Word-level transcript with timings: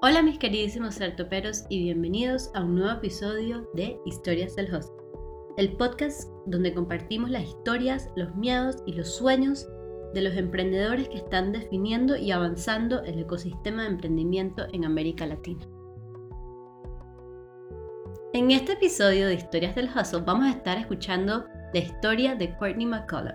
Hola 0.00 0.22
mis 0.22 0.38
queridísimos 0.38 0.94
startuperos 0.94 1.64
y 1.68 1.82
bienvenidos 1.82 2.52
a 2.54 2.62
un 2.62 2.76
nuevo 2.76 2.92
episodio 2.98 3.68
de 3.74 3.98
Historias 4.06 4.54
del 4.54 4.72
Hustle, 4.72 4.94
el 5.56 5.72
podcast 5.72 6.30
donde 6.46 6.72
compartimos 6.72 7.30
las 7.30 7.42
historias, 7.42 8.08
los 8.14 8.32
miedos 8.36 8.76
y 8.86 8.92
los 8.92 9.12
sueños 9.16 9.66
de 10.14 10.22
los 10.22 10.36
emprendedores 10.36 11.08
que 11.08 11.16
están 11.16 11.50
definiendo 11.50 12.16
y 12.16 12.30
avanzando 12.30 13.02
el 13.02 13.18
ecosistema 13.18 13.82
de 13.82 13.88
emprendimiento 13.88 14.68
en 14.72 14.84
América 14.84 15.26
Latina. 15.26 15.66
En 18.34 18.52
este 18.52 18.74
episodio 18.74 19.26
de 19.26 19.34
Historias 19.34 19.74
del 19.74 19.90
Hustle 19.92 20.20
vamos 20.20 20.46
a 20.46 20.56
estar 20.58 20.78
escuchando 20.78 21.44
la 21.74 21.80
historia 21.80 22.36
de 22.36 22.56
Courtney 22.56 22.86
McCollum. 22.86 23.34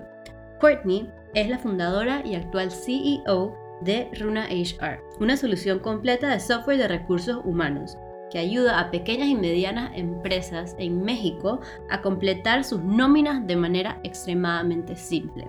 Courtney 0.61 1.09
es 1.33 1.49
la 1.49 1.59
fundadora 1.59 2.25
y 2.25 2.35
actual 2.35 2.71
CEO 2.71 3.62
de 3.83 4.09
Runa 4.19 4.47
HR, 4.49 5.01
una 5.19 5.37
solución 5.37 5.79
completa 5.79 6.29
de 6.29 6.39
software 6.39 6.77
de 6.77 6.87
recursos 6.87 7.41
humanos 7.43 7.97
que 8.31 8.39
ayuda 8.39 8.79
a 8.79 8.89
pequeñas 8.89 9.27
y 9.27 9.35
medianas 9.35 9.91
empresas 9.95 10.75
en 10.79 11.03
México 11.03 11.61
a 11.89 12.01
completar 12.01 12.63
sus 12.63 12.81
nóminas 12.81 13.45
de 13.45 13.55
manera 13.55 13.99
extremadamente 14.03 14.95
simple. 14.95 15.47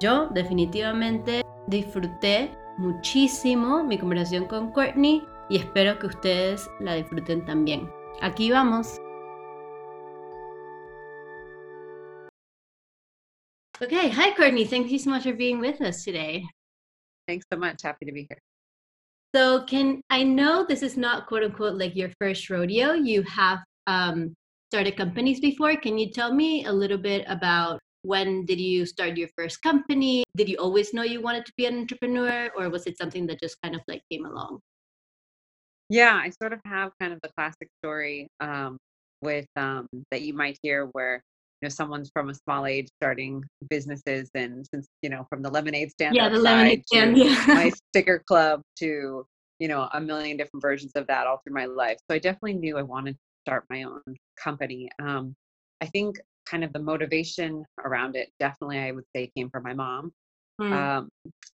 Yo 0.00 0.28
definitivamente 0.28 1.42
disfruté 1.66 2.50
muchísimo 2.76 3.82
mi 3.82 3.98
conversación 3.98 4.44
con 4.44 4.70
Courtney 4.72 5.22
y 5.48 5.56
espero 5.56 5.98
que 5.98 6.08
ustedes 6.08 6.68
la 6.80 6.94
disfruten 6.94 7.44
también. 7.46 7.88
Aquí 8.20 8.50
vamos. 8.50 9.00
Okay, 13.82 14.10
hi 14.10 14.34
Courtney. 14.36 14.66
Thank 14.66 14.88
you 14.88 14.98
so 14.98 15.08
much 15.08 15.22
for 15.22 15.32
being 15.32 15.58
with 15.58 15.80
us 15.80 16.04
today. 16.04 16.44
Thanks 17.30 17.46
so 17.52 17.56
much. 17.56 17.82
Happy 17.82 18.06
to 18.06 18.10
be 18.10 18.26
here. 18.28 18.40
So, 19.36 19.62
can 19.62 20.02
I 20.10 20.24
know 20.24 20.66
this 20.68 20.82
is 20.82 20.96
not 20.96 21.28
quote 21.28 21.44
unquote 21.44 21.78
like 21.78 21.94
your 21.94 22.10
first 22.20 22.50
rodeo? 22.50 22.94
You 22.94 23.22
have 23.22 23.60
um, 23.86 24.34
started 24.72 24.96
companies 24.96 25.38
before. 25.38 25.76
Can 25.76 25.96
you 25.96 26.10
tell 26.10 26.34
me 26.34 26.64
a 26.64 26.72
little 26.72 26.98
bit 26.98 27.24
about 27.28 27.78
when 28.02 28.44
did 28.46 28.58
you 28.58 28.84
start 28.84 29.16
your 29.16 29.28
first 29.38 29.62
company? 29.62 30.24
Did 30.36 30.48
you 30.48 30.56
always 30.56 30.92
know 30.92 31.04
you 31.04 31.20
wanted 31.22 31.46
to 31.46 31.52
be 31.56 31.66
an 31.66 31.78
entrepreneur, 31.78 32.50
or 32.56 32.68
was 32.68 32.88
it 32.88 32.98
something 32.98 33.28
that 33.28 33.38
just 33.38 33.56
kind 33.62 33.76
of 33.76 33.82
like 33.86 34.02
came 34.10 34.26
along? 34.26 34.58
Yeah, 35.88 36.16
I 36.16 36.30
sort 36.30 36.52
of 36.52 36.58
have 36.64 36.90
kind 37.00 37.12
of 37.12 37.20
the 37.22 37.30
classic 37.38 37.68
story 37.80 38.26
um, 38.40 38.76
with 39.22 39.46
um, 39.54 39.86
that 40.10 40.22
you 40.22 40.34
might 40.34 40.58
hear 40.64 40.86
where 40.94 41.22
know 41.62 41.68
someone's 41.68 42.10
from 42.12 42.30
a 42.30 42.34
small 42.34 42.66
age 42.66 42.88
starting 42.96 43.42
businesses 43.68 44.30
and 44.34 44.66
since 44.72 44.88
you 45.02 45.10
know 45.10 45.26
from 45.28 45.42
the 45.42 45.50
lemonade 45.50 45.90
stand 45.90 46.14
yeah 46.14 46.28
the 46.28 46.38
lemonade 46.38 46.82
stand 46.86 47.16
yeah. 47.16 47.44
my 47.48 47.70
sticker 47.94 48.22
club 48.26 48.62
to 48.78 49.24
you 49.58 49.68
know 49.68 49.88
a 49.92 50.00
million 50.00 50.36
different 50.36 50.62
versions 50.62 50.92
of 50.94 51.06
that 51.06 51.26
all 51.26 51.40
through 51.44 51.54
my 51.54 51.66
life 51.66 51.98
so 52.10 52.14
i 52.14 52.18
definitely 52.18 52.54
knew 52.54 52.78
i 52.78 52.82
wanted 52.82 53.12
to 53.12 53.18
start 53.46 53.64
my 53.70 53.82
own 53.82 54.00
company 54.42 54.88
um, 55.02 55.34
i 55.80 55.86
think 55.86 56.16
kind 56.46 56.64
of 56.64 56.72
the 56.72 56.78
motivation 56.78 57.64
around 57.84 58.16
it 58.16 58.30
definitely 58.40 58.78
i 58.78 58.90
would 58.90 59.04
say 59.14 59.30
came 59.36 59.50
from 59.50 59.62
my 59.62 59.74
mom 59.74 60.10
mm. 60.60 60.72
um, 60.72 61.08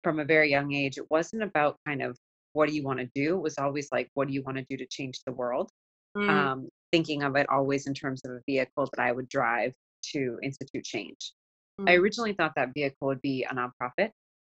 from 0.03 0.19
a 0.19 0.25
very 0.25 0.51
young 0.51 0.73
age 0.73 0.97
it 0.97 1.07
wasn't 1.11 1.43
about 1.43 1.77
kind 1.87 2.03
of 2.03 2.17
what 2.53 2.69
do 2.69 2.75
you 2.75 2.83
want 2.83 2.99
to 2.99 3.09
do 3.15 3.37
it 3.37 3.43
was 3.43 3.59
always 3.59 3.89
like 3.93 4.09
what 4.15 4.27
do 4.27 4.35
you 4.35 4.43
want 4.43 4.57
to 4.57 4.65
do 4.69 4.77
to 4.77 4.87
change 4.87 5.21
the 5.27 5.33
world 5.33 5.71
mm. 6.17 6.29
um, 6.29 6.69
thinking 6.91 7.23
of 7.23 7.37
it 7.37 7.49
always 7.49 7.87
in 7.87 7.95
terms 7.95 8.21
of 8.25 8.33
a 8.33 8.41
vehicle 8.47 8.89
that 8.93 9.03
i 9.03 9.13
would 9.13 9.29
drive 9.29 9.73
to 10.13 10.39
institute 10.43 10.85
change. 10.85 11.33
Mm-hmm. 11.81 11.89
I 11.89 11.93
mm. 11.93 12.01
originally 12.01 12.33
thought 12.33 12.53
that 12.57 12.71
vehicle 12.75 13.09
would 13.09 13.23
be 13.23 13.45
a 13.45 13.55
nonprofit. 13.55 14.11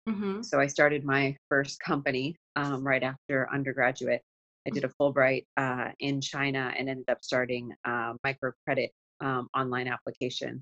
Mm-hmm. 0.07 0.41
So 0.41 0.59
I 0.59 0.67
started 0.67 1.03
my 1.03 1.35
first 1.49 1.79
company 1.79 2.35
um, 2.55 2.85
right 2.85 3.03
after 3.03 3.47
undergraduate. 3.51 4.21
I 4.65 4.69
did 4.69 4.83
a 4.83 4.89
Fulbright 4.99 5.45
uh, 5.55 5.89
in 5.99 6.21
China 6.21 6.73
and 6.77 6.89
ended 6.89 7.09
up 7.09 7.19
starting 7.21 7.71
a 7.85 8.13
microcredit 8.25 8.89
um, 9.21 9.47
online 9.55 9.87
application 9.87 10.61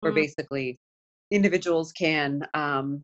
where 0.00 0.12
mm-hmm. 0.12 0.20
basically 0.20 0.78
individuals 1.30 1.92
can 1.92 2.46
um, 2.54 3.02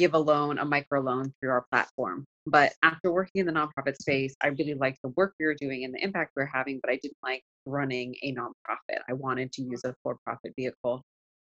give 0.00 0.14
a 0.14 0.18
loan, 0.18 0.58
a 0.58 0.64
micro 0.64 1.00
loan 1.00 1.30
through 1.38 1.50
our 1.50 1.66
platform. 1.70 2.24
But 2.46 2.72
after 2.82 3.12
working 3.12 3.40
in 3.40 3.46
the 3.46 3.52
nonprofit 3.52 3.96
space, 4.00 4.34
I 4.42 4.48
really 4.48 4.72
liked 4.74 4.98
the 5.02 5.10
work 5.10 5.34
we 5.38 5.44
were 5.44 5.54
doing 5.54 5.84
and 5.84 5.92
the 5.94 6.02
impact 6.02 6.32
we 6.34 6.42
were 6.42 6.50
having, 6.52 6.80
but 6.82 6.90
I 6.90 6.98
didn't 7.02 7.18
like 7.22 7.42
running 7.66 8.14
a 8.22 8.34
nonprofit. 8.34 9.00
I 9.08 9.12
wanted 9.12 9.52
to 9.52 9.62
use 9.62 9.82
a 9.84 9.94
for 10.02 10.16
profit 10.24 10.54
vehicle. 10.56 11.02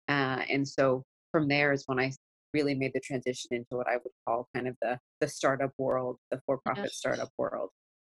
Uh, 0.09 0.41
and 0.49 0.67
so 0.67 1.03
from 1.31 1.47
there 1.47 1.73
is 1.73 1.83
when 1.87 2.01
I 2.01 2.11
really 2.55 2.75
made 2.75 2.93
the 2.95 3.01
transition 3.01 3.49
into 3.51 3.77
what 3.77 3.87
I 3.87 3.97
would 3.97 4.13
call 4.27 4.49
kind 4.55 4.67
of 4.67 4.75
the, 4.81 4.99
the 5.21 5.29
startup 5.29 5.73
world, 5.77 6.17
the 6.31 6.41
for 6.47 6.59
profit 6.65 6.91
startup 6.91 7.29
world. 7.37 7.69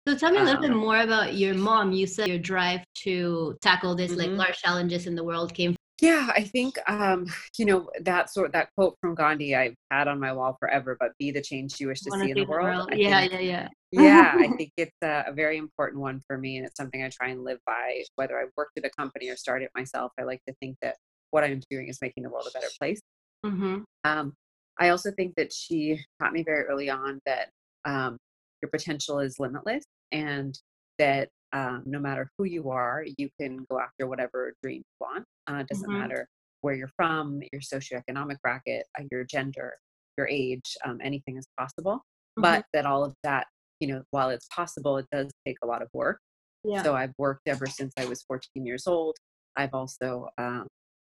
So 0.08 0.16
tell 0.16 0.32
me 0.32 0.38
a 0.38 0.44
little 0.44 0.64
um, 0.64 0.70
bit 0.70 0.76
more 0.76 1.00
about 1.00 1.34
your 1.34 1.56
mom. 1.56 1.92
You 1.92 2.06
said 2.06 2.28
your 2.28 2.38
drive 2.38 2.82
to 3.04 3.58
tackle 3.62 3.96
this 3.96 4.12
mm-hmm. 4.12 4.20
like 4.20 4.48
large 4.48 4.60
challenges 4.60 5.08
in 5.08 5.16
the 5.16 5.24
world 5.24 5.54
came 5.56 5.76
yeah, 6.02 6.30
I 6.36 6.44
think 6.44 6.78
um, 6.88 7.26
you 7.58 7.66
know 7.66 7.90
that 8.02 8.30
sort 8.30 8.54
that 8.54 8.70
quote 8.76 8.96
from 9.02 9.16
Gandhi 9.16 9.56
I've 9.56 9.76
had 9.90 10.08
on 10.08 10.20
my 10.20 10.32
wall 10.32 10.56
forever. 10.60 10.96
But 11.00 11.12
be 11.18 11.32
the 11.32 11.42
change 11.42 11.80
you 11.80 11.88
wish 11.88 12.02
to 12.02 12.12
see 12.12 12.32
in 12.32 12.36
the 12.36 12.46
world. 12.46 12.90
world. 12.90 12.90
Yeah, 12.94 13.22
think, 13.22 13.34
yeah, 13.34 13.40
yeah, 13.40 13.68
yeah. 13.92 14.34
I 14.36 14.48
think 14.58 14.72
it's 14.78 14.96
a, 15.04 15.26
a, 15.28 15.34
very 15.34 15.58
important 15.58 16.02
one 16.02 16.22
for 16.28 16.38
me, 16.38 16.58
and 16.58 16.66
it's 16.68 16.78
something 16.78 17.04
I 17.04 17.10
try 17.10 17.30
and 17.30 17.44
live 17.44 17.60
by. 17.66 18.04
Whether 18.16 18.40
I 18.40 18.46
worked 18.56 18.78
at 18.78 18.86
a 18.86 18.92
company 18.92 19.30
or 19.30 19.36
started 19.36 19.70
myself, 19.76 20.12
I 20.20 20.24
like 20.24 20.42
to 20.48 20.54
think 20.60 20.78
that 20.84 20.98
what 21.32 21.44
I'm 21.44 21.62
doing 21.70 21.88
is 21.88 21.98
making 22.02 22.24
the 22.24 22.30
world 22.30 22.48
a 22.48 22.52
better 22.52 22.72
place. 22.80 23.02
Mm-hmm. 23.44 23.80
Um, 24.04 24.34
I 24.80 24.90
also 24.90 25.12
think 25.12 25.34
that 25.36 25.52
she 25.52 26.00
taught 26.22 26.34
me 26.34 26.44
very 26.44 26.66
early 26.66 26.92
on 26.92 27.20
that 27.26 27.50
um, 27.86 28.18
your 28.62 28.70
potential 28.70 29.20
is 29.20 29.40
limitless, 29.40 29.84
and 30.12 30.56
that 31.00 31.30
um, 31.54 31.84
no 31.86 32.00
matter 32.00 32.30
who 32.38 32.46
you 32.46 32.70
are, 32.70 33.06
you 33.18 33.30
can 33.40 33.66
go 33.70 33.80
after 33.80 34.08
whatever 34.08 34.54
dream 34.64 34.78
you 34.78 35.08
want. 35.08 35.26
Uh, 35.48 35.64
doesn't 35.64 35.90
mm-hmm. 35.90 36.00
matter 36.00 36.28
where 36.62 36.76
you're 36.76 36.92
from, 36.96 37.42
your 37.52 37.62
socioeconomic 37.62 38.38
bracket, 38.42 38.86
uh, 39.00 39.04
your 39.12 39.24
gender, 39.24 39.76
your 40.18 40.28
age, 40.28 40.76
um, 40.86 41.00
anything 41.04 41.38
is 41.38 41.48
possible. 41.58 41.96
Mm-hmm. 41.96 42.42
But 42.42 42.66
that 42.74 42.86
all 42.86 43.04
of 43.04 43.14
that, 43.24 43.48
you 43.80 43.88
know, 43.88 44.04
while 44.12 44.30
it's 44.30 44.48
possible, 44.54 44.98
it 44.98 45.06
does 45.12 45.30
take 45.46 45.58
a 45.64 45.68
lot 45.68 45.82
of 45.82 45.88
work. 45.94 46.20
Yeah. 46.64 46.84
So 46.84 46.96
I've 46.96 47.14
worked 47.18 47.48
ever 47.48 47.68
since 47.68 47.94
I 47.98 48.06
was 48.06 48.24
14 48.24 48.66
years 48.66 48.88
old. 48.88 49.16
I've 49.56 49.74
also, 49.74 50.28
um, 50.38 50.68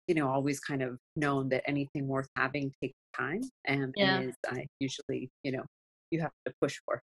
you 0.08 0.14
know, 0.14 0.28
always 0.28 0.60
kind 0.60 0.82
of 0.82 0.96
known 1.16 1.48
that 1.50 1.62
anything 1.66 2.06
worth 2.06 2.28
having 2.36 2.72
takes 2.82 2.96
time 3.16 3.42
and, 3.66 3.92
yeah. 3.96 4.16
and 4.18 4.28
is 4.30 4.36
uh, 4.50 4.56
usually, 4.80 5.28
you 5.42 5.52
know, 5.52 5.64
you 6.10 6.20
have 6.20 6.32
to 6.46 6.52
push 6.60 6.78
for. 6.84 7.00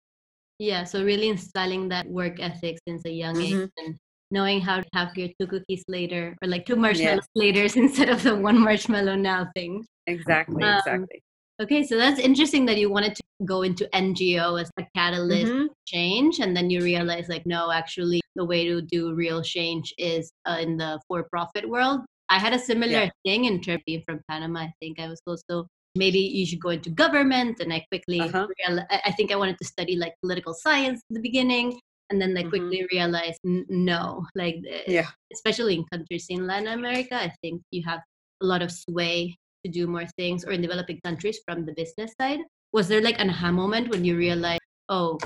Yeah, 0.60 0.84
so 0.84 1.04
really 1.04 1.30
installing 1.30 1.88
that 1.90 2.06
work 2.08 2.40
ethic 2.40 2.78
since 2.88 3.06
a 3.06 3.12
young 3.12 3.36
mm-hmm. 3.36 3.64
age 3.64 3.70
and 3.78 3.98
knowing 4.30 4.62
how 4.62 4.82
to 4.82 4.90
have 4.94 5.18
your 5.18 5.30
two 5.40 5.48
cookies 5.48 5.84
later 5.88 6.36
or 6.42 6.48
like 6.48 6.66
two 6.66 6.76
marshmallows 6.76 7.22
yes. 7.22 7.28
later 7.36 7.80
instead 7.80 8.10
of 8.10 8.22
the 8.24 8.36
one 8.36 8.60
marshmallow 8.60 9.16
now 9.16 9.48
thing. 9.56 9.84
Exactly, 10.08 10.64
um, 10.64 10.78
exactly. 10.78 11.24
Okay, 11.62 11.84
so 11.84 11.98
that's 11.98 12.20
interesting 12.20 12.66
that 12.68 12.78
you 12.78 12.90
wanted 12.90 13.16
to 13.16 13.24
go 13.46 13.64
into 13.64 13.90
NGO 13.94 14.62
as 14.62 14.72
a 14.80 14.86
catalyst 14.96 15.52
mm-hmm. 15.52 15.66
change, 15.86 16.40
and 16.40 16.56
then 16.56 16.70
you 16.70 16.82
realize, 16.82 17.28
like, 17.28 17.46
no, 17.46 17.70
actually, 17.70 18.22
the 18.38 18.46
way 18.46 18.66
to 18.66 18.82
do 18.82 19.14
real 19.14 19.42
change 19.42 19.94
is 19.98 20.32
uh, 20.46 20.58
in 20.62 20.78
the 20.78 21.02
for-profit 21.08 21.68
world. 21.68 22.02
I 22.30 22.40
had 22.40 22.54
a 22.54 22.60
similar 22.60 22.92
yeah. 22.92 23.10
thing 23.26 23.44
in 23.46 23.60
terms 23.60 23.84
being 23.86 24.04
from 24.06 24.22
Panama. 24.30 24.62
I 24.62 24.74
think 24.80 25.02
I 25.02 25.10
was 25.10 25.20
also 25.28 25.68
maybe 25.96 26.20
you 26.20 26.46
should 26.46 26.62
go 26.62 26.70
into 26.70 26.90
government, 26.90 27.60
and 27.60 27.74
I 27.74 27.86
quickly, 27.90 28.22
uh-huh. 28.22 28.48
real- 28.68 28.86
I 28.90 29.12
think 29.12 29.32
I 29.32 29.36
wanted 29.36 29.58
to 29.58 29.66
study 29.66 29.96
like 29.96 30.14
political 30.22 30.54
science 30.54 31.02
at 31.10 31.16
the 31.16 31.22
beginning, 31.22 31.80
and 32.10 32.22
then 32.22 32.36
I 32.36 32.42
mm-hmm. 32.42 32.50
quickly 32.50 32.88
realized 32.92 33.40
n- 33.46 33.66
no 33.70 34.26
like 34.36 34.58
yeah 34.88 35.08
especially 35.32 35.76
in 35.76 35.86
countries 35.92 36.26
in 36.30 36.48
latin 36.48 36.68
america 36.68 37.16
i 37.16 37.32
think 37.42 37.62
you 37.72 37.84
have 37.86 38.02
a 38.42 38.46
lot 38.46 38.62
of 38.62 38.72
sway 38.72 39.36
to 39.66 39.72
do 39.72 39.88
more 39.88 40.06
things 40.18 40.46
or 40.46 40.52
in 40.52 40.62
developing 40.62 41.00
countries 41.04 41.40
from 41.46 41.66
the 41.66 41.74
business 41.74 42.14
side 42.20 42.40
was 42.74 42.88
there 42.88 43.02
like 43.02 43.20
an 43.20 43.30
aha 43.30 43.52
moment 43.52 43.90
when 43.90 44.04
you 44.04 44.18
realized 44.18 44.62
oh 44.90 45.18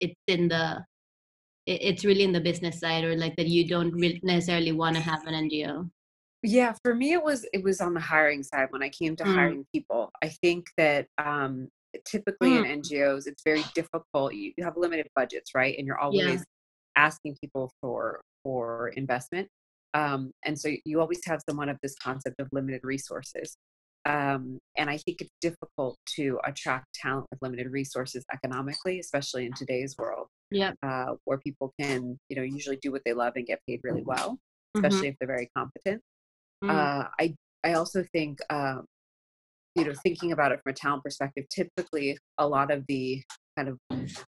it's 0.00 0.20
in 0.26 0.48
the 0.48 0.82
it's 1.66 2.04
really 2.04 2.24
in 2.24 2.32
the 2.32 2.40
business 2.40 2.80
side 2.80 3.04
or 3.04 3.14
like 3.16 3.36
that 3.36 3.46
you 3.46 3.68
don't 3.68 3.92
really 3.92 4.20
necessarily 4.22 4.72
want 4.72 4.96
to 4.96 5.02
have 5.02 5.26
an 5.26 5.34
ngo 5.48 5.88
yeah 6.42 6.74
for 6.82 6.94
me 6.94 7.12
it 7.12 7.22
was 7.22 7.46
it 7.52 7.62
was 7.62 7.80
on 7.80 7.94
the 7.94 8.00
hiring 8.00 8.42
side 8.42 8.68
when 8.70 8.82
i 8.82 8.88
came 8.88 9.14
to 9.14 9.24
mm. 9.24 9.34
hiring 9.34 9.64
people 9.72 10.10
i 10.22 10.28
think 10.28 10.66
that 10.76 11.06
um 11.18 11.68
typically 12.04 12.50
mm. 12.50 12.70
in 12.70 12.82
NGOs, 12.82 13.26
it's 13.26 13.42
very 13.42 13.64
difficult. 13.74 14.34
You, 14.34 14.52
have 14.60 14.76
limited 14.76 15.08
budgets, 15.14 15.54
right? 15.54 15.76
And 15.76 15.86
you're 15.86 15.98
always 15.98 16.24
yeah. 16.24 16.38
asking 16.96 17.36
people 17.40 17.72
for 17.80 18.20
for 18.42 18.88
investment. 18.96 19.48
Um, 19.92 20.30
and 20.44 20.58
so 20.58 20.70
you 20.84 21.00
always 21.00 21.20
have 21.26 21.40
someone 21.48 21.68
of 21.68 21.76
this 21.82 21.94
concept 22.02 22.36
of 22.40 22.48
limited 22.52 22.82
resources. 22.84 23.56
Um, 24.06 24.58
and 24.78 24.88
I 24.88 24.96
think 24.96 25.20
it's 25.20 25.30
difficult 25.42 25.96
to 26.16 26.38
attract 26.44 26.86
talent 26.94 27.26
with 27.30 27.42
limited 27.42 27.70
resources 27.70 28.24
economically, 28.32 28.98
especially 28.98 29.44
in 29.44 29.52
today's 29.52 29.94
world. 29.98 30.28
Yeah. 30.50 30.72
Uh, 30.82 31.14
where 31.24 31.38
people 31.38 31.74
can, 31.78 32.18
you 32.28 32.36
know, 32.36 32.42
usually 32.42 32.78
do 32.80 32.92
what 32.92 33.02
they 33.04 33.12
love 33.12 33.34
and 33.36 33.46
get 33.46 33.60
paid 33.68 33.80
really 33.82 34.02
well, 34.02 34.38
especially 34.74 34.98
mm-hmm. 34.98 35.06
if 35.06 35.16
they're 35.18 35.28
very 35.28 35.50
competent. 35.54 36.00
Mm. 36.62 36.70
Uh, 36.70 37.08
I 37.18 37.34
I 37.64 37.74
also 37.74 38.04
think 38.12 38.38
um, 38.50 38.84
you 39.74 39.84
know 39.84 39.92
thinking 40.02 40.32
about 40.32 40.52
it 40.52 40.60
from 40.62 40.72
a 40.72 40.74
talent 40.74 41.02
perspective 41.02 41.44
typically 41.54 42.18
a 42.38 42.46
lot 42.46 42.70
of 42.70 42.84
the 42.88 43.22
kind 43.56 43.68
of 43.68 43.78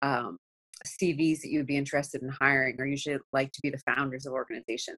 um, 0.01 0.37
CVs 0.85 1.41
that 1.41 1.49
you'd 1.49 1.67
be 1.67 1.77
interested 1.77 2.21
in 2.21 2.29
hiring 2.29 2.79
are 2.79 2.85
usually 2.85 3.17
like 3.31 3.51
to 3.51 3.59
be 3.61 3.69
the 3.69 3.81
founders 3.85 4.25
of 4.25 4.33
organizations. 4.33 4.97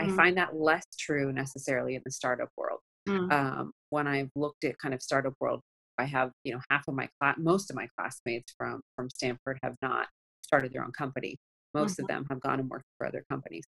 Mm. 0.00 0.12
I 0.12 0.16
find 0.16 0.36
that 0.38 0.56
less 0.56 0.84
true 0.98 1.32
necessarily 1.32 1.94
in 1.94 2.02
the 2.04 2.12
startup 2.12 2.48
world. 2.56 2.80
Mm. 3.08 3.32
Um, 3.32 3.72
when 3.90 4.06
I've 4.06 4.30
looked 4.36 4.64
at 4.64 4.78
kind 4.78 4.94
of 4.94 5.02
startup 5.02 5.34
world, 5.40 5.60
I 5.98 6.04
have 6.04 6.30
you 6.44 6.52
know 6.52 6.60
half 6.70 6.84
of 6.88 6.94
my 6.94 7.08
class, 7.20 7.36
most 7.38 7.70
of 7.70 7.76
my 7.76 7.88
classmates 7.98 8.54
from 8.56 8.80
from 8.96 9.08
Stanford 9.10 9.58
have 9.62 9.74
not 9.82 10.06
started 10.42 10.72
their 10.72 10.84
own 10.84 10.92
company. 10.92 11.36
Most 11.74 11.92
mm-hmm. 11.92 12.02
of 12.02 12.08
them 12.08 12.26
have 12.30 12.40
gone 12.40 12.60
and 12.60 12.68
worked 12.68 12.86
for 12.98 13.06
other 13.06 13.24
companies. 13.30 13.64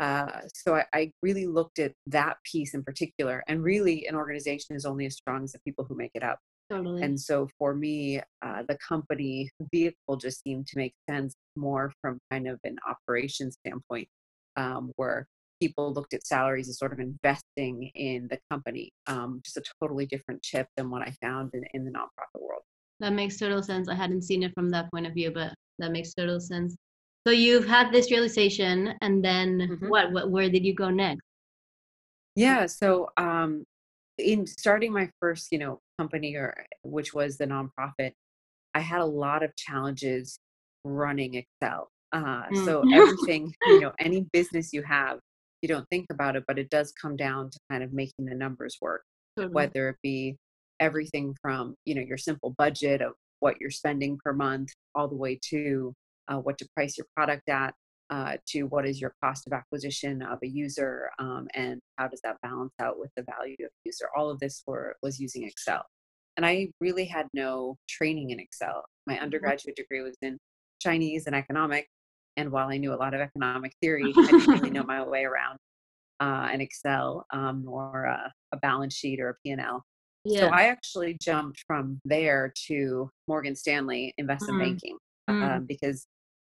Uh, 0.00 0.40
so 0.52 0.74
I, 0.74 0.84
I, 0.92 1.12
really 1.22 1.46
looked 1.46 1.78
at 1.78 1.92
that 2.08 2.38
piece 2.44 2.74
in 2.74 2.82
particular, 2.82 3.44
and 3.46 3.62
really, 3.62 4.06
an 4.06 4.16
organization 4.16 4.74
is 4.74 4.84
only 4.84 5.06
as 5.06 5.14
strong 5.14 5.44
as 5.44 5.52
the 5.52 5.60
people 5.60 5.84
who 5.88 5.94
make 5.94 6.10
it 6.14 6.24
up. 6.24 6.40
Totally. 6.68 7.02
And 7.02 7.20
so 7.20 7.48
for 7.58 7.74
me, 7.74 8.20
uh, 8.42 8.62
the 8.66 8.76
company 8.86 9.50
vehicle 9.72 10.16
just 10.16 10.42
seemed 10.42 10.66
to 10.68 10.78
make 10.78 10.94
sense 11.08 11.34
more 11.56 11.92
from 12.00 12.18
kind 12.30 12.48
of 12.48 12.58
an 12.64 12.76
operations 12.88 13.56
standpoint, 13.64 14.08
um, 14.56 14.90
where 14.96 15.28
people 15.60 15.92
looked 15.92 16.14
at 16.14 16.26
salaries 16.26 16.68
as 16.68 16.78
sort 16.78 16.92
of 16.92 17.00
investing 17.00 17.90
in 17.94 18.26
the 18.28 18.38
company, 18.50 18.90
um, 19.06 19.40
just 19.44 19.56
a 19.56 19.62
totally 19.80 20.06
different 20.06 20.42
chip 20.42 20.66
than 20.76 20.90
what 20.90 21.02
I 21.02 21.12
found 21.22 21.50
in, 21.54 21.64
in 21.74 21.84
the 21.84 21.90
nonprofit 21.90 22.40
world. 22.40 22.62
That 23.00 23.12
makes 23.12 23.38
total 23.38 23.62
sense. 23.62 23.88
I 23.88 23.94
hadn't 23.94 24.22
seen 24.22 24.42
it 24.42 24.52
from 24.54 24.70
that 24.70 24.90
point 24.90 25.06
of 25.06 25.14
view, 25.14 25.30
but 25.30 25.54
that 25.78 25.92
makes 25.92 26.14
total 26.14 26.40
sense. 26.40 26.76
So 27.26 27.32
you've 27.32 27.66
had 27.66 27.90
this 27.90 28.10
realization, 28.10 28.94
and 29.00 29.24
then 29.24 29.58
mm-hmm. 29.58 29.88
what, 29.88 30.12
what? 30.12 30.30
Where 30.30 30.50
did 30.50 30.64
you 30.64 30.74
go 30.74 30.90
next? 30.90 31.22
Yeah. 32.36 32.66
So 32.66 33.08
um, 33.16 33.64
in 34.18 34.46
starting 34.46 34.92
my 34.92 35.08
first, 35.20 35.48
you 35.50 35.58
know, 35.58 35.80
company, 35.98 36.34
or 36.34 36.66
which 36.82 37.14
was 37.14 37.38
the 37.38 37.46
nonprofit, 37.46 38.12
I 38.74 38.80
had 38.80 39.00
a 39.00 39.06
lot 39.06 39.42
of 39.42 39.56
challenges 39.56 40.38
running 40.84 41.34
Excel. 41.34 41.88
Uh, 42.12 42.42
mm. 42.52 42.64
So 42.64 42.84
everything, 42.92 43.54
you 43.66 43.80
know, 43.80 43.92
any 43.98 44.26
business 44.32 44.72
you 44.72 44.82
have, 44.82 45.18
you 45.62 45.68
don't 45.68 45.88
think 45.90 46.06
about 46.10 46.36
it, 46.36 46.44
but 46.46 46.58
it 46.58 46.68
does 46.68 46.92
come 47.00 47.16
down 47.16 47.50
to 47.50 47.58
kind 47.70 47.82
of 47.82 47.92
making 47.92 48.26
the 48.26 48.34
numbers 48.34 48.76
work. 48.82 49.02
Mm-hmm. 49.38 49.52
Whether 49.52 49.88
it 49.88 49.96
be 50.02 50.36
everything 50.80 51.34
from 51.40 51.74
you 51.84 51.94
know 51.94 52.02
your 52.02 52.18
simple 52.18 52.54
budget 52.58 53.00
of 53.00 53.12
what 53.40 53.60
you're 53.60 53.70
spending 53.70 54.18
per 54.22 54.32
month, 54.32 54.70
all 54.94 55.08
the 55.08 55.16
way 55.16 55.38
to 55.50 55.94
uh, 56.28 56.38
what 56.38 56.58
to 56.58 56.68
price 56.74 56.96
your 56.96 57.06
product 57.14 57.48
at, 57.48 57.74
uh, 58.10 58.36
to 58.46 58.64
what 58.64 58.86
is 58.86 59.00
your 59.00 59.14
cost 59.22 59.46
of 59.46 59.52
acquisition 59.52 60.22
of 60.22 60.38
a 60.42 60.46
user 60.46 61.08
um, 61.18 61.48
and 61.54 61.80
how 61.96 62.06
does 62.06 62.20
that 62.22 62.36
balance 62.42 62.72
out 62.80 62.98
with 62.98 63.10
the 63.16 63.24
value 63.24 63.56
of 63.60 63.70
the 63.70 63.86
user 63.86 64.06
all 64.16 64.30
of 64.30 64.38
this 64.40 64.62
were, 64.66 64.94
was 65.02 65.18
using 65.18 65.44
excel 65.44 65.82
and 66.36 66.44
i 66.44 66.68
really 66.80 67.04
had 67.04 67.26
no 67.32 67.76
training 67.88 68.30
in 68.30 68.38
excel 68.38 68.84
my 69.06 69.14
mm-hmm. 69.14 69.24
undergraduate 69.24 69.76
degree 69.76 70.02
was 70.02 70.16
in 70.22 70.38
chinese 70.80 71.26
and 71.26 71.34
economics 71.34 71.88
and 72.36 72.50
while 72.50 72.68
i 72.68 72.76
knew 72.76 72.92
a 72.92 72.96
lot 72.96 73.14
of 73.14 73.20
economic 73.20 73.72
theory 73.80 74.12
i 74.16 74.26
didn't 74.26 74.48
really 74.48 74.70
know 74.70 74.82
my 74.86 75.02
way 75.02 75.24
around 75.24 75.56
uh, 76.20 76.48
an 76.52 76.60
excel 76.60 77.26
um, 77.32 77.66
or 77.66 78.04
a, 78.04 78.32
a, 78.52 78.56
balance 78.58 78.94
sheet 78.94 79.18
or 79.18 79.30
a 79.30 79.34
p&l 79.44 79.82
yeah. 80.24 80.40
so 80.40 80.46
i 80.48 80.64
actually 80.64 81.16
jumped 81.20 81.64
from 81.66 81.98
there 82.04 82.52
to 82.66 83.10
morgan 83.26 83.56
stanley 83.56 84.12
investment 84.18 84.60
mm. 84.60 84.64
banking 84.64 84.96
mm. 85.28 85.56
Um, 85.56 85.64
because 85.64 86.06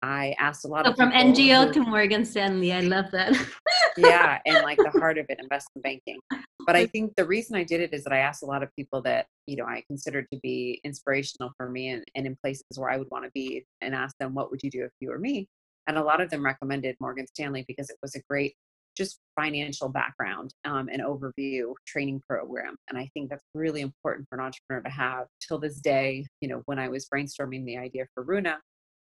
I 0.02 0.36
asked 0.38 0.66
a 0.66 0.68
lot 0.68 0.86
so 0.86 0.92
of 0.92 0.98
from 0.98 1.12
NGO 1.12 1.68
who, 1.68 1.74
to 1.74 1.80
Morgan 1.82 2.24
Stanley. 2.24 2.72
I 2.72 2.82
love 2.82 3.10
that. 3.12 3.34
yeah, 3.98 4.40
and 4.46 4.64
like 4.64 4.78
the 4.78 4.92
heart 5.00 5.18
of 5.18 5.26
it, 5.30 5.40
investment 5.40 5.84
banking. 5.84 6.20
But 6.66 6.76
I 6.76 6.86
think 6.86 7.16
the 7.16 7.26
reason 7.26 7.56
I 7.56 7.64
did 7.64 7.82
it 7.82 7.94
is 7.94 8.04
that 8.04 8.14
I 8.14 8.20
asked 8.20 8.44
a 8.44 8.46
lot 8.46 8.62
of 8.62 8.70
people 8.76 9.02
that 9.04 9.26
you 9.48 9.56
know 9.56 9.66
I 9.66 9.84
considered 9.88 10.28
to 10.32 10.40
be 10.40 10.80
inspirational 10.84 11.52
for 11.58 11.70
me 11.70 11.90
and, 11.90 12.04
and 12.16 12.28
in 12.28 12.38
places 12.44 12.66
where 12.76 12.90
I 12.90 12.98
would 12.98 13.10
want 13.10 13.26
to 13.26 13.32
be, 13.34 13.66
and 13.82 13.96
asked 13.96 14.18
them 14.20 14.36
what 14.36 14.52
would 14.52 14.62
you 14.64 14.70
do 14.70 14.84
if 14.84 14.92
you 15.00 15.10
were 15.10 15.20
me. 15.20 15.48
And 15.88 15.98
a 15.98 16.04
lot 16.04 16.22
of 16.22 16.30
them 16.30 16.44
recommended 16.44 16.96
Morgan 17.00 17.26
Stanley 17.28 17.66
because 17.68 17.90
it 17.90 17.98
was 18.02 18.14
a 18.16 18.22
great 18.30 18.56
just 18.98 19.20
financial 19.40 19.90
background 19.90 20.52
um, 20.66 20.90
and 20.92 21.04
overview 21.04 21.72
training 21.86 22.20
program 22.28 22.76
and 22.90 22.98
i 22.98 23.08
think 23.14 23.30
that's 23.30 23.44
really 23.54 23.82
important 23.82 24.28
for 24.28 24.40
an 24.40 24.44
entrepreneur 24.44 24.82
to 24.82 24.90
have 24.90 25.28
till 25.40 25.60
this 25.60 25.80
day 25.80 26.26
you 26.42 26.50
know 26.50 26.64
when 26.66 26.80
i 26.80 26.90
was 26.90 27.08
brainstorming 27.14 27.64
the 27.64 27.78
idea 27.78 28.06
for 28.16 28.24
runa 28.24 28.58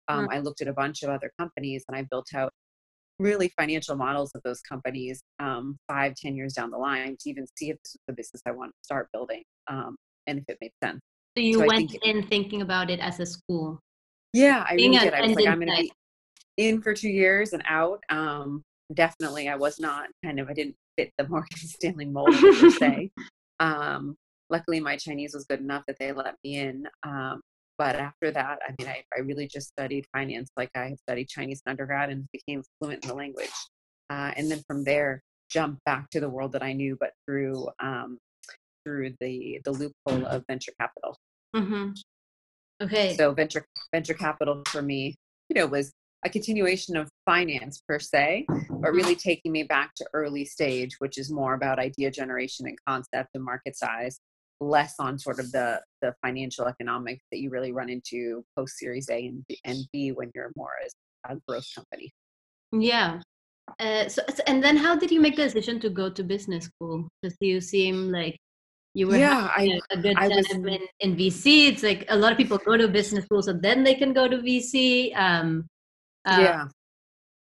um, 0.08 0.28
mm. 0.28 0.34
I 0.34 0.40
looked 0.40 0.60
at 0.60 0.68
a 0.68 0.72
bunch 0.72 1.02
of 1.02 1.10
other 1.10 1.30
companies 1.38 1.84
and 1.88 1.96
I 1.96 2.02
built 2.10 2.28
out 2.34 2.52
really 3.18 3.50
financial 3.58 3.96
models 3.96 4.30
of 4.34 4.42
those 4.42 4.60
companies 4.60 5.22
um, 5.38 5.76
five, 5.88 6.14
ten 6.14 6.36
years 6.36 6.54
down 6.54 6.70
the 6.70 6.78
line 6.78 7.16
to 7.20 7.30
even 7.30 7.46
see 7.56 7.70
if 7.70 7.76
this 7.82 7.94
was 7.94 8.00
the 8.08 8.14
business 8.14 8.42
I 8.46 8.50
wanted 8.50 8.72
to 8.72 8.84
start 8.84 9.08
building 9.12 9.42
um, 9.68 9.96
and 10.26 10.38
if 10.38 10.44
it 10.48 10.58
made 10.60 10.72
sense. 10.82 11.00
So 11.36 11.42
you 11.42 11.58
so 11.58 11.66
went 11.66 11.94
in 12.02 12.26
thinking 12.26 12.62
about 12.62 12.90
it 12.90 13.00
as 13.00 13.20
a 13.20 13.26
school. 13.26 13.78
Yeah, 14.32 14.64
I 14.68 14.74
really 14.74 14.98
did. 14.98 15.14
I 15.14 15.22
was 15.22 15.36
like, 15.36 15.46
I'm 15.46 15.60
going 15.60 15.74
to 15.74 15.82
be 16.56 16.68
in 16.68 16.82
for 16.82 16.94
two 16.94 17.08
years 17.08 17.52
and 17.52 17.62
out. 17.68 18.02
Um, 18.10 18.62
definitely, 18.94 19.48
I 19.48 19.56
was 19.56 19.78
not 19.78 20.08
kind 20.24 20.40
of. 20.40 20.48
I 20.48 20.54
didn't 20.54 20.76
fit 20.96 21.10
the 21.18 21.28
Morgan 21.28 21.56
Stanley 21.56 22.06
mold 22.06 22.34
per 22.38 22.70
se. 22.70 23.10
Um, 23.58 24.16
luckily, 24.50 24.80
my 24.80 24.98
Chinese 24.98 25.32
was 25.32 25.46
good 25.46 25.60
enough 25.60 25.82
that 25.86 25.96
they 25.98 26.12
let 26.12 26.34
me 26.44 26.58
in. 26.58 26.86
Um, 27.04 27.40
but 27.78 27.96
after 27.96 28.30
that, 28.30 28.58
I 28.66 28.74
mean, 28.78 28.88
I, 28.88 29.04
I 29.16 29.20
really 29.20 29.46
just 29.46 29.68
studied 29.68 30.06
finance 30.12 30.50
like 30.56 30.70
I 30.74 30.88
had 30.88 30.98
studied 30.98 31.28
Chinese 31.28 31.62
in 31.66 31.70
undergrad 31.70 32.10
and 32.10 32.26
became 32.32 32.62
fluent 32.78 33.04
in 33.04 33.08
the 33.08 33.14
language. 33.14 33.50
Uh, 34.10 34.32
and 34.36 34.50
then 34.50 34.62
from 34.66 34.84
there, 34.84 35.22
jumped 35.50 35.84
back 35.84 36.10
to 36.10 36.20
the 36.20 36.28
world 36.28 36.52
that 36.52 36.62
I 36.62 36.72
knew, 36.72 36.96
but 36.98 37.10
through 37.26 37.68
um, 37.82 38.18
through 38.84 39.14
the 39.20 39.60
the 39.64 39.72
loophole 39.72 40.26
of 40.26 40.44
venture 40.48 40.72
capital. 40.80 41.16
Mm-hmm. 41.54 41.90
Okay. 42.82 43.16
So 43.16 43.32
venture 43.32 43.66
venture 43.92 44.14
capital 44.14 44.62
for 44.68 44.82
me, 44.82 45.14
you 45.48 45.54
know, 45.54 45.66
was 45.66 45.92
a 46.24 46.30
continuation 46.30 46.96
of 46.96 47.08
finance 47.24 47.82
per 47.86 47.98
se, 47.98 48.44
but 48.48 48.56
mm-hmm. 48.56 48.96
really 48.96 49.14
taking 49.14 49.52
me 49.52 49.62
back 49.62 49.94
to 49.96 50.06
early 50.12 50.44
stage, 50.44 50.96
which 50.98 51.18
is 51.18 51.30
more 51.30 51.54
about 51.54 51.78
idea 51.78 52.10
generation 52.10 52.66
and 52.66 52.78
concept 52.86 53.30
and 53.34 53.44
market 53.44 53.76
size, 53.76 54.18
less 54.60 54.94
on 54.98 55.18
sort 55.18 55.38
of 55.38 55.52
the 55.52 55.80
the 56.00 56.14
financial 56.24 56.66
economics 56.66 57.24
that 57.30 57.38
you 57.38 57.50
really 57.50 57.72
run 57.72 57.88
into 57.88 58.44
post 58.56 58.78
Series 58.78 59.08
A 59.10 59.26
and 59.26 59.44
B, 59.46 59.58
and 59.64 59.78
B 59.92 60.12
when 60.12 60.30
you're 60.34 60.52
more 60.56 60.72
as 60.84 60.94
a 61.28 61.36
growth 61.46 61.66
company. 61.74 62.12
Yeah. 62.72 63.20
Uh, 63.80 64.08
so 64.08 64.22
and 64.46 64.62
then 64.62 64.76
how 64.76 64.94
did 64.94 65.10
you 65.10 65.20
make 65.20 65.36
the 65.36 65.42
decision 65.42 65.80
to 65.80 65.90
go 65.90 66.08
to 66.08 66.22
business 66.22 66.66
school? 66.66 67.08
Because 67.20 67.36
you 67.40 67.60
seem 67.60 68.12
like 68.12 68.38
you 68.94 69.06
were 69.08 69.16
yeah, 69.18 69.50
I, 69.54 69.78
a 69.90 69.98
good 69.98 70.16
I 70.16 70.28
was, 70.28 70.50
in, 70.50 70.66
in, 71.00 71.16
VC. 71.16 71.68
It's 71.68 71.82
like 71.82 72.06
a 72.08 72.16
lot 72.16 72.32
of 72.32 72.38
people 72.38 72.56
go 72.56 72.78
to 72.78 72.88
business 72.88 73.24
school, 73.26 73.42
so 73.42 73.52
then 73.52 73.84
they 73.84 73.94
can 73.94 74.14
go 74.14 74.26
to 74.26 74.38
VC. 74.38 75.14
Um, 75.14 75.66
uh, 76.24 76.38
yeah. 76.40 76.68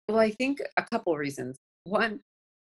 Well, 0.10 0.20
I 0.20 0.32
think 0.32 0.60
a 0.76 0.84
couple 0.84 1.16
reasons. 1.16 1.58
One, 1.86 2.20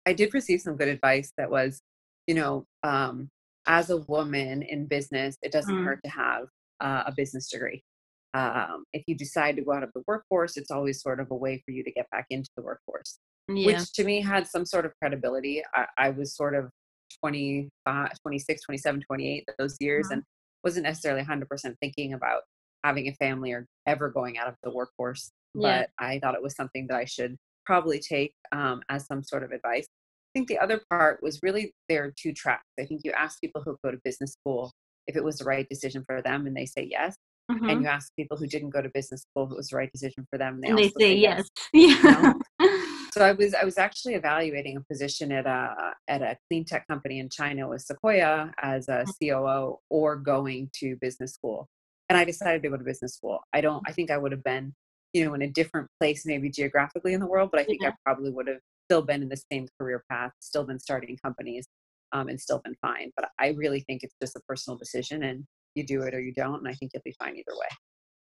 I 0.06 0.14
did 0.14 0.34
receive 0.34 0.62
some 0.62 0.78
good 0.78 0.88
advice 0.88 1.34
that 1.38 1.52
was, 1.52 1.82
you 2.26 2.36
know, 2.36 2.66
um, 2.84 3.30
as 3.70 3.92
a 3.92 3.98
woman 3.98 4.64
in 4.64 4.88
business, 4.88 5.38
it 5.44 5.52
doesn't 5.52 5.74
mm. 5.74 5.86
hurt 5.86 6.00
to 6.04 6.10
have 6.10 6.46
uh, 6.82 7.04
a 7.06 7.14
business 7.16 7.50
degree. 7.50 7.84
Um, 8.34 8.84
if 8.94 9.04
you 9.08 9.16
decide 9.16 9.56
to 9.56 9.62
go 9.62 9.74
out 9.74 9.84
of 9.84 9.92
the 9.94 10.04
workforce, 10.08 10.58
it's 10.58 10.72
always 10.72 11.02
sort 11.02 11.20
of 11.20 11.28
a 11.32 11.36
way 11.36 11.62
for 11.64 11.72
you 11.72 11.84
to 11.84 11.92
get 11.92 12.10
back 12.10 12.26
into 12.32 12.50
the 12.58 12.64
workforce, 12.64 13.20
yeah. 13.48 13.68
which 13.68 13.94
to 13.94 14.04
me 14.04 14.22
had 14.22 14.48
some 14.48 14.66
sort 14.66 14.86
of 14.86 14.92
credibility. 15.00 15.64
I, 15.74 15.86
I, 15.98 16.10
was 16.10 16.36
sort 16.36 16.56
of 16.56 16.70
25, 17.24 18.12
26, 18.22 18.64
27, 18.64 19.02
28 19.02 19.50
those 19.58 19.78
years 19.80 20.08
mm-hmm. 20.08 20.14
and 20.14 20.24
wasn't 20.64 20.84
necessarily 20.84 21.24
100% 21.24 21.76
thinking 21.80 22.14
about 22.14 22.42
having 22.84 23.08
a 23.08 23.14
family 23.14 23.52
or 23.52 23.66
ever 23.86 24.10
going 24.10 24.38
out 24.38 24.48
of 24.48 24.56
the 24.64 24.72
workforce. 24.72 25.32
But 25.56 25.62
yeah. 25.62 25.86
I 26.00 26.20
thought 26.20 26.36
it 26.36 26.44
was 26.44 26.56
something 26.56 26.88
that 26.88 26.98
I 26.98 27.06
should 27.06 27.36
probably 27.66 28.00
take 28.00 28.34
um, 28.52 28.82
as 28.90 29.06
some 29.06 29.24
sort 29.24 29.44
of 29.44 29.52
advice 29.52 29.88
think 30.40 30.48
the 30.48 30.60
other 30.60 30.82
part 30.90 31.22
was 31.22 31.40
really 31.44 31.74
there 31.90 32.06
are 32.06 32.14
two 32.18 32.34
tracks. 32.34 32.64
I 32.80 32.86
think 32.86 33.02
you 33.04 33.12
ask 33.12 33.40
people 33.42 33.62
who 33.64 33.78
go 33.84 33.92
to 33.92 34.00
business 34.04 34.34
school 34.34 34.72
if 35.08 35.16
it 35.16 35.24
was 35.24 35.38
the 35.38 35.46
right 35.46 35.68
decision 35.70 36.04
for 36.06 36.22
them, 36.22 36.48
and 36.48 36.56
they 36.56 36.66
say 36.66 36.88
yes. 36.90 37.16
Mm-hmm. 37.52 37.68
And 37.68 37.82
you 37.82 37.88
ask 37.88 38.12
people 38.16 38.38
who 38.38 38.46
didn't 38.46 38.70
go 38.70 38.82
to 38.82 38.90
business 38.94 39.22
school 39.22 39.48
if 39.48 39.52
it 39.52 39.58
was 39.58 39.70
the 39.70 39.78
right 39.78 39.92
decision 39.92 40.26
for 40.30 40.38
them, 40.38 40.56
and 40.56 40.64
they, 40.64 40.70
and 40.70 40.78
they 40.78 40.90
say, 41.00 41.16
yes. 41.16 41.48
yes. 41.74 42.04
Yeah. 42.62 42.70
so 43.14 43.26
I 43.26 43.32
was 43.32 43.54
I 43.54 43.66
was 43.66 43.78
actually 43.78 44.14
evaluating 44.14 44.78
a 44.78 44.82
position 44.82 45.32
at 45.32 45.48
a 45.48 45.94
at 46.08 46.22
a 46.22 46.38
clean 46.48 46.64
tech 46.64 46.88
company 46.88 47.20
in 47.20 47.28
China 47.30 47.68
with 47.68 47.82
Sequoia 47.82 48.52
as 48.62 48.88
a 48.88 49.04
mm-hmm. 49.04 49.30
COO 49.30 49.80
or 49.90 50.16
going 50.16 50.70
to 50.76 50.96
business 51.02 51.34
school. 51.34 51.68
And 52.08 52.18
I 52.18 52.24
decided 52.24 52.64
to 52.64 52.70
go 52.70 52.78
to 52.78 52.84
business 52.84 53.16
school. 53.16 53.40
I 53.52 53.62
don't 53.62 53.84
I 53.88 53.94
think 53.94 54.12
I 54.12 54.18
would 54.18 54.32
have 54.32 54.44
been, 54.44 54.74
you 55.14 55.26
know, 55.26 55.34
in 55.34 55.42
a 55.42 55.50
different 55.50 55.88
place 56.00 56.26
maybe 56.26 56.52
geographically 56.52 57.14
in 57.14 57.20
the 57.20 57.28
world, 57.28 57.50
but 57.52 57.60
I 57.60 57.64
think 57.64 57.82
yeah. 57.82 57.90
I 57.90 57.94
probably 58.06 58.32
would 58.32 58.48
have 58.48 58.60
still 58.90 59.02
been 59.04 59.22
in 59.22 59.30
the 59.30 59.42
same 59.52 59.68
career 59.80 60.04
path, 60.10 60.32
still 60.40 60.64
been 60.64 60.80
starting 60.80 61.16
companies, 61.24 61.68
um, 62.12 62.28
and 62.28 62.42
still 62.42 62.60
been 62.64 62.76
fine. 62.82 63.12
But 63.16 63.30
I 63.40 63.50
really 63.50 63.82
think 63.82 64.02
it's 64.04 64.16
just 64.22 64.36
a 64.36 64.42
personal 64.48 64.78
decision, 64.78 65.24
and 65.24 65.44
you 65.76 65.86
do 65.86 66.02
it 66.02 66.16
or 66.16 66.20
you 66.20 66.34
don't, 66.34 66.56
and 66.56 66.68
I 66.68 66.74
think 66.74 66.92
you'll 66.94 67.04
be 67.06 67.16
fine 67.20 67.36
either 67.36 67.56
way. 67.56 67.68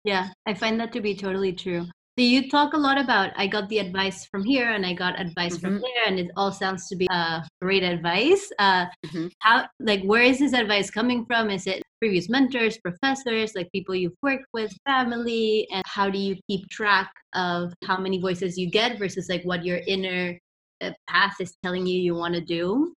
Yeah, 0.05 0.29
I 0.47 0.55
find 0.55 0.81
that 0.81 0.93
to 0.93 1.01
be 1.01 1.15
totally 1.15 1.53
true. 1.53 1.85
So 2.19 2.25
you 2.25 2.51
talk 2.51 2.73
a 2.73 2.77
lot 2.77 2.99
about 2.99 3.31
I 3.37 3.47
got 3.47 3.69
the 3.69 3.79
advice 3.79 4.27
from 4.27 4.43
here 4.43 4.73
and 4.73 4.85
I 4.85 4.93
got 4.93 5.21
advice 5.21 5.57
mm-hmm. 5.57 5.67
from 5.67 5.81
there, 5.81 6.05
and 6.07 6.19
it 6.19 6.33
all 6.37 6.51
sounds 6.51 6.89
to 6.89 6.97
be 6.97 7.07
uh, 7.09 7.43
great 7.63 7.85
advice. 7.85 8.51
Uh, 8.59 8.87
mm-hmm. 9.07 9.29
How 9.39 9.67
like 9.79 10.03
where 10.03 10.23
is 10.23 10.41
this 10.41 10.53
advice 10.53 10.91
coming 10.91 11.25
from? 11.27 11.49
Is 11.49 11.69
it 11.69 11.81
previous 12.01 12.29
mentors, 12.29 12.79
professors, 12.79 13.55
like 13.55 13.71
people 13.71 13.95
you've 13.95 14.17
worked 14.21 14.47
with, 14.53 14.73
family, 14.85 15.69
and 15.73 15.85
how 15.87 16.11
do 16.11 16.19
you 16.19 16.35
keep 16.51 16.69
track 16.71 17.13
of 17.35 17.73
how 17.85 17.99
many 17.99 18.21
voices 18.21 18.59
you 18.59 18.69
get 18.69 18.99
versus 18.99 19.29
like 19.29 19.45
what 19.45 19.65
your 19.65 19.79
inner 19.87 20.37
uh, 20.81 20.91
path 21.09 21.37
is 21.41 21.55
telling 21.63 21.87
you 21.87 22.01
you 22.01 22.15
want 22.15 22.35
to 22.35 22.41
do? 22.41 22.95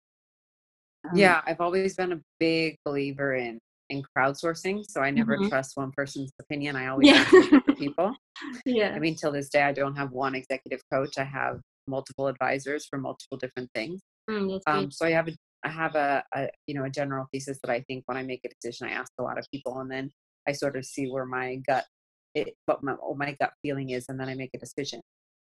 Um, 1.09 1.17
yeah, 1.17 1.41
I've 1.45 1.61
always 1.61 1.95
been 1.95 2.13
a 2.13 2.21
big 2.39 2.77
believer 2.85 3.35
in 3.35 3.59
in 3.89 4.03
crowdsourcing, 4.15 4.85
so 4.87 5.01
I 5.01 5.09
never 5.09 5.35
mm-hmm. 5.35 5.49
trust 5.49 5.75
one 5.75 5.91
person's 5.91 6.31
opinion. 6.39 6.75
I 6.75 6.87
always 6.87 7.07
yeah. 7.07 7.25
ask 7.25 7.77
people. 7.77 8.15
Yeah. 8.65 8.93
I 8.95 8.99
mean, 8.99 9.15
till 9.15 9.33
this 9.33 9.49
day, 9.49 9.63
I 9.63 9.73
don't 9.73 9.97
have 9.97 10.11
one 10.11 10.33
executive 10.33 10.79
coach. 10.89 11.17
I 11.17 11.25
have 11.25 11.59
multiple 11.89 12.27
advisors 12.27 12.85
for 12.89 12.97
multiple 12.97 13.37
different 13.37 13.69
things. 13.75 13.99
Mm, 14.29 14.61
um, 14.65 14.91
so 14.91 15.05
I 15.05 15.11
have 15.11 15.27
a 15.27 15.33
I 15.65 15.69
have 15.69 15.95
a, 15.95 16.23
a, 16.33 16.47
you 16.67 16.75
know 16.75 16.85
a 16.85 16.89
general 16.89 17.27
thesis 17.33 17.59
that 17.63 17.71
I 17.71 17.81
think 17.81 18.03
when 18.05 18.17
I 18.17 18.23
make 18.23 18.45
a 18.45 18.49
decision, 18.49 18.87
I 18.87 18.91
ask 18.91 19.11
a 19.19 19.23
lot 19.23 19.37
of 19.37 19.45
people, 19.51 19.79
and 19.79 19.91
then 19.91 20.09
I 20.47 20.53
sort 20.53 20.77
of 20.77 20.85
see 20.85 21.09
where 21.09 21.25
my 21.25 21.57
gut, 21.67 21.85
it, 22.33 22.53
what 22.65 22.83
my 22.83 22.93
what 22.93 23.17
my 23.17 23.35
gut 23.39 23.51
feeling 23.61 23.89
is, 23.89 24.05
and 24.07 24.19
then 24.19 24.29
I 24.29 24.35
make 24.35 24.51
a 24.53 24.59
decision. 24.59 25.01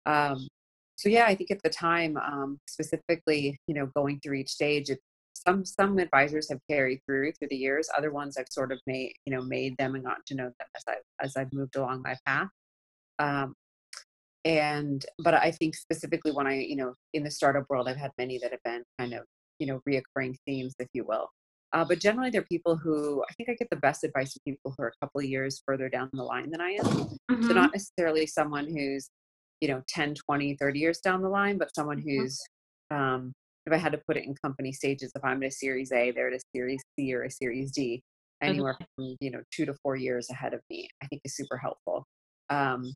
Um, 0.07 0.49
so 1.01 1.09
yeah, 1.09 1.25
I 1.25 1.35
think 1.35 1.51
at 1.51 1.63
the 1.63 1.71
time, 1.71 2.19
um, 2.19 2.61
specifically, 2.69 3.59
you 3.67 3.75
know, 3.75 3.87
going 3.97 4.21
through 4.21 4.35
each 4.35 4.51
stage, 4.51 4.91
it, 4.91 4.99
some 5.35 5.65
some 5.65 5.99
advisors 5.99 6.51
have 6.51 6.59
carried 6.71 7.01
through 7.07 7.33
through 7.33 7.49
the 7.49 7.57
years. 7.57 7.89
Other 7.97 8.13
ones 8.13 8.37
I've 8.37 8.51
sort 8.51 8.71
of 8.71 8.79
made 8.87 9.15
you 9.25 9.35
know 9.35 9.41
made 9.41 9.79
them 9.79 9.95
and 9.95 10.05
gotten 10.05 10.23
to 10.27 10.35
know 10.35 10.45
them 10.45 10.69
as 10.77 10.85
I 10.87 10.97
as 11.25 11.37
I've 11.39 11.51
moved 11.55 11.77
along 11.77 12.03
my 12.03 12.17
path. 12.27 12.49
Um, 13.19 13.55
and 14.45 15.05
but 15.25 15.33
I 15.33 15.53
think 15.53 15.75
specifically 15.75 16.33
when 16.33 16.47
I 16.47 16.59
you 16.59 16.77
know 16.77 16.93
in 17.15 17.25
the 17.25 17.31
startup 17.31 17.65
world, 17.71 17.89
I've 17.89 17.97
had 17.97 18.11
many 18.19 18.39
that 18.43 18.51
have 18.51 18.63
been 18.63 18.85
kind 18.99 19.15
of 19.15 19.25
you 19.59 19.69
know 19.69 19.81
reoccurring 19.89 20.37
themes, 20.47 20.75
if 20.79 20.89
you 20.93 21.07
will. 21.09 21.31
Uh, 21.73 21.85
but 21.87 21.99
generally, 21.99 22.29
they're 22.29 22.43
people 22.43 22.77
who 22.77 23.25
I 23.27 23.33
think 23.35 23.49
I 23.49 23.55
get 23.55 23.71
the 23.71 23.77
best 23.77 24.05
advice 24.05 24.35
from 24.35 24.43
people 24.45 24.75
who 24.77 24.83
are 24.83 24.89
a 24.89 25.05
couple 25.07 25.21
of 25.21 25.25
years 25.25 25.63
further 25.65 25.89
down 25.89 26.11
the 26.13 26.25
line 26.25 26.51
than 26.51 26.61
I 26.61 26.73
am. 26.73 26.85
Mm-hmm. 26.85 27.47
So 27.47 27.55
not 27.55 27.73
necessarily 27.73 28.27
someone 28.27 28.67
who's 28.67 29.09
you 29.61 29.69
know 29.69 29.83
10 29.89 30.15
20 30.15 30.57
30 30.57 30.79
years 30.79 30.99
down 31.01 31.23
the 31.23 31.29
line 31.29 31.59
but 31.59 31.75
someone 31.75 31.99
mm-hmm. 31.99 32.21
who's 32.21 32.41
um, 32.91 33.33
if 33.67 33.73
I 33.73 33.77
had 33.77 33.93
to 33.93 34.01
put 34.07 34.17
it 34.17 34.25
in 34.25 34.35
company 34.43 34.73
stages, 34.73 35.13
if 35.15 35.25
I'm 35.25 35.43
at 35.43 35.49
a 35.49 35.53
Series 35.53 35.93
A, 35.93 36.11
they're 36.11 36.29
at 36.29 36.35
a 36.35 36.41
Series 36.55 36.83
C 36.99 37.15
or 37.15 37.25
a 37.25 37.31
Series 37.31 37.73
D, 37.73 38.03
anywhere 38.43 38.77
from 38.97 39.17
you 39.21 39.31
know 39.31 39.43
two 39.55 39.67
to 39.67 39.75
four 39.83 39.97
years 39.97 40.29
ahead 40.31 40.55
of 40.55 40.61
me. 40.71 40.89
I 41.03 41.07
think 41.07 41.23
is 41.25 41.37
super 41.37 41.57
helpful. 41.57 42.05
Um, 42.49 42.93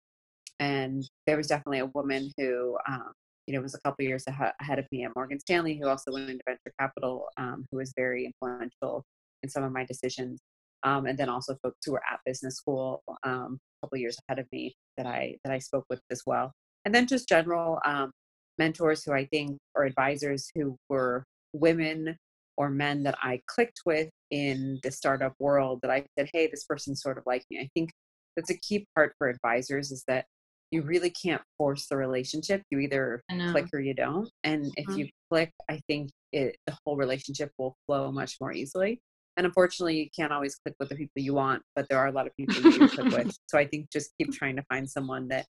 and 0.60 1.04
there 1.26 1.36
was 1.36 1.48
definitely 1.48 1.80
a 1.80 1.90
woman 1.94 2.30
who 2.38 2.76
um, 2.88 3.12
you 3.46 3.54
know 3.54 3.60
was 3.60 3.74
a 3.74 3.80
couple 3.80 4.04
years 4.04 4.24
ahead 4.26 4.78
of 4.78 4.86
me 4.90 5.04
at 5.04 5.12
Morgan 5.14 5.40
Stanley, 5.40 5.78
who 5.80 5.88
also 5.88 6.12
went 6.12 6.30
into 6.30 6.42
venture 6.46 6.72
capital, 6.80 7.26
um, 7.36 7.66
who 7.70 7.78
was 7.78 7.92
very 7.96 8.26
influential 8.26 9.04
in 9.42 9.50
some 9.50 9.62
of 9.62 9.72
my 9.72 9.84
decisions. 9.84 10.40
Um, 10.84 11.06
and 11.06 11.18
then 11.18 11.28
also 11.28 11.56
folks 11.62 11.78
who 11.84 11.92
were 11.92 12.02
at 12.10 12.20
business 12.26 12.56
school 12.56 13.02
um, 13.24 13.58
a 13.82 13.86
couple 13.86 13.98
years 13.98 14.18
ahead 14.28 14.38
of 14.38 14.46
me 14.52 14.74
that 14.96 15.06
I 15.06 15.36
that 15.44 15.52
I 15.52 15.58
spoke 15.58 15.84
with 15.88 16.00
as 16.10 16.22
well. 16.26 16.52
And 16.84 16.94
then 16.94 17.06
just 17.06 17.28
general 17.28 17.80
um, 17.86 18.10
mentors 18.58 19.04
who 19.04 19.12
I 19.12 19.26
think 19.26 19.56
or 19.74 19.84
advisors 19.84 20.50
who 20.54 20.76
were 20.88 21.24
women 21.52 22.16
or 22.56 22.70
men 22.70 23.02
that 23.04 23.16
I 23.22 23.40
clicked 23.46 23.80
with 23.84 24.10
in 24.30 24.78
the 24.82 24.90
startup 24.90 25.32
world 25.38 25.80
that 25.82 25.90
I 25.90 26.04
said, 26.18 26.28
hey, 26.32 26.46
this 26.46 26.64
person's 26.64 27.02
sort 27.02 27.18
of 27.18 27.24
like 27.26 27.42
me. 27.50 27.58
I 27.58 27.68
think 27.74 27.90
that's 28.36 28.50
a 28.50 28.58
key 28.58 28.86
part 28.94 29.14
for 29.18 29.28
advisors 29.28 29.90
is 29.90 30.04
that 30.08 30.26
you 30.70 30.82
really 30.82 31.10
can't 31.10 31.42
force 31.56 31.86
the 31.88 31.96
relationship. 31.96 32.62
You 32.70 32.80
either 32.80 33.22
click 33.52 33.66
or 33.72 33.80
you 33.80 33.94
don't. 33.94 34.28
And 34.42 34.72
if 34.76 34.86
mm-hmm. 34.86 34.98
you 34.98 35.08
click, 35.30 35.52
I 35.70 35.80
think 35.88 36.10
it, 36.32 36.56
the 36.66 36.76
whole 36.84 36.96
relationship 36.96 37.52
will 37.58 37.76
flow 37.86 38.10
much 38.10 38.36
more 38.40 38.52
easily. 38.52 39.00
And 39.36 39.46
unfortunately, 39.46 39.98
you 39.98 40.08
can't 40.16 40.32
always 40.32 40.54
click 40.56 40.74
with 40.78 40.90
the 40.90 40.94
people 40.94 41.22
you 41.22 41.34
want, 41.34 41.62
but 41.74 41.86
there 41.88 41.98
are 41.98 42.06
a 42.06 42.12
lot 42.12 42.26
of 42.26 42.36
people 42.36 42.54
you 42.54 42.78
can 42.78 42.88
click 42.88 43.12
with. 43.12 43.36
So 43.48 43.58
I 43.58 43.66
think 43.66 43.90
just 43.90 44.10
keep 44.18 44.32
trying 44.32 44.56
to 44.56 44.62
find 44.68 44.88
someone 44.88 45.28
that 45.28 45.46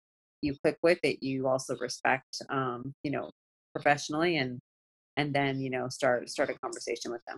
you 0.41 0.55
click 0.63 0.77
with 0.83 0.99
that 1.03 1.21
you 1.23 1.47
also 1.47 1.75
respect 1.77 2.41
um, 2.49 2.93
you 3.03 3.11
know 3.11 3.29
professionally 3.73 4.37
and 4.37 4.59
and 5.17 5.33
then 5.33 5.59
you 5.59 5.69
know 5.69 5.89
start 5.89 6.29
start 6.29 6.49
a 6.49 6.57
conversation 6.59 7.11
with 7.11 7.21
them. 7.27 7.37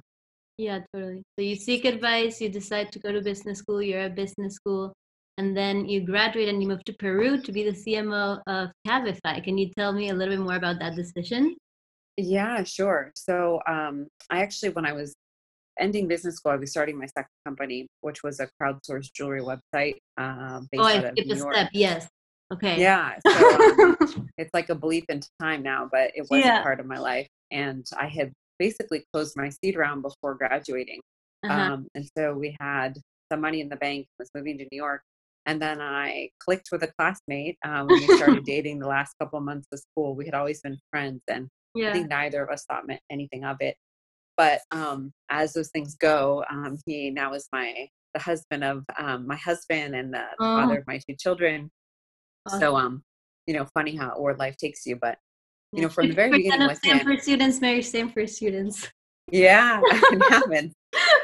Yeah 0.57 0.79
totally. 0.93 1.24
So 1.38 1.43
you 1.43 1.55
seek 1.55 1.86
advice 1.86 2.41
you 2.41 2.50
decide 2.50 2.91
to 2.91 3.00
go 3.00 3.12
to 3.12 3.21
business 3.21 3.60
school 3.60 3.81
you're 3.81 4.00
at 4.01 4.15
business 4.15 4.53
school 4.55 4.93
and 5.38 5.55
then 5.55 5.88
you 5.88 6.05
graduate 6.05 6.50
and 6.50 6.62
you 6.62 6.67
move 6.67 6.83
to 6.86 6.93
peru 6.93 7.41
to 7.41 7.51
be 7.51 7.63
the 7.63 7.71
cmo 7.71 8.41
of 8.48 8.69
cabify. 8.88 9.43
Can 9.43 9.57
you 9.57 9.69
tell 9.77 9.93
me 9.93 10.10
a 10.10 10.13
little 10.13 10.36
bit 10.36 10.43
more 10.43 10.55
about 10.55 10.79
that 10.79 10.95
decision? 10.95 11.55
Yeah 12.17 12.63
sure. 12.63 13.12
So 13.15 13.60
um, 13.67 14.07
i 14.29 14.41
actually 14.41 14.69
when 14.69 14.86
i 14.86 14.93
was 14.93 15.15
ending 15.82 16.08
business 16.08 16.36
school 16.36 16.52
i 16.52 16.56
was 16.56 16.72
starting 16.72 16.98
my 16.98 17.06
second 17.08 17.32
company 17.46 17.88
which 18.02 18.24
was 18.24 18.40
a 18.40 18.48
crowdsourced 18.62 19.12
jewelry 19.14 19.42
website 19.42 19.96
um, 20.18 20.68
oh 20.78 20.84
i 20.84 21.00
skipped 21.00 21.32
a 21.32 21.36
step 21.36 21.70
yes 21.74 22.08
Okay. 22.52 22.80
Yeah. 22.80 23.16
So 23.26 23.62
um, 23.84 24.30
it's 24.38 24.50
like 24.54 24.70
a 24.70 24.76
belief 24.76 25.06
in 25.10 25.22
time 25.42 25.64
now, 25.64 25.88
but 25.92 26.12
it 26.16 26.22
wasn't 26.30 26.48
yeah. 26.48 26.62
part 26.62 26.80
of 26.80 26.86
my 26.86 27.00
life. 27.00 27.28
And 27.50 27.86
I 27.98 28.08
had 28.08 28.34
basically 28.60 29.04
closed 29.14 29.36
my 29.38 29.50
seed 29.50 29.78
round 29.78 30.02
before 30.02 30.36
graduating. 30.36 31.00
Uh-huh. 31.44 31.74
Um, 31.74 31.88
and 31.96 32.08
so 32.18 32.34
we 32.34 32.56
had 32.60 33.00
some 33.32 33.42
money 33.42 33.62
in 33.62 33.70
the 33.70 33.78
bank, 33.78 34.06
was 34.20 34.30
moving 34.36 34.58
to 34.58 34.66
New 34.72 34.78
York. 34.78 35.02
And 35.46 35.60
then 35.60 35.82
I 35.82 36.30
clicked 36.40 36.70
with 36.72 36.84
a 36.84 36.92
classmate 37.00 37.58
um, 37.66 37.88
when 37.88 38.00
we 38.00 38.18
started 38.18 38.44
dating 38.46 38.80
the 38.80 38.88
last 38.88 39.16
couple 39.20 39.40
of 39.40 39.46
months 39.46 39.68
of 39.72 39.80
school. 39.80 40.14
We 40.14 40.26
had 40.26 40.36
always 40.36 40.62
been 40.62 40.78
friends, 40.92 41.22
and 41.28 41.48
yeah. 41.74 41.90
I 41.90 41.94
think 41.94 42.10
neither 42.10 42.44
of 42.44 42.50
us 42.50 42.64
thought 42.70 42.84
anything 43.10 43.44
of 43.44 43.58
it. 43.60 43.76
But 44.38 44.62
um, 44.72 45.12
as 45.30 45.54
those 45.54 45.70
things 45.70 45.96
go, 45.96 46.44
um, 46.50 46.78
he 46.86 47.10
now 47.12 47.34
is 47.34 47.48
my 47.52 47.88
the 48.14 48.20
husband 48.20 48.64
of 48.64 48.84
um, 49.00 49.26
my 49.26 49.38
husband 49.38 49.96
and 49.96 50.14
the 50.14 50.24
oh. 50.40 50.58
father 50.58 50.80
of 50.80 50.88
my 50.88 50.98
two 50.98 51.16
children. 51.18 51.72
So 52.60 52.76
um, 52.76 53.04
you 53.48 53.54
know, 53.54 53.66
funny 53.74 53.96
how 53.96 54.10
or 54.12 54.36
life 54.36 54.58
takes 54.58 54.86
you, 54.86 54.96
but 54.96 55.18
you 55.74 55.82
know, 55.82 55.90
from 55.90 56.10
the 56.10 56.16
very 56.16 56.32
beginning 56.32 56.68
with 56.68 56.78
Stanford 56.78 57.22
students 57.22 57.62
marry 57.62 57.82
Stanford 57.82 58.30
students. 58.30 58.90
Yeah, 59.32 59.80
it 59.84 60.22
happens. 60.30 60.74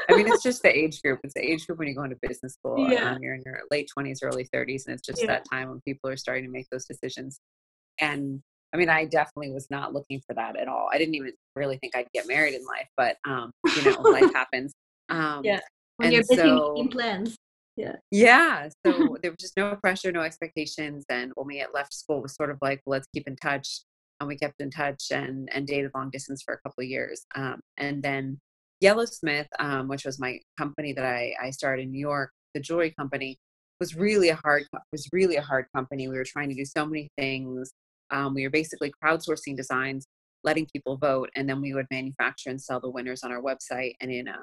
I 0.08 0.16
mean, 0.16 0.28
it's 0.28 0.42
just 0.42 0.62
the 0.62 0.76
age 0.76 1.02
group. 1.02 1.20
It's 1.24 1.34
the 1.34 1.42
age 1.44 1.66
group 1.66 1.78
when 1.78 1.88
you 1.88 1.94
go 1.94 2.04
into 2.04 2.16
business 2.22 2.54
school. 2.54 2.90
Yeah. 2.90 3.12
Um, 3.12 3.18
you're 3.20 3.34
in 3.34 3.42
your 3.44 3.60
late 3.70 3.90
20s, 3.96 4.20
early 4.22 4.48
30s, 4.54 4.86
and 4.86 4.94
it's 4.94 5.02
just 5.06 5.20
yeah. 5.20 5.26
that 5.26 5.44
time 5.50 5.68
when 5.68 5.80
people 5.82 6.08
are 6.08 6.16
starting 6.16 6.44
to 6.44 6.50
make 6.50 6.66
those 6.70 6.86
decisions. 6.86 7.40
And 8.00 8.42
I 8.72 8.76
mean, 8.76 8.88
I 8.88 9.06
definitely 9.06 9.52
was 9.52 9.68
not 9.70 9.94
looking 9.94 10.20
for 10.26 10.34
that 10.34 10.56
at 10.56 10.68
all. 10.68 10.88
I 10.92 10.98
didn't 10.98 11.14
even 11.14 11.32
really 11.56 11.78
think 11.78 11.96
I'd 11.96 12.08
get 12.12 12.28
married 12.28 12.54
in 12.54 12.64
life, 12.64 12.88
but 12.96 13.16
um, 13.26 13.50
you 13.76 13.82
know, 13.82 14.00
life 14.02 14.32
happens. 14.34 14.72
Um, 15.08 15.42
yeah, 15.42 15.60
when 15.96 16.12
you're 16.12 16.22
busy 16.22 16.36
so, 16.36 16.72
making 16.74 16.90
plans 16.90 17.36
yeah 17.78 17.96
yeah 18.10 18.68
so 18.84 19.16
there 19.22 19.30
was 19.30 19.38
just 19.38 19.56
no 19.56 19.76
pressure 19.76 20.10
no 20.10 20.20
expectations 20.20 21.04
and 21.08 21.32
when 21.36 21.46
we 21.46 21.58
had 21.58 21.68
left 21.72 21.94
school 21.94 22.18
it 22.18 22.22
was 22.22 22.34
sort 22.34 22.50
of 22.50 22.58
like 22.60 22.80
well, 22.84 22.96
let's 22.96 23.06
keep 23.14 23.26
in 23.26 23.36
touch 23.36 23.82
and 24.20 24.28
we 24.28 24.36
kept 24.36 24.60
in 24.60 24.70
touch 24.70 25.06
and 25.12 25.48
and 25.52 25.66
dated 25.66 25.90
long 25.94 26.10
distance 26.10 26.42
for 26.42 26.54
a 26.54 26.58
couple 26.58 26.82
of 26.82 26.88
years 26.88 27.24
um, 27.36 27.60
and 27.76 28.02
then 28.02 28.38
yellowsmith 28.80 29.46
um, 29.60 29.88
which 29.88 30.04
was 30.04 30.18
my 30.18 30.38
company 30.58 30.92
that 30.92 31.04
I, 31.04 31.34
I 31.40 31.50
started 31.50 31.82
in 31.82 31.92
new 31.92 32.00
york 32.00 32.30
the 32.54 32.60
jewelry 32.60 32.92
company 32.98 33.38
was 33.80 33.94
really 33.94 34.28
a 34.30 34.36
hard 34.36 34.64
was 34.90 35.08
really 35.12 35.36
a 35.36 35.42
hard 35.42 35.66
company 35.74 36.08
we 36.08 36.16
were 36.16 36.24
trying 36.24 36.48
to 36.48 36.54
do 36.56 36.64
so 36.64 36.84
many 36.84 37.08
things 37.16 37.70
um, 38.10 38.34
we 38.34 38.44
were 38.44 38.50
basically 38.50 38.92
crowdsourcing 39.02 39.56
designs 39.56 40.06
letting 40.44 40.66
people 40.72 40.96
vote 40.96 41.28
and 41.34 41.48
then 41.48 41.60
we 41.60 41.74
would 41.74 41.86
manufacture 41.90 42.50
and 42.50 42.60
sell 42.60 42.80
the 42.80 42.90
winners 42.90 43.22
on 43.22 43.32
our 43.32 43.42
website 43.42 43.94
and 44.00 44.10
in 44.10 44.28
a 44.28 44.36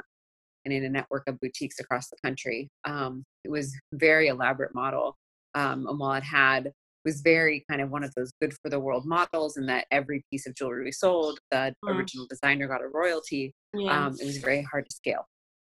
and 0.66 0.74
in 0.74 0.84
a 0.84 0.90
network 0.90 1.24
of 1.28 1.40
boutiques 1.40 1.80
across 1.80 2.10
the 2.10 2.18
country. 2.24 2.68
Um, 2.86 3.24
it 3.44 3.52
was 3.52 3.76
very 3.94 4.28
elaborate 4.28 4.74
model. 4.74 5.16
Um, 5.54 5.86
and 5.88 6.00
while 6.00 6.14
it 6.14 6.24
had 6.24 6.72
was 7.06 7.22
very 7.22 7.64
kind 7.70 7.82
of 7.82 7.92
one 7.92 8.04
of 8.04 8.12
those 8.16 8.32
good 8.42 8.52
for 8.62 8.70
the 8.70 8.80
world 8.80 9.06
models 9.06 9.58
and 9.58 9.70
that 9.70 9.86
every 9.92 10.26
piece 10.32 10.48
of 10.48 10.56
jewelry 10.56 10.84
we 10.84 10.92
sold, 10.92 11.38
the 11.52 11.74
mm. 11.86 11.96
original 11.96 12.26
designer 12.28 12.68
got 12.68 12.82
a 12.82 12.88
royalty. 12.88 13.54
Yeah. 13.76 14.08
Um, 14.08 14.16
it 14.20 14.26
was 14.26 14.38
very 14.38 14.64
hard 14.64 14.90
to 14.90 14.96
scale. 14.96 15.28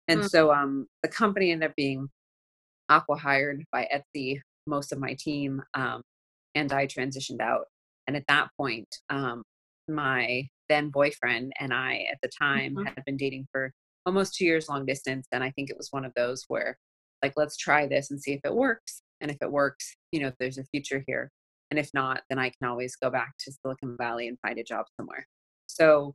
And 0.09 0.23
mm. 0.23 0.29
so 0.29 0.51
um, 0.53 0.87
the 1.03 1.09
company 1.09 1.53
ended 1.53 1.69
up 1.69 1.77
being 1.77 2.09
acqui-hired 2.91 3.63
by 3.71 3.87
Etsy, 3.95 4.41
most 4.67 4.91
of 4.91 4.99
my 4.99 5.15
team, 5.19 5.63
um, 5.75 6.01
and 6.55 6.73
I 6.73 6.87
transitioned 6.87 7.43
out. 7.43 7.67
And 8.09 8.17
at 8.17 8.25
that 8.27 8.49
point, 8.57 8.89
um, 9.11 9.43
my 9.87 10.49
then 10.69 10.91
boyfriend 10.91 11.53
and 11.61 11.73
I 11.73 12.07
at 12.11 12.19
the 12.23 12.31
time 12.37 12.75
mm-hmm. 12.75 12.87
had 12.87 13.05
been 13.05 13.17
dating 13.17 13.47
for 13.53 13.71
almost 14.07 14.35
two 14.35 14.47
years 14.47 14.69
long 14.69 14.87
distance. 14.87 15.27
And 15.31 15.45
I 15.45 15.51
think 15.51 15.71
it 15.71 15.77
was 15.77 15.89
one 15.91 16.05
of 16.05 16.13
those 16.17 16.45
where, 16.49 16.77
like, 17.23 17.35
let's 17.37 17.57
try 17.57 17.87
this 17.87 18.11
and 18.11 18.21
see 18.21 18.33
if 18.33 18.41
it 18.45 18.55
works. 18.55 19.03
And 19.21 19.31
if 19.31 19.37
it 19.43 19.53
works, 19.53 19.95
you 20.11 20.21
know, 20.21 20.33
there's 20.41 20.59
a 20.59 20.65
future 20.65 21.05
here. 21.07 21.31
And 21.71 21.79
if 21.79 21.91
not, 21.93 22.23
then 22.31 22.39
I 22.39 22.49
can 22.49 22.69
always 22.69 22.97
go 22.97 23.11
back 23.11 23.33
to 23.41 23.53
Silicon 23.53 23.97
Valley 23.99 24.27
and 24.27 24.39
find 24.41 24.59
a 24.59 24.65
job 24.65 24.87
somewhere. 24.99 25.27
So 25.67 26.15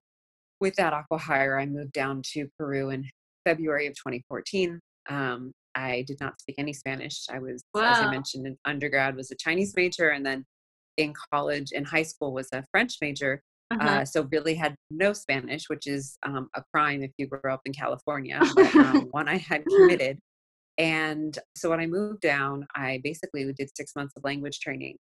with 0.60 0.76
that 0.76 0.94
acqui-hire, 0.94 1.60
I 1.60 1.68
moved 1.68 1.92
down 1.92 2.24
to 2.34 2.48
Peru 2.58 2.90
in 2.90 3.06
February 3.46 3.86
of 3.86 3.94
2014. 3.94 4.80
Um, 5.10 5.52
I 5.76 6.06
did 6.08 6.20
not 6.20 6.40
speak 6.40 6.56
any 6.58 6.74
Spanish. 6.74 7.26
I 7.30 7.40
was, 7.40 7.64
wow. 7.74 7.92
as 7.92 8.00
I 8.00 8.10
mentioned, 8.10 8.48
in 8.48 8.58
undergrad 8.66 9.16
was 9.16 9.30
a 9.30 9.36
Chinese 9.36 9.74
major, 9.76 10.10
and 10.10 10.26
then 10.26 10.46
in 10.98 11.14
college, 11.32 11.72
in 11.72 11.84
high 11.84 12.04
school, 12.04 12.34
was 12.34 12.50
a 12.54 12.64
French 12.72 12.98
major. 13.02 13.42
Uh-huh. 13.72 13.88
Uh, 13.88 14.06
so 14.06 14.28
really 14.32 14.54
had 14.54 14.76
no 14.92 15.14
Spanish, 15.14 15.64
which 15.68 15.88
is 15.88 16.18
um, 16.24 16.50
a 16.56 16.64
crime 16.74 17.02
if 17.02 17.12
you 17.18 17.28
grow 17.28 17.54
up 17.54 17.62
in 17.66 17.74
California. 17.74 18.40
But 18.56 18.76
um, 18.76 19.08
one 19.12 19.28
I 19.28 19.38
had 19.38 19.64
committed. 19.66 20.20
And 20.78 21.38
so 21.56 21.70
when 21.70 21.80
I 21.80 21.88
moved 21.88 22.22
down, 22.22 22.68
I 22.76 23.00
basically 23.04 23.52
did 23.54 23.70
six 23.76 23.96
months 23.96 24.14
of 24.16 24.24
language 24.24 24.60
training 24.60 24.98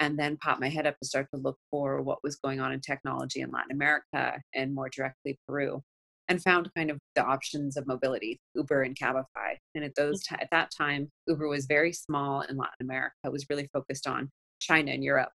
and 0.00 0.18
then 0.18 0.36
popped 0.36 0.60
my 0.60 0.68
head 0.68 0.86
up 0.86 0.98
to 0.98 1.08
start 1.08 1.26
to 1.34 1.40
look 1.40 1.56
for 1.70 2.02
what 2.02 2.18
was 2.22 2.36
going 2.36 2.60
on 2.60 2.72
in 2.72 2.80
technology 2.80 3.40
in 3.40 3.50
Latin 3.50 3.72
America 3.72 4.40
and 4.54 4.74
more 4.74 4.90
directly 4.90 5.38
Peru 5.46 5.82
and 6.28 6.42
found 6.42 6.68
kind 6.76 6.90
of 6.90 6.98
the 7.14 7.24
options 7.24 7.76
of 7.76 7.86
mobility, 7.86 8.40
Uber 8.54 8.82
and 8.82 8.98
Cabify. 8.98 9.56
And 9.74 9.84
at 9.84 9.94
those 9.94 10.22
t- 10.22 10.36
at 10.38 10.48
that 10.50 10.70
time, 10.76 11.08
Uber 11.28 11.48
was 11.48 11.66
very 11.66 11.92
small 11.92 12.42
in 12.42 12.56
Latin 12.56 12.82
America. 12.82 13.14
It 13.24 13.32
was 13.32 13.46
really 13.48 13.68
focused 13.72 14.06
on 14.06 14.30
China 14.60 14.92
and 14.92 15.04
Europe. 15.04 15.30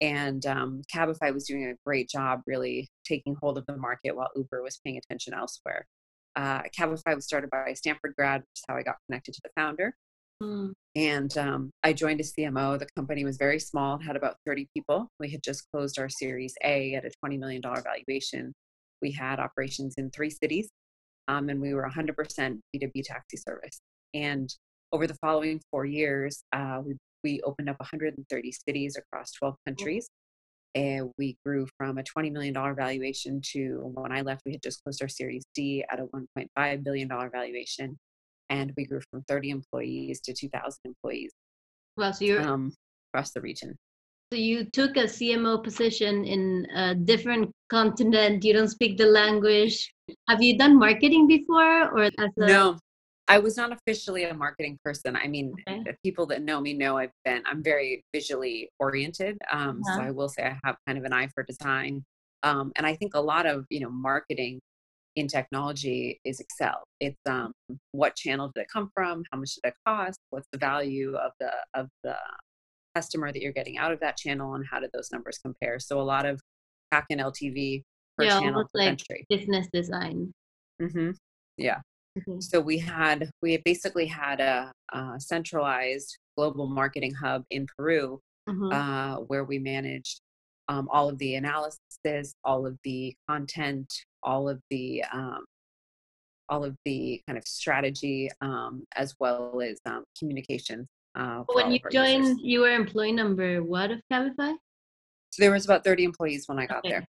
And 0.00 0.44
um, 0.46 0.82
Cabify 0.92 1.32
was 1.32 1.46
doing 1.46 1.64
a 1.66 1.74
great 1.86 2.08
job 2.08 2.40
really 2.46 2.88
taking 3.04 3.36
hold 3.40 3.56
of 3.56 3.66
the 3.66 3.76
market 3.76 4.16
while 4.16 4.30
Uber 4.34 4.62
was 4.62 4.80
paying 4.84 4.98
attention 4.98 5.32
elsewhere. 5.32 5.86
Uh, 6.34 6.62
Cabify 6.76 7.14
was 7.14 7.24
started 7.24 7.50
by 7.50 7.68
a 7.68 7.76
Stanford 7.76 8.14
grad, 8.16 8.40
which 8.40 8.58
is 8.58 8.64
how 8.68 8.76
I 8.76 8.82
got 8.82 8.96
connected 9.06 9.34
to 9.34 9.40
the 9.44 9.50
founder. 9.54 9.94
Mm. 10.42 10.72
And 10.96 11.38
um, 11.38 11.70
I 11.84 11.92
joined 11.92 12.20
as 12.20 12.32
CMO. 12.32 12.78
The 12.78 12.88
company 12.96 13.24
was 13.24 13.36
very 13.36 13.60
small, 13.60 13.98
had 13.98 14.16
about 14.16 14.36
30 14.44 14.66
people. 14.74 15.08
We 15.20 15.30
had 15.30 15.42
just 15.42 15.70
closed 15.72 15.98
our 16.00 16.08
Series 16.08 16.54
A 16.64 16.94
at 16.94 17.04
a 17.04 17.10
$20 17.24 17.38
million 17.38 17.62
valuation 17.62 18.52
we 19.02 19.10
had 19.10 19.40
operations 19.40 19.96
in 19.98 20.10
three 20.10 20.30
cities, 20.30 20.70
um, 21.28 21.50
and 21.50 21.60
we 21.60 21.74
were 21.74 21.90
100% 21.90 22.14
B2B 22.74 23.02
taxi 23.04 23.36
service. 23.36 23.80
And 24.14 24.48
over 24.92 25.06
the 25.06 25.16
following 25.16 25.60
four 25.70 25.84
years, 25.84 26.44
uh, 26.52 26.80
we, 26.84 26.94
we 27.22 27.40
opened 27.42 27.68
up 27.68 27.78
130 27.80 28.52
cities 28.52 28.96
across 28.96 29.32
12 29.32 29.56
countries. 29.66 30.08
And 30.74 31.10
we 31.18 31.36
grew 31.44 31.66
from 31.76 31.98
a 31.98 32.02
$20 32.02 32.32
million 32.32 32.54
valuation 32.54 33.42
to 33.52 33.92
when 33.94 34.10
I 34.10 34.22
left, 34.22 34.42
we 34.46 34.52
had 34.52 34.62
just 34.62 34.82
closed 34.82 35.02
our 35.02 35.08
Series 35.08 35.44
D 35.54 35.84
at 35.90 36.00
a 36.00 36.04
$1.5 36.04 36.84
billion 36.84 37.08
valuation. 37.08 37.98
And 38.48 38.72
we 38.76 38.86
grew 38.86 39.00
from 39.10 39.22
30 39.28 39.50
employees 39.50 40.20
to 40.22 40.32
2,000 40.32 40.78
employees. 40.84 41.32
Well, 41.96 42.12
so 42.12 42.24
you're 42.24 42.42
um, 42.42 42.72
across 43.12 43.32
the 43.32 43.40
region. 43.40 43.76
So 44.32 44.38
you 44.38 44.64
took 44.64 44.96
a 44.96 45.04
CMO 45.04 45.62
position 45.62 46.24
in 46.24 46.66
a 46.74 46.94
different 46.94 47.50
continent. 47.68 48.42
You 48.44 48.54
don't 48.54 48.68
speak 48.68 48.96
the 48.96 49.04
language. 49.04 49.92
Have 50.26 50.42
you 50.42 50.56
done 50.56 50.78
marketing 50.78 51.26
before, 51.26 51.90
or 51.92 52.04
as 52.04 52.12
a- 52.16 52.46
no? 52.46 52.78
I 53.32 53.38
was 53.38 53.56
not 53.56 53.72
officially 53.72 54.24
a 54.24 54.34
marketing 54.34 54.78
person. 54.84 55.16
I 55.16 55.26
mean, 55.26 55.54
okay. 55.66 55.82
the 55.84 55.96
people 56.04 56.26
that 56.26 56.42
know 56.42 56.60
me 56.60 56.74
know 56.74 56.98
I've 56.98 57.10
been. 57.24 57.42
I'm 57.46 57.62
very 57.62 58.04
visually 58.14 58.68
oriented, 58.78 59.38
um, 59.50 59.80
uh-huh. 59.86 59.96
so 59.96 60.02
I 60.02 60.10
will 60.10 60.28
say 60.28 60.42
I 60.44 60.58
have 60.64 60.76
kind 60.86 60.98
of 60.98 61.04
an 61.04 61.14
eye 61.14 61.28
for 61.34 61.42
design. 61.42 62.04
Um, 62.42 62.72
and 62.76 62.86
I 62.86 62.94
think 62.94 63.14
a 63.14 63.20
lot 63.20 63.46
of 63.46 63.64
you 63.70 63.80
know 63.80 63.90
marketing 63.90 64.60
in 65.16 65.28
technology 65.28 66.20
is 66.26 66.40
Excel. 66.40 66.82
It's 67.00 67.16
um, 67.26 67.52
what 67.92 68.16
channel 68.16 68.50
did 68.54 68.62
it 68.62 68.66
come 68.70 68.90
from? 68.94 69.22
How 69.32 69.38
much 69.38 69.54
did 69.54 69.68
it 69.68 69.74
cost? 69.86 70.18
What's 70.28 70.48
the 70.52 70.58
value 70.58 71.14
of 71.16 71.32
the 71.40 71.52
of 71.72 71.88
the 72.04 72.16
customer 72.94 73.32
that 73.32 73.40
you're 73.40 73.52
getting 73.52 73.78
out 73.78 73.92
of 73.92 74.00
that 74.00 74.18
channel 74.18 74.54
and 74.54 74.66
how 74.70 74.78
did 74.78 74.90
those 74.92 75.10
numbers 75.10 75.38
compare 75.42 75.78
so 75.78 75.98
a 75.98 76.02
lot 76.02 76.26
of 76.26 76.38
CAC 76.92 77.04
and 77.10 77.20
LTV 77.20 77.82
per 78.18 78.24
yeah, 78.24 78.38
channel 78.38 78.64
like 78.74 78.88
country. 78.88 79.24
business 79.30 79.66
design 79.72 80.30
mm-hmm. 80.80 81.10
yeah 81.56 81.80
mm-hmm. 82.18 82.40
so 82.40 82.60
we 82.60 82.78
had 82.78 83.30
we 83.42 83.56
basically 83.64 84.06
had 84.06 84.40
a, 84.40 84.72
a, 84.92 85.14
centralized 85.18 86.18
global 86.36 86.66
marketing 86.66 87.14
hub 87.14 87.44
in 87.50 87.66
peru 87.76 88.20
mm-hmm. 88.48 88.72
uh, 88.72 89.16
where 89.16 89.44
we 89.44 89.58
managed 89.58 90.20
um, 90.68 90.88
all 90.92 91.08
of 91.08 91.18
the 91.18 91.34
analysis 91.34 92.34
all 92.44 92.66
of 92.66 92.76
the 92.84 93.14
content 93.28 93.92
all 94.22 94.48
of 94.48 94.60
the 94.70 95.04
um, 95.12 95.44
all 96.48 96.64
of 96.64 96.76
the 96.84 97.20
kind 97.26 97.38
of 97.38 97.44
strategy 97.46 98.28
um, 98.40 98.84
as 98.96 99.14
well 99.18 99.60
as 99.62 99.78
um, 99.86 100.04
communications 100.18 100.86
uh, 101.14 101.42
when 101.52 101.72
you 101.72 101.78
joined, 101.90 102.24
users. 102.24 102.38
you 102.42 102.60
were 102.60 102.70
employee 102.70 103.12
number 103.12 103.62
what 103.62 103.90
of 103.90 104.00
Cabify? 104.10 104.54
So 105.30 105.42
there 105.42 105.50
was 105.50 105.64
about 105.64 105.84
30 105.84 106.04
employees 106.04 106.44
when 106.46 106.58
I 106.58 106.66
got 106.66 106.78
okay. 106.78 106.90
there. 106.90 107.04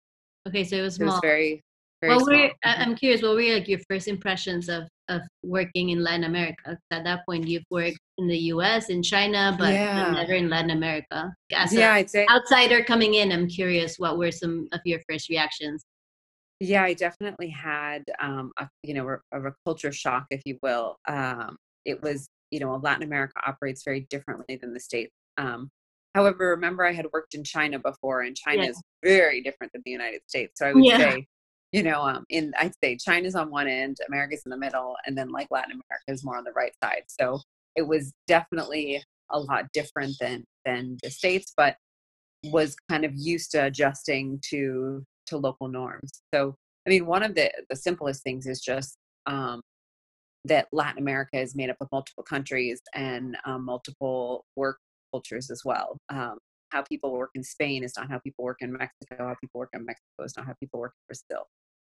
Okay, 0.48 0.64
so 0.64 0.76
it 0.76 0.82
was 0.82 0.96
small. 0.96 1.08
It 1.08 1.12
was 1.12 1.20
very, 1.20 1.62
very 2.00 2.14
well, 2.14 2.24
small. 2.24 2.38
Were, 2.38 2.50
I'm 2.64 2.94
curious, 2.94 3.22
what 3.22 3.34
were 3.34 3.42
like 3.42 3.68
your 3.68 3.80
first 3.88 4.08
impressions 4.08 4.68
of, 4.68 4.84
of 5.08 5.22
working 5.42 5.90
in 5.90 6.02
Latin 6.02 6.24
America? 6.24 6.78
At 6.90 7.04
that 7.04 7.24
point, 7.26 7.46
you've 7.46 7.64
worked 7.70 7.98
in 8.18 8.26
the 8.26 8.38
U.S., 8.52 8.88
in 8.88 9.02
China, 9.02 9.54
but 9.58 9.72
yeah. 9.72 10.12
never 10.12 10.34
in 10.34 10.48
Latin 10.48 10.70
America. 10.70 11.32
As 11.52 11.72
yeah, 11.72 12.04
say 12.06 12.26
outsider 12.30 12.82
coming 12.84 13.14
in, 13.14 13.32
I'm 13.32 13.48
curious, 13.48 13.98
what 13.98 14.18
were 14.18 14.32
some 14.32 14.68
of 14.72 14.80
your 14.84 15.00
first 15.08 15.28
reactions? 15.28 15.84
Yeah, 16.60 16.82
I 16.82 16.94
definitely 16.94 17.50
had, 17.50 18.02
um, 18.20 18.50
a, 18.58 18.68
you 18.82 18.94
know, 18.94 19.08
a, 19.32 19.48
a 19.48 19.52
culture 19.64 19.92
shock, 19.92 20.26
if 20.30 20.42
you 20.44 20.58
will. 20.62 20.96
Um, 21.06 21.56
it 21.84 22.02
was 22.02 22.28
you 22.50 22.60
know, 22.60 22.76
Latin 22.82 23.02
America 23.02 23.34
operates 23.46 23.82
very 23.84 24.06
differently 24.10 24.56
than 24.56 24.72
the 24.72 24.80
States. 24.80 25.12
Um, 25.36 25.70
however, 26.14 26.50
remember 26.50 26.84
I 26.84 26.92
had 26.92 27.06
worked 27.12 27.34
in 27.34 27.44
China 27.44 27.78
before, 27.78 28.22
and 28.22 28.36
China 28.36 28.64
yeah. 28.64 28.70
is 28.70 28.82
very 29.02 29.42
different 29.42 29.72
than 29.72 29.82
the 29.84 29.90
United 29.90 30.22
States. 30.26 30.52
So 30.56 30.66
I 30.66 30.72
would 30.72 30.84
yeah. 30.84 30.98
say, 30.98 31.26
you 31.72 31.82
know, 31.82 32.02
um, 32.02 32.24
in 32.30 32.52
I'd 32.58 32.72
say 32.82 32.96
China's 32.96 33.34
on 33.34 33.50
one 33.50 33.68
end, 33.68 33.98
America's 34.08 34.42
in 34.46 34.50
the 34.50 34.56
middle, 34.56 34.96
and 35.06 35.16
then 35.16 35.30
like 35.30 35.48
Latin 35.50 35.72
America 35.72 36.04
is 36.08 36.24
more 36.24 36.36
on 36.36 36.44
the 36.44 36.52
right 36.52 36.72
side. 36.82 37.02
So 37.08 37.40
it 37.76 37.86
was 37.86 38.12
definitely 38.26 39.02
a 39.30 39.38
lot 39.38 39.66
different 39.72 40.16
than 40.20 40.44
than 40.64 40.96
the 41.02 41.10
states, 41.10 41.52
but 41.56 41.76
was 42.44 42.76
kind 42.88 43.04
of 43.04 43.12
used 43.14 43.50
to 43.52 43.64
adjusting 43.66 44.40
to 44.50 45.04
to 45.26 45.36
local 45.36 45.68
norms. 45.68 46.22
So 46.34 46.54
I 46.86 46.90
mean, 46.90 47.06
one 47.06 47.22
of 47.22 47.34
the 47.34 47.50
the 47.68 47.76
simplest 47.76 48.22
things 48.22 48.46
is 48.46 48.60
just 48.60 48.96
um, 49.26 49.60
that 50.46 50.68
Latin 50.72 51.02
America 51.02 51.38
is 51.38 51.54
made 51.54 51.70
up 51.70 51.76
of 51.80 51.88
multiple 51.92 52.24
countries 52.24 52.80
and 52.94 53.36
um, 53.44 53.64
multiple 53.64 54.44
work 54.56 54.78
cultures 55.12 55.50
as 55.50 55.62
well. 55.64 55.98
Um, 56.08 56.38
how 56.70 56.82
people 56.82 57.12
work 57.12 57.30
in 57.34 57.42
Spain 57.42 57.82
is 57.82 57.92
not 57.96 58.10
how 58.10 58.18
people 58.18 58.44
work 58.44 58.58
in 58.60 58.72
Mexico. 58.72 59.16
How 59.18 59.34
people 59.40 59.58
work 59.58 59.70
in 59.74 59.84
Mexico 59.84 60.24
is 60.24 60.34
not 60.36 60.46
how 60.46 60.54
people 60.60 60.80
work 60.80 60.92
in 60.96 61.14
Brazil. 61.14 61.46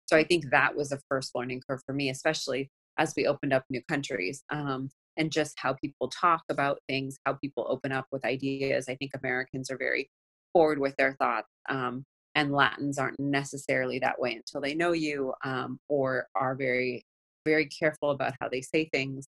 So 0.08 0.16
I 0.16 0.24
think 0.24 0.50
that 0.50 0.74
was 0.74 0.90
a 0.90 0.98
first 1.08 1.32
learning 1.34 1.62
curve 1.68 1.82
for 1.84 1.92
me, 1.92 2.08
especially 2.08 2.70
as 2.98 3.12
we 3.16 3.26
opened 3.26 3.52
up 3.52 3.64
new 3.68 3.82
countries 3.88 4.42
um, 4.50 4.90
and 5.16 5.30
just 5.30 5.54
how 5.58 5.74
people 5.74 6.08
talk 6.08 6.42
about 6.48 6.78
things, 6.88 7.18
how 7.26 7.34
people 7.34 7.66
open 7.68 7.92
up 7.92 8.06
with 8.10 8.24
ideas. 8.24 8.88
I 8.88 8.94
think 8.96 9.12
Americans 9.14 9.70
are 9.70 9.76
very 9.76 10.10
forward 10.52 10.78
with 10.78 10.96
their 10.96 11.14
thoughts. 11.14 11.48
Um, 11.68 12.04
and 12.34 12.52
Latins 12.52 12.98
aren't 12.98 13.20
necessarily 13.20 13.98
that 13.98 14.18
way 14.18 14.34
until 14.34 14.60
they 14.60 14.74
know 14.74 14.92
you 14.92 15.34
um, 15.44 15.78
or 15.88 16.26
are 16.34 16.54
very 16.54 17.04
very 17.44 17.66
careful 17.66 18.10
about 18.10 18.34
how 18.40 18.48
they 18.48 18.60
say 18.60 18.88
things. 18.92 19.26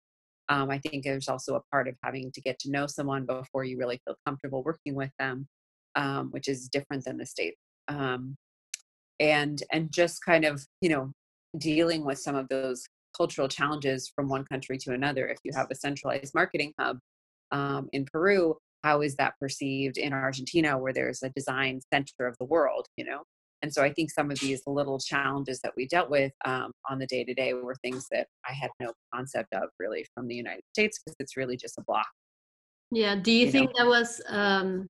Um, 0.49 0.69
I 0.69 0.79
think 0.79 1.03
there's 1.03 1.29
also 1.29 1.55
a 1.55 1.61
part 1.71 1.87
of 1.87 1.95
having 2.03 2.31
to 2.33 2.41
get 2.41 2.59
to 2.59 2.71
know 2.71 2.87
someone 2.87 3.25
before 3.25 3.63
you 3.63 3.77
really 3.77 4.01
feel 4.05 4.15
comfortable 4.25 4.63
working 4.63 4.95
with 4.95 5.11
them, 5.19 5.47
um, 5.95 6.29
which 6.31 6.47
is 6.47 6.67
different 6.67 7.05
than 7.05 7.17
the 7.17 7.25
states. 7.25 7.59
Um, 7.87 8.35
and 9.19 9.62
and 9.71 9.91
just 9.91 10.23
kind 10.25 10.45
of 10.45 10.65
you 10.82 10.89
know 10.89 11.12
dealing 11.58 12.05
with 12.05 12.19
some 12.19 12.36
of 12.36 12.47
those 12.49 12.84
cultural 13.15 13.47
challenges 13.47 14.12
from 14.15 14.29
one 14.29 14.45
country 14.45 14.77
to 14.77 14.93
another. 14.93 15.27
If 15.27 15.39
you 15.43 15.51
have 15.55 15.67
a 15.71 15.75
centralized 15.75 16.34
marketing 16.36 16.73
hub 16.79 16.99
um, 17.51 17.89
in 17.91 18.05
Peru, 18.12 18.55
how 18.84 19.01
is 19.01 19.15
that 19.15 19.34
perceived 19.39 19.97
in 19.97 20.13
Argentina, 20.13 20.77
where 20.77 20.93
there's 20.93 21.23
a 21.23 21.29
design 21.29 21.82
center 21.91 22.27
of 22.27 22.36
the 22.39 22.45
world? 22.45 22.86
You 22.97 23.05
know, 23.05 23.23
and 23.62 23.73
so 23.73 23.84
I 23.84 23.91
think 23.91 24.12
some 24.12 24.32
of 24.32 24.39
these 24.39 24.62
little 24.65 24.99
challenges 24.99 25.60
that 25.62 25.73
we 25.75 25.88
dealt 25.88 26.10
with 26.10 26.32
um, 26.45 26.71
on 26.89 26.99
the 26.99 27.08
day 27.08 27.23
to 27.23 27.34
day 27.34 27.53
were 27.53 27.75
things 27.84 28.08
that 28.12 28.27
I 28.47 28.53
had 28.53 28.71
no 28.79 28.93
concept 29.13 29.53
of 29.53 29.69
really 29.79 30.05
from 30.13 30.27
the 30.27 30.36
United 30.36 30.63
States 30.73 30.99
because 30.99 31.15
it's 31.19 31.36
really 31.36 31.58
just 31.58 31.77
a 31.77 31.84
block. 31.86 32.08
Yeah. 32.91 33.15
Do 33.15 33.32
you, 33.32 33.45
you 33.45 33.51
think 33.51 33.71
know? 33.77 33.84
that 33.84 33.88
was 33.88 34.21
um, 34.27 34.88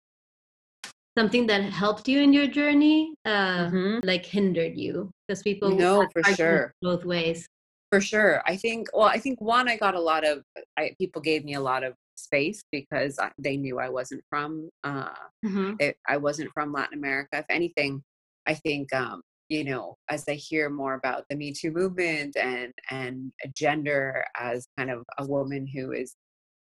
something 1.20 1.46
that 1.48 1.64
helped 1.64 2.08
you 2.08 2.22
in 2.22 2.32
your 2.32 2.48
journey, 2.48 3.14
uh, 3.26 3.68
mm-hmm. 3.68 4.00
like 4.04 4.26
hindered 4.26 4.78
you? 4.78 5.12
Because 5.28 5.44
people 5.44 5.70
no, 5.70 6.08
for 6.14 6.24
sure, 6.36 6.74
both 6.82 7.04
ways. 7.04 7.46
For 7.92 8.00
sure, 8.00 8.42
I 8.46 8.56
think. 8.56 8.88
Well, 8.94 9.08
I 9.08 9.20
think 9.20 9.42
one, 9.42 9.68
I 9.68 9.76
got 9.76 9.96
a 9.96 10.00
lot 10.00 10.24
of. 10.26 10.44
I, 10.78 10.96
people 10.98 11.22
gave 11.22 11.44
me 11.44 11.56
a 11.56 11.60
lot 11.60 11.84
of 11.84 11.94
space 12.16 12.62
because 12.72 13.20
I, 13.20 13.32
they 13.38 13.58
knew 13.58 13.80
I 13.80 13.90
wasn't 13.90 14.24
from. 14.30 14.70
Uh, 14.86 15.10
mm-hmm. 15.46 15.74
it, 15.80 15.98
I 16.08 16.18
wasn't 16.18 16.52
from 16.54 16.72
Latin 16.72 16.98
America. 16.98 17.40
If 17.40 17.46
anything, 17.50 18.02
I 18.48 18.54
think 18.54 18.94
um, 18.94 19.22
you 19.50 19.66
know 19.66 19.98
as 20.10 20.24
I 20.30 20.36
hear 20.36 20.70
more 20.70 20.94
about 20.94 21.26
the 21.30 21.36
Me 21.36 21.52
Too 21.52 21.72
movement 21.72 22.38
and 22.38 22.72
and 22.92 23.34
gender 23.58 24.24
as 24.40 24.68
kind 24.78 24.90
of 24.90 25.04
a 25.18 25.26
woman 25.26 25.68
who 25.68 25.92
is 25.92 26.16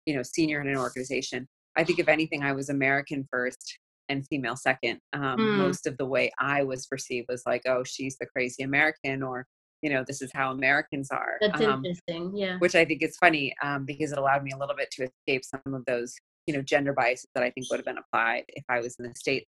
you 0.05 0.16
know 0.16 0.23
senior 0.25 0.61
in 0.62 0.68
an 0.68 0.79
organization, 0.79 1.47
I 1.77 1.85
think 1.85 2.01
if 2.01 2.09
anything, 2.09 2.42
I 2.42 2.53
was 2.53 2.71
American 2.71 3.29
first 3.31 3.79
and 4.09 4.27
female 4.27 4.57
second. 4.57 4.99
Um, 5.12 5.38
mm. 5.38 5.57
Most 5.59 5.87
of 5.87 5.97
the 5.99 6.07
way 6.07 6.31
I 6.38 6.62
was 6.62 6.87
perceived 6.87 7.27
was 7.29 7.42
like, 7.47 7.62
oh, 7.66 7.85
she's 7.85 8.16
the 8.18 8.27
crazy 8.27 8.62
American, 8.62 9.23
or 9.23 9.47
you 9.83 9.90
know, 9.90 10.05
this 10.07 10.23
is 10.23 10.31
how 10.35 10.51
Americans 10.51 11.11
are. 11.11 11.37
That's 11.40 11.61
um, 11.61 11.85
interesting, 11.85 12.37
yeah. 12.37 12.59
Which 12.59 12.75
I 12.75 12.85
think 12.85 13.03
is 13.03 13.16
funny 13.16 13.55
um, 13.62 13.85
because 13.85 14.12
it 14.12 14.18
allowed 14.18 14.42
me 14.42 14.51
a 14.53 14.59
little 14.59 14.75
bit 14.77 14.90
to 14.92 15.05
escape 15.05 15.44
some 15.44 15.75
of 15.75 15.85
those, 15.87 16.14
you 16.47 16.55
know, 16.55 16.62
gender 16.62 16.92
biases 16.92 17.29
that 17.35 17.44
I 17.44 17.51
think 17.51 17.71
would 17.71 17.79
have 17.79 17.87
been 17.87 17.99
applied 17.99 18.44
if 18.49 18.64
I 18.68 18.81
was 18.81 18.97
in 18.99 19.07
the 19.07 19.14
states. 19.14 19.47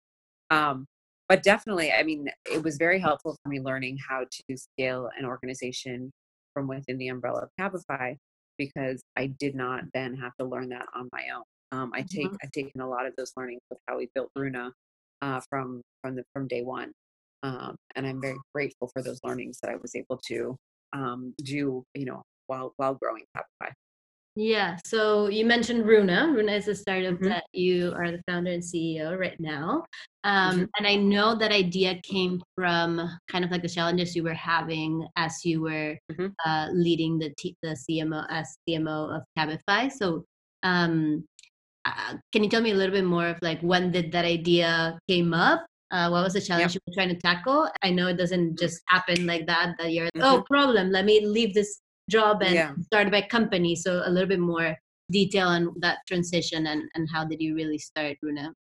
Um, 0.49 0.87
but 1.27 1.43
definitely, 1.43 1.91
I 1.91 2.03
mean, 2.03 2.29
it 2.51 2.63
was 2.63 2.77
very 2.77 2.99
helpful 2.99 3.35
for 3.43 3.49
me 3.49 3.59
learning 3.59 3.97
how 4.07 4.23
to 4.23 4.57
scale 4.57 5.09
an 5.17 5.25
organization 5.25 6.11
from 6.53 6.67
within 6.67 6.97
the 6.97 7.07
umbrella 7.07 7.43
of 7.43 7.49
Cabify 7.59 8.15
because 8.57 9.03
I 9.17 9.27
did 9.27 9.55
not 9.55 9.83
then 9.93 10.15
have 10.15 10.33
to 10.39 10.45
learn 10.45 10.69
that 10.69 10.85
on 10.95 11.09
my 11.11 11.23
own. 11.35 11.43
Um, 11.71 11.91
I 11.93 12.01
take 12.01 12.27
mm-hmm. 12.27 12.35
I've 12.43 12.51
taken 12.51 12.81
a 12.81 12.87
lot 12.87 13.05
of 13.05 13.13
those 13.17 13.31
learnings 13.35 13.61
with 13.69 13.79
how 13.87 13.97
we 13.97 14.09
built 14.13 14.29
Runa 14.35 14.71
uh, 15.21 15.41
from 15.49 15.81
from 16.01 16.15
the 16.15 16.23
from 16.33 16.47
day 16.47 16.63
one, 16.63 16.91
um, 17.43 17.75
and 17.95 18.05
I'm 18.05 18.21
very 18.21 18.37
grateful 18.53 18.89
for 18.93 19.01
those 19.01 19.19
learnings 19.23 19.59
that 19.61 19.71
I 19.71 19.75
was 19.75 19.95
able 19.95 20.19
to 20.27 20.55
um, 20.93 21.33
do. 21.43 21.83
You 21.93 22.05
know, 22.05 22.23
while 22.47 22.73
while 22.77 22.95
growing 22.95 23.23
Cabify. 23.35 23.71
Yeah. 24.37 24.77
So 24.83 25.27
you 25.29 25.45
mentioned 25.45 25.85
Runa. 25.85 26.29
Runa 26.35 26.51
is 26.51 26.67
a 26.67 26.75
startup 26.75 27.13
mm-hmm. 27.13 27.29
that 27.29 27.45
you 27.53 27.93
are 27.95 28.11
the 28.11 28.21
founder 28.27 28.51
and 28.51 28.61
CEO 28.61 29.17
right 29.17 29.39
now. 29.39 29.85
Um, 30.25 30.55
mm-hmm. 30.55 30.63
And 30.77 30.87
I 30.87 30.95
know 30.95 31.35
that 31.35 31.53
idea 31.53 32.01
came 32.03 32.41
from 32.55 33.09
kind 33.31 33.45
of 33.45 33.51
like 33.51 33.61
the 33.61 33.69
challenges 33.69 34.13
you 34.13 34.23
were 34.23 34.33
having 34.33 35.07
as 35.15 35.45
you 35.45 35.61
were 35.61 35.97
mm-hmm. 36.11 36.27
uh, 36.45 36.67
leading 36.73 37.17
the 37.17 37.33
t- 37.37 37.55
the 37.63 37.77
CMO 37.89 38.25
as 38.29 38.57
CMO 38.67 39.15
of 39.15 39.23
Cabify. 39.37 39.89
So 39.89 40.25
um, 40.63 41.23
uh, 41.85 42.15
can 42.31 42.43
you 42.43 42.49
tell 42.49 42.61
me 42.61 42.71
a 42.71 42.75
little 42.75 42.93
bit 42.93 43.05
more 43.05 43.27
of 43.27 43.37
like 43.41 43.61
when 43.61 43.91
did 43.91 44.11
that 44.11 44.25
idea 44.25 44.99
came 45.07 45.33
up? 45.33 45.65
Uh, 45.91 46.09
what 46.09 46.23
was 46.23 46.33
the 46.33 46.41
challenge 46.41 46.73
yep. 46.73 46.81
you 46.85 46.91
were 46.91 46.95
trying 46.95 47.13
to 47.13 47.21
tackle? 47.21 47.69
I 47.83 47.91
know 47.91 48.07
it 48.07 48.17
doesn't 48.17 48.59
just 48.59 48.81
happen 48.87 49.25
like 49.27 49.45
that. 49.47 49.75
That 49.77 49.93
you're 49.93 50.09
oh 50.15 50.19
mm-hmm. 50.19 50.53
problem. 50.53 50.91
Let 50.91 51.05
me 51.05 51.25
leave 51.25 51.53
this 51.53 51.79
job 52.09 52.41
and 52.41 52.55
yeah. 52.55 52.73
start 52.81 53.11
my 53.11 53.21
company. 53.21 53.75
So 53.75 54.01
a 54.05 54.09
little 54.09 54.27
bit 54.27 54.39
more 54.39 54.75
detail 55.11 55.47
on 55.47 55.73
that 55.79 55.99
transition 56.07 56.67
and, 56.67 56.83
and 56.95 57.07
how 57.11 57.25
did 57.25 57.41
you 57.41 57.55
really 57.55 57.77
start, 57.77 58.17
Runa? 58.21 58.53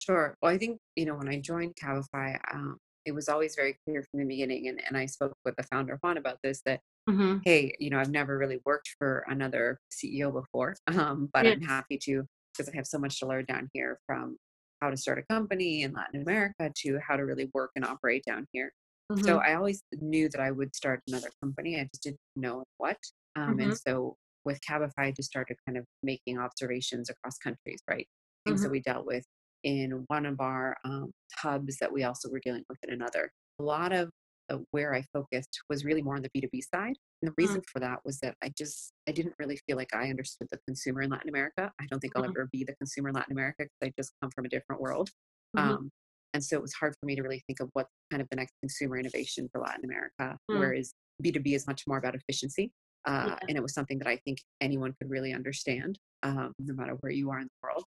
Sure. 0.00 0.36
Well, 0.42 0.52
I 0.52 0.58
think, 0.58 0.78
you 0.94 1.06
know, 1.06 1.14
when 1.14 1.28
I 1.28 1.40
joined 1.40 1.74
Cabify, 1.76 2.38
um, 2.52 2.78
it 3.04 3.12
was 3.12 3.28
always 3.28 3.54
very 3.54 3.76
clear 3.84 4.04
from 4.10 4.20
the 4.20 4.26
beginning, 4.26 4.68
and, 4.68 4.80
and 4.86 4.96
I 4.96 5.06
spoke 5.06 5.34
with 5.44 5.54
the 5.56 5.62
founder, 5.64 5.98
Juan, 6.00 6.16
about 6.16 6.38
this, 6.42 6.60
that, 6.66 6.80
mm-hmm. 7.08 7.38
hey, 7.44 7.74
you 7.78 7.90
know, 7.90 7.98
I've 7.98 8.10
never 8.10 8.38
really 8.38 8.60
worked 8.64 8.94
for 8.98 9.24
another 9.28 9.78
CEO 9.90 10.32
before, 10.32 10.76
um, 10.88 11.28
but 11.32 11.46
I'm 11.46 11.60
happy 11.60 11.98
to, 12.04 12.24
because 12.52 12.72
I 12.72 12.76
have 12.76 12.86
so 12.86 12.98
much 12.98 13.20
to 13.20 13.26
learn 13.26 13.44
down 13.46 13.68
here 13.72 13.98
from 14.06 14.36
how 14.80 14.90
to 14.90 14.96
start 14.96 15.18
a 15.18 15.32
company 15.32 15.82
in 15.82 15.92
Latin 15.92 16.22
America 16.22 16.70
to 16.82 16.98
how 17.06 17.16
to 17.16 17.24
really 17.24 17.50
work 17.54 17.70
and 17.76 17.84
operate 17.84 18.24
down 18.26 18.46
here. 18.52 18.72
Mm-hmm. 19.10 19.24
So 19.24 19.38
I 19.38 19.54
always 19.54 19.82
knew 20.00 20.28
that 20.28 20.40
I 20.40 20.50
would 20.50 20.74
start 20.74 21.00
another 21.06 21.30
company. 21.42 21.78
I 21.78 21.84
just 21.84 22.02
didn't 22.02 22.20
know 22.34 22.64
what. 22.78 22.98
Um, 23.36 23.52
mm-hmm. 23.52 23.60
And 23.60 23.78
so 23.78 24.16
with 24.44 24.60
Cabify, 24.68 24.90
I 24.98 25.12
just 25.12 25.28
started 25.28 25.56
kind 25.66 25.78
of 25.78 25.84
making 26.02 26.38
observations 26.38 27.08
across 27.08 27.38
countries, 27.38 27.80
right? 27.88 28.06
Things 28.44 28.60
mm-hmm. 28.60 28.64
that 28.64 28.72
we 28.72 28.80
dealt 28.80 29.06
with 29.06 29.24
in 29.64 30.04
one 30.08 30.26
of 30.26 30.40
our 30.40 30.76
um, 30.84 31.10
hubs 31.36 31.76
that 31.78 31.92
we 31.92 32.04
also 32.04 32.30
were 32.30 32.40
dealing 32.40 32.64
with 32.68 32.78
in 32.86 32.94
another. 32.94 33.30
A 33.60 33.62
lot 33.62 33.92
of 33.92 34.10
uh, 34.50 34.58
where 34.70 34.94
I 34.94 35.02
focused 35.12 35.60
was 35.68 35.84
really 35.84 36.02
more 36.02 36.16
on 36.16 36.22
the 36.22 36.30
B2B 36.30 36.60
side. 36.74 36.96
And 37.22 37.30
the 37.30 37.30
mm. 37.30 37.38
reason 37.38 37.62
for 37.72 37.80
that 37.80 37.98
was 38.04 38.18
that 38.20 38.34
I 38.42 38.52
just, 38.56 38.92
I 39.08 39.12
didn't 39.12 39.34
really 39.38 39.58
feel 39.66 39.76
like 39.76 39.94
I 39.94 40.08
understood 40.08 40.48
the 40.50 40.58
consumer 40.66 41.02
in 41.02 41.10
Latin 41.10 41.28
America. 41.28 41.70
I 41.80 41.86
don't 41.90 42.00
think 42.00 42.14
I'll 42.16 42.22
mm-hmm. 42.22 42.32
ever 42.32 42.48
be 42.52 42.64
the 42.64 42.74
consumer 42.76 43.08
in 43.08 43.14
Latin 43.14 43.32
America 43.32 43.64
because 43.64 43.78
I 43.82 43.92
just 43.98 44.12
come 44.22 44.30
from 44.34 44.44
a 44.44 44.48
different 44.48 44.80
world. 44.80 45.10
Mm-hmm. 45.56 45.70
Um, 45.70 45.90
and 46.34 46.44
so 46.44 46.56
it 46.56 46.62
was 46.62 46.74
hard 46.74 46.94
for 47.00 47.06
me 47.06 47.16
to 47.16 47.22
really 47.22 47.42
think 47.46 47.60
of 47.60 47.70
what 47.72 47.86
kind 48.10 48.20
of 48.20 48.28
the 48.30 48.36
next 48.36 48.52
consumer 48.60 48.98
innovation 48.98 49.48
for 49.52 49.60
Latin 49.60 49.84
America, 49.84 50.38
mm. 50.50 50.58
whereas 50.58 50.92
B2B 51.24 51.54
is 51.54 51.66
much 51.66 51.82
more 51.86 51.98
about 51.98 52.14
efficiency. 52.14 52.70
Uh, 53.06 53.28
yeah. 53.28 53.38
And 53.48 53.56
it 53.56 53.62
was 53.62 53.72
something 53.72 53.98
that 53.98 54.08
I 54.08 54.16
think 54.24 54.38
anyone 54.60 54.92
could 55.00 55.10
really 55.10 55.32
understand, 55.32 55.98
um, 56.22 56.52
no 56.58 56.74
matter 56.74 56.96
where 57.00 57.12
you 57.12 57.30
are 57.30 57.38
in 57.38 57.44
the 57.44 57.66
world. 57.66 57.84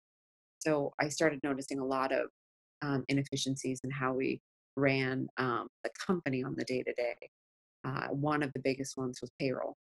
So 0.60 0.92
I 1.00 1.08
started 1.08 1.40
noticing 1.42 1.78
a 1.78 1.84
lot 1.84 2.12
of 2.12 2.28
um, 2.82 3.04
inefficiencies 3.08 3.80
in 3.82 3.90
how 3.90 4.12
we 4.12 4.40
ran 4.76 5.28
um, 5.38 5.68
the 5.84 5.90
company 6.06 6.44
on 6.44 6.54
the 6.56 6.64
day 6.64 6.82
to 6.82 6.92
day. 6.94 7.16
One 8.10 8.42
of 8.42 8.52
the 8.52 8.60
biggest 8.60 8.96
ones 8.96 9.18
was 9.20 9.30
payroll. 9.38 9.76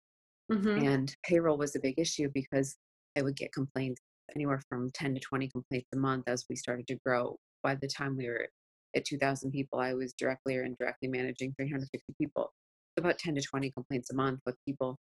Mm-hmm. 0.53 0.87
And 0.87 1.17
payroll 1.25 1.57
was 1.57 1.75
a 1.75 1.81
big 1.81 1.99
issue 1.99 2.29
because 2.35 2.77
I 3.17 3.23
would 3.23 3.37
get 3.37 3.53
complaints 3.53 4.01
anywhere 4.35 4.61
from 4.69 4.91
10 4.93 5.15
to 5.15 5.21
20 5.21 5.49
complaints 5.49 5.89
a 5.95 5.97
month 5.97 6.25
as 6.27 6.45
we 6.51 6.57
started 6.57 6.87
to 6.89 6.99
grow 7.05 7.37
by 7.63 7.75
the 7.75 7.89
time 7.89 8.17
we 8.17 8.29
were 8.29 8.49
at 8.95 9.05
2,000 9.05 9.51
people, 9.51 9.81
I 9.81 9.95
was 9.95 10.13
directly 10.13 10.57
or 10.57 10.63
indirectly 10.63 11.09
managing 11.09 11.53
350 11.59 12.15
people. 12.21 12.53
About 12.97 13.19
10 13.19 13.35
to 13.35 13.43
20 13.43 13.71
complaints 13.73 14.11
a 14.11 14.15
month 14.15 14.41
with 14.47 14.55
people 14.67 14.97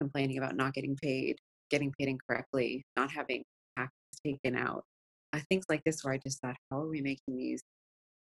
complaining 0.00 0.36
about 0.36 0.56
not 0.56 0.74
getting 0.74 0.96
paid, 0.96 1.36
getting 1.70 1.92
paid 1.98 2.08
incorrectly, 2.08 2.84
not 2.96 3.10
having 3.10 3.42
taxes 3.78 4.20
taken 4.26 4.56
out. 4.56 4.84
Uh, 5.32 5.40
things 5.48 5.64
like 5.70 5.82
this, 5.84 6.04
where 6.04 6.12
I 6.12 6.18
just 6.18 6.40
thought, 6.40 6.56
how 6.70 6.80
are 6.80 6.88
we 6.88 7.00
making 7.00 7.36
these? 7.36 7.62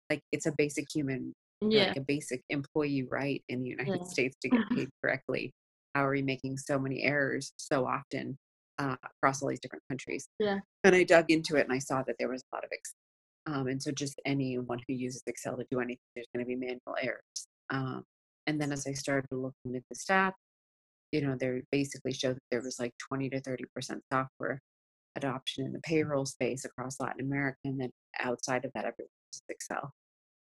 Like, 0.09 0.21
it's 0.31 0.45
a 0.45 0.53
basic 0.57 0.85
human, 0.93 1.33
yeah. 1.61 1.87
like 1.87 1.97
a 1.97 2.01
basic 2.01 2.41
employee 2.49 3.07
right 3.09 3.43
in 3.49 3.61
the 3.61 3.69
United 3.69 4.01
yeah. 4.01 4.07
States 4.07 4.35
to 4.41 4.49
get 4.49 4.69
paid 4.75 4.89
correctly. 5.03 5.51
How 5.95 6.05
are 6.05 6.11
we 6.11 6.21
making 6.21 6.57
so 6.57 6.79
many 6.79 7.03
errors 7.03 7.51
so 7.57 7.85
often 7.85 8.37
uh, 8.77 8.95
across 9.03 9.41
all 9.41 9.49
these 9.49 9.59
different 9.59 9.83
countries? 9.89 10.27
Yeah. 10.39 10.59
And 10.83 10.95
I 10.95 11.03
dug 11.03 11.25
into 11.29 11.55
it 11.55 11.65
and 11.65 11.73
I 11.73 11.79
saw 11.79 12.03
that 12.03 12.15
there 12.19 12.29
was 12.29 12.41
a 12.41 12.55
lot 12.55 12.63
of 12.63 12.69
ex- 12.71 12.93
um, 13.47 13.67
and 13.67 13.81
so 13.81 13.91
just 13.91 14.19
anyone 14.25 14.79
who 14.87 14.93
uses 14.93 15.23
Excel 15.25 15.57
to 15.57 15.65
do 15.71 15.79
anything, 15.79 15.99
there's 16.15 16.27
going 16.35 16.45
to 16.45 16.47
be 16.47 16.55
manual 16.55 16.95
errors. 17.01 17.47
Um, 17.69 18.03
and 18.47 18.59
then 18.59 18.71
as 18.71 18.85
I 18.87 18.93
started 18.93 19.27
looking 19.31 19.75
at 19.75 19.83
the 19.89 19.95
stats, 19.95 20.33
you 21.11 21.21
know, 21.21 21.35
they 21.39 21.61
basically 21.71 22.13
showed 22.13 22.35
that 22.35 22.43
there 22.51 22.61
was 22.61 22.79
like 22.79 22.93
20 23.07 23.29
to 23.29 23.41
30% 23.41 23.99
software 24.11 24.61
adoption 25.15 25.65
in 25.65 25.73
the 25.73 25.79
payroll 25.79 26.25
space 26.25 26.65
across 26.65 26.99
Latin 26.99 27.25
America. 27.25 27.57
And 27.65 27.79
then 27.79 27.89
outside 28.19 28.65
of 28.65 28.71
that, 28.75 28.85
everyone 28.85 29.09
uses 29.31 29.41
Excel. 29.49 29.91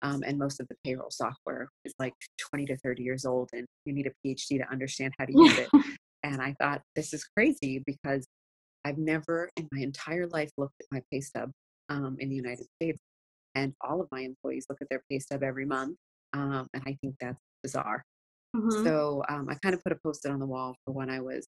Um, 0.02 0.22
and 0.26 0.38
most 0.38 0.60
of 0.60 0.68
the 0.68 0.76
payroll 0.84 1.10
software 1.10 1.68
is 1.84 1.94
like 1.98 2.12
20 2.50 2.66
to 2.66 2.76
30 2.78 3.02
years 3.02 3.24
old, 3.24 3.48
and 3.52 3.66
you 3.86 3.92
need 3.92 4.06
a 4.06 4.28
PhD 4.28 4.58
to 4.58 4.70
understand 4.70 5.14
how 5.18 5.24
to 5.24 5.32
use 5.32 5.58
it. 5.58 5.68
and 6.22 6.42
I 6.42 6.54
thought, 6.60 6.82
this 6.94 7.14
is 7.14 7.24
crazy 7.24 7.82
because 7.86 8.26
I've 8.84 8.98
never 8.98 9.48
in 9.56 9.68
my 9.72 9.80
entire 9.80 10.26
life 10.26 10.50
looked 10.58 10.74
at 10.80 10.86
my 10.92 11.02
pay 11.10 11.20
stub 11.20 11.50
um, 11.88 12.16
in 12.18 12.28
the 12.28 12.36
United 12.36 12.66
States. 12.76 12.98
And 13.54 13.72
all 13.80 14.00
of 14.00 14.08
my 14.10 14.20
employees 14.20 14.66
look 14.68 14.78
at 14.80 14.88
their 14.90 15.02
pay 15.10 15.18
stub 15.20 15.42
every 15.42 15.64
month. 15.64 15.96
Um, 16.32 16.66
and 16.74 16.82
I 16.86 16.96
think 17.00 17.14
that's 17.20 17.38
bizarre. 17.62 18.02
Mm-hmm. 18.54 18.84
So 18.84 19.22
um, 19.28 19.48
I 19.48 19.54
kind 19.62 19.74
of 19.74 19.82
put 19.82 19.92
a 19.92 19.98
post 20.04 20.24
it 20.24 20.32
on 20.32 20.40
the 20.40 20.46
wall 20.46 20.74
for 20.84 20.92
when 20.92 21.08
I 21.08 21.20
was, 21.20 21.46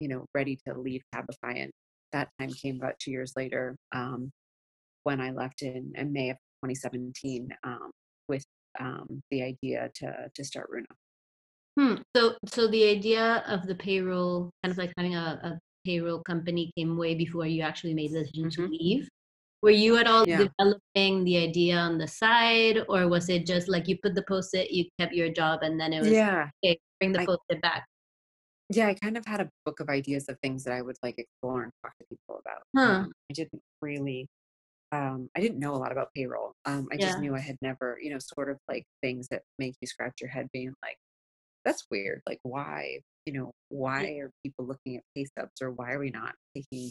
you 0.00 0.08
know, 0.08 0.26
ready 0.34 0.58
to 0.66 0.78
leave 0.78 1.02
Cabify. 1.14 1.62
And 1.62 1.70
that 2.12 2.28
time 2.38 2.50
came 2.50 2.76
about 2.76 2.98
two 2.98 3.10
years 3.10 3.32
later 3.36 3.76
um, 3.94 4.30
when 5.04 5.20
I 5.20 5.30
left 5.30 5.62
in, 5.62 5.92
in 5.94 6.12
May 6.12 6.30
of 6.30 6.36
2017 6.64 7.48
um, 7.64 7.90
with 8.28 8.44
um, 8.80 9.20
the 9.30 9.42
idea 9.42 9.90
to, 9.96 10.30
to 10.34 10.44
start 10.44 10.68
Runa. 10.70 10.86
Hmm. 11.78 12.02
So, 12.16 12.36
so 12.46 12.68
the 12.68 12.84
idea 12.88 13.44
of 13.46 13.66
the 13.66 13.74
payroll, 13.74 14.50
kind 14.62 14.72
of 14.72 14.78
like 14.78 14.92
having 14.96 15.14
a, 15.14 15.40
a 15.42 15.58
payroll 15.86 16.22
company, 16.22 16.72
came 16.76 16.96
way 16.96 17.14
before 17.14 17.46
you 17.46 17.62
actually 17.62 17.94
made 17.94 18.12
the 18.12 18.24
decision 18.24 18.50
mm-hmm. 18.50 18.64
to 18.64 18.68
leave 18.68 19.08
were 19.62 19.70
you 19.70 19.96
at 19.96 20.06
all 20.06 20.26
yeah. 20.28 20.38
developing 20.38 21.24
the 21.24 21.36
idea 21.36 21.76
on 21.76 21.98
the 21.98 22.06
side 22.06 22.84
or 22.88 23.08
was 23.08 23.28
it 23.28 23.46
just 23.46 23.68
like 23.68 23.88
you 23.88 23.96
put 24.02 24.14
the 24.14 24.22
post-it 24.22 24.70
you 24.70 24.84
kept 24.98 25.12
your 25.12 25.28
job 25.28 25.60
and 25.62 25.80
then 25.80 25.92
it 25.92 26.00
was 26.00 26.10
yeah 26.10 26.48
okay, 26.64 26.78
bring 27.00 27.12
the 27.12 27.24
post-it 27.24 27.60
back 27.60 27.84
yeah 28.70 28.86
i 28.86 28.94
kind 28.94 29.16
of 29.16 29.26
had 29.26 29.40
a 29.40 29.48
book 29.64 29.80
of 29.80 29.88
ideas 29.88 30.28
of 30.28 30.38
things 30.42 30.64
that 30.64 30.72
i 30.72 30.82
would 30.82 30.96
like 31.02 31.18
explore 31.18 31.64
and 31.64 31.72
talk 31.82 31.92
to 31.98 32.04
people 32.08 32.40
about 32.40 32.62
huh. 32.76 33.00
um, 33.00 33.12
i 33.30 33.34
didn't 33.34 33.62
really 33.82 34.26
um, 34.92 35.28
i 35.36 35.40
didn't 35.40 35.58
know 35.58 35.74
a 35.74 35.76
lot 35.76 35.92
about 35.92 36.08
payroll 36.14 36.52
um, 36.64 36.88
i 36.92 36.96
just 36.96 37.18
knew 37.18 37.34
i 37.34 37.40
had 37.40 37.56
never 37.62 37.98
you 38.00 38.10
know 38.10 38.18
sort 38.18 38.50
of 38.50 38.56
like 38.68 38.84
things 39.02 39.28
that 39.30 39.42
make 39.58 39.74
you 39.80 39.86
scratch 39.86 40.14
your 40.20 40.30
head 40.30 40.48
being 40.52 40.72
like 40.82 40.96
that's 41.64 41.84
weird 41.90 42.22
like 42.26 42.38
why 42.42 42.98
you 43.26 43.32
know 43.32 43.52
why 43.68 44.04
are 44.20 44.30
people 44.42 44.66
looking 44.66 44.96
at 44.96 45.02
pay 45.16 45.24
stubs 45.24 45.60
or 45.60 45.70
why 45.72 45.92
are 45.92 45.98
we 45.98 46.10
not 46.10 46.34
taking 46.56 46.90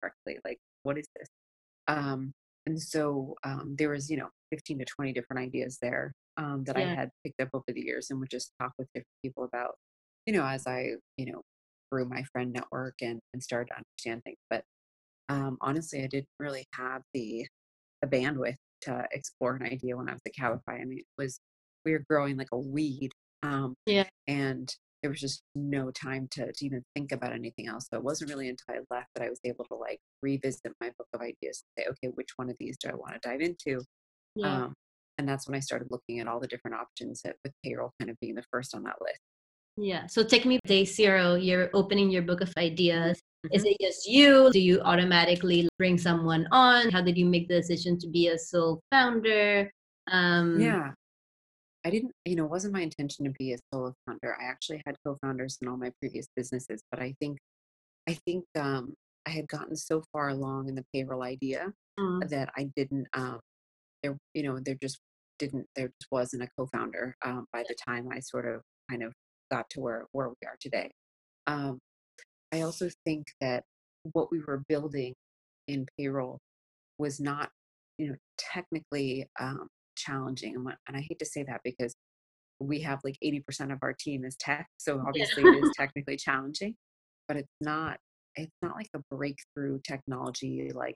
correctly 0.00 0.38
like 0.44 0.58
what 0.82 0.96
is 0.96 1.06
this 1.16 1.28
um, 1.88 2.32
and 2.68 2.80
so 2.80 3.34
um, 3.44 3.74
there 3.78 3.88
was, 3.88 4.10
you 4.10 4.18
know, 4.18 4.28
15 4.50 4.80
to 4.80 4.84
20 4.84 5.12
different 5.14 5.42
ideas 5.42 5.78
there 5.80 6.12
um, 6.36 6.64
that 6.64 6.78
yeah. 6.78 6.84
I 6.84 6.94
had 6.94 7.10
picked 7.24 7.40
up 7.40 7.48
over 7.54 7.64
the 7.66 7.80
years 7.80 8.08
and 8.10 8.20
would 8.20 8.30
just 8.30 8.52
talk 8.60 8.72
with 8.78 8.88
different 8.94 9.06
people 9.24 9.44
about, 9.44 9.74
you 10.26 10.34
know, 10.34 10.44
as 10.44 10.66
I, 10.66 10.96
you 11.16 11.32
know, 11.32 11.40
grew 11.90 12.04
my 12.04 12.22
friend 12.24 12.52
network 12.52 12.94
and, 13.00 13.20
and 13.32 13.42
started 13.42 13.68
to 13.68 13.76
understand 13.78 14.22
things. 14.22 14.36
But 14.50 14.64
um, 15.28 15.58
honestly, 15.60 16.02
I 16.02 16.06
didn't 16.06 16.28
really 16.38 16.66
have 16.74 17.02
the, 17.14 17.46
the 18.02 18.08
bandwidth 18.08 18.56
to 18.82 19.06
explore 19.12 19.56
an 19.56 19.64
idea 19.64 19.96
when 19.96 20.08
I 20.08 20.12
was 20.12 20.22
at 20.26 20.34
Cabify. 20.34 20.80
I 20.80 20.84
mean, 20.84 20.98
it 20.98 21.06
was, 21.16 21.40
we 21.84 21.92
were 21.92 22.04
growing 22.08 22.36
like 22.36 22.48
a 22.52 22.58
weed. 22.58 23.10
Um, 23.42 23.74
yeah. 23.86 24.04
And 24.26 24.72
there 25.02 25.10
was 25.10 25.20
just 25.20 25.42
no 25.54 25.90
time 25.90 26.26
to, 26.32 26.52
to 26.52 26.64
even 26.64 26.82
think 26.94 27.12
about 27.12 27.32
anything 27.32 27.68
else. 27.68 27.86
So 27.90 27.98
it 27.98 28.04
wasn't 28.04 28.30
really 28.30 28.48
until 28.48 28.74
I 28.74 28.94
left 28.94 29.08
that 29.14 29.24
I 29.24 29.28
was 29.28 29.38
able 29.44 29.64
to 29.66 29.74
like 29.76 30.00
revisit 30.22 30.72
my 30.80 30.90
book 30.98 31.06
of 31.14 31.20
ideas 31.20 31.62
and 31.76 31.84
say, 31.84 31.90
okay, 31.90 32.12
which 32.14 32.30
one 32.36 32.50
of 32.50 32.56
these 32.58 32.76
do 32.78 32.88
I 32.88 32.94
want 32.94 33.14
to 33.14 33.28
dive 33.28 33.40
into? 33.40 33.84
Yeah. 34.34 34.64
Um, 34.64 34.74
and 35.18 35.28
that's 35.28 35.48
when 35.48 35.56
I 35.56 35.60
started 35.60 35.88
looking 35.90 36.20
at 36.20 36.28
all 36.28 36.40
the 36.40 36.46
different 36.46 36.76
options 36.76 37.22
that, 37.22 37.36
with 37.44 37.52
payroll 37.64 37.92
kind 38.00 38.10
of 38.10 38.16
being 38.20 38.34
the 38.34 38.44
first 38.52 38.74
on 38.74 38.84
that 38.84 38.96
list. 39.00 39.20
Yeah. 39.76 40.06
So 40.06 40.24
take 40.24 40.44
me 40.44 40.58
day 40.66 40.84
zero, 40.84 41.36
you're 41.36 41.70
opening 41.74 42.10
your 42.10 42.22
book 42.22 42.40
of 42.40 42.52
ideas. 42.56 43.20
Mm-hmm. 43.46 43.54
Is 43.54 43.64
it 43.64 43.76
just 43.80 44.06
you? 44.06 44.50
Do 44.52 44.58
you 44.60 44.80
automatically 44.80 45.68
bring 45.78 45.96
someone 45.96 46.46
on? 46.50 46.90
How 46.90 47.00
did 47.00 47.16
you 47.16 47.24
make 47.24 47.48
the 47.48 47.54
decision 47.54 47.98
to 48.00 48.08
be 48.08 48.28
a 48.28 48.38
sole 48.38 48.80
founder? 48.90 49.70
Um, 50.10 50.60
yeah. 50.60 50.90
I 51.86 51.90
didn't, 51.90 52.12
you 52.24 52.34
know, 52.34 52.44
it 52.44 52.50
wasn't 52.50 52.74
my 52.74 52.80
intention 52.80 53.24
to 53.24 53.30
be 53.38 53.52
a 53.52 53.58
solo 53.72 53.94
founder. 54.04 54.36
I 54.40 54.44
actually 54.44 54.82
had 54.84 54.96
co-founders 55.06 55.58
in 55.62 55.68
all 55.68 55.76
my 55.76 55.92
previous 56.00 56.26
businesses, 56.34 56.82
but 56.90 57.00
I 57.00 57.14
think, 57.20 57.38
I 58.08 58.14
think 58.26 58.44
um, 58.58 58.94
I 59.26 59.30
had 59.30 59.46
gotten 59.46 59.76
so 59.76 60.02
far 60.12 60.30
along 60.30 60.68
in 60.68 60.74
the 60.74 60.84
payroll 60.92 61.22
idea 61.22 61.72
mm. 61.98 62.28
that 62.28 62.50
I 62.56 62.68
didn't, 62.74 63.06
um, 63.14 63.38
there, 64.02 64.16
you 64.34 64.42
know, 64.42 64.58
there 64.64 64.76
just 64.82 64.98
didn't, 65.38 65.66
there 65.76 65.86
just 65.86 66.10
wasn't 66.10 66.42
a 66.42 66.48
co-founder 66.58 67.14
um, 67.24 67.46
by 67.52 67.62
the 67.68 67.76
time 67.86 68.08
I 68.10 68.18
sort 68.18 68.52
of 68.52 68.62
kind 68.90 69.04
of 69.04 69.12
got 69.50 69.70
to 69.70 69.80
where 69.80 70.06
where 70.12 70.28
we 70.28 70.46
are 70.46 70.56
today. 70.60 70.90
Um, 71.46 71.78
I 72.52 72.62
also 72.62 72.88
think 73.04 73.26
that 73.40 73.64
what 74.12 74.30
we 74.30 74.40
were 74.40 74.62
building 74.68 75.14
in 75.66 75.86
payroll 75.98 76.40
was 76.98 77.20
not, 77.20 77.50
you 77.98 78.08
know, 78.08 78.16
technically 78.38 79.28
um, 79.38 79.68
challenging. 79.96 80.54
And, 80.56 80.66
and 80.86 80.96
I 80.96 81.00
hate 81.00 81.18
to 81.18 81.26
say 81.26 81.44
that 81.44 81.60
because 81.62 81.94
we 82.60 82.80
have 82.80 83.00
like 83.04 83.16
80% 83.24 83.72
of 83.72 83.78
our 83.82 83.94
team 83.98 84.24
is 84.24 84.36
tech. 84.36 84.66
So 84.78 85.02
obviously 85.06 85.44
yeah. 85.44 85.50
it 85.50 85.64
is 85.64 85.72
technically 85.76 86.16
challenging, 86.16 86.74
but 87.26 87.36
it's 87.36 87.52
not, 87.60 87.98
it's 88.34 88.56
not 88.62 88.76
like 88.76 88.88
a 88.94 89.00
breakthrough 89.14 89.80
technology 89.86 90.70
like 90.74 90.94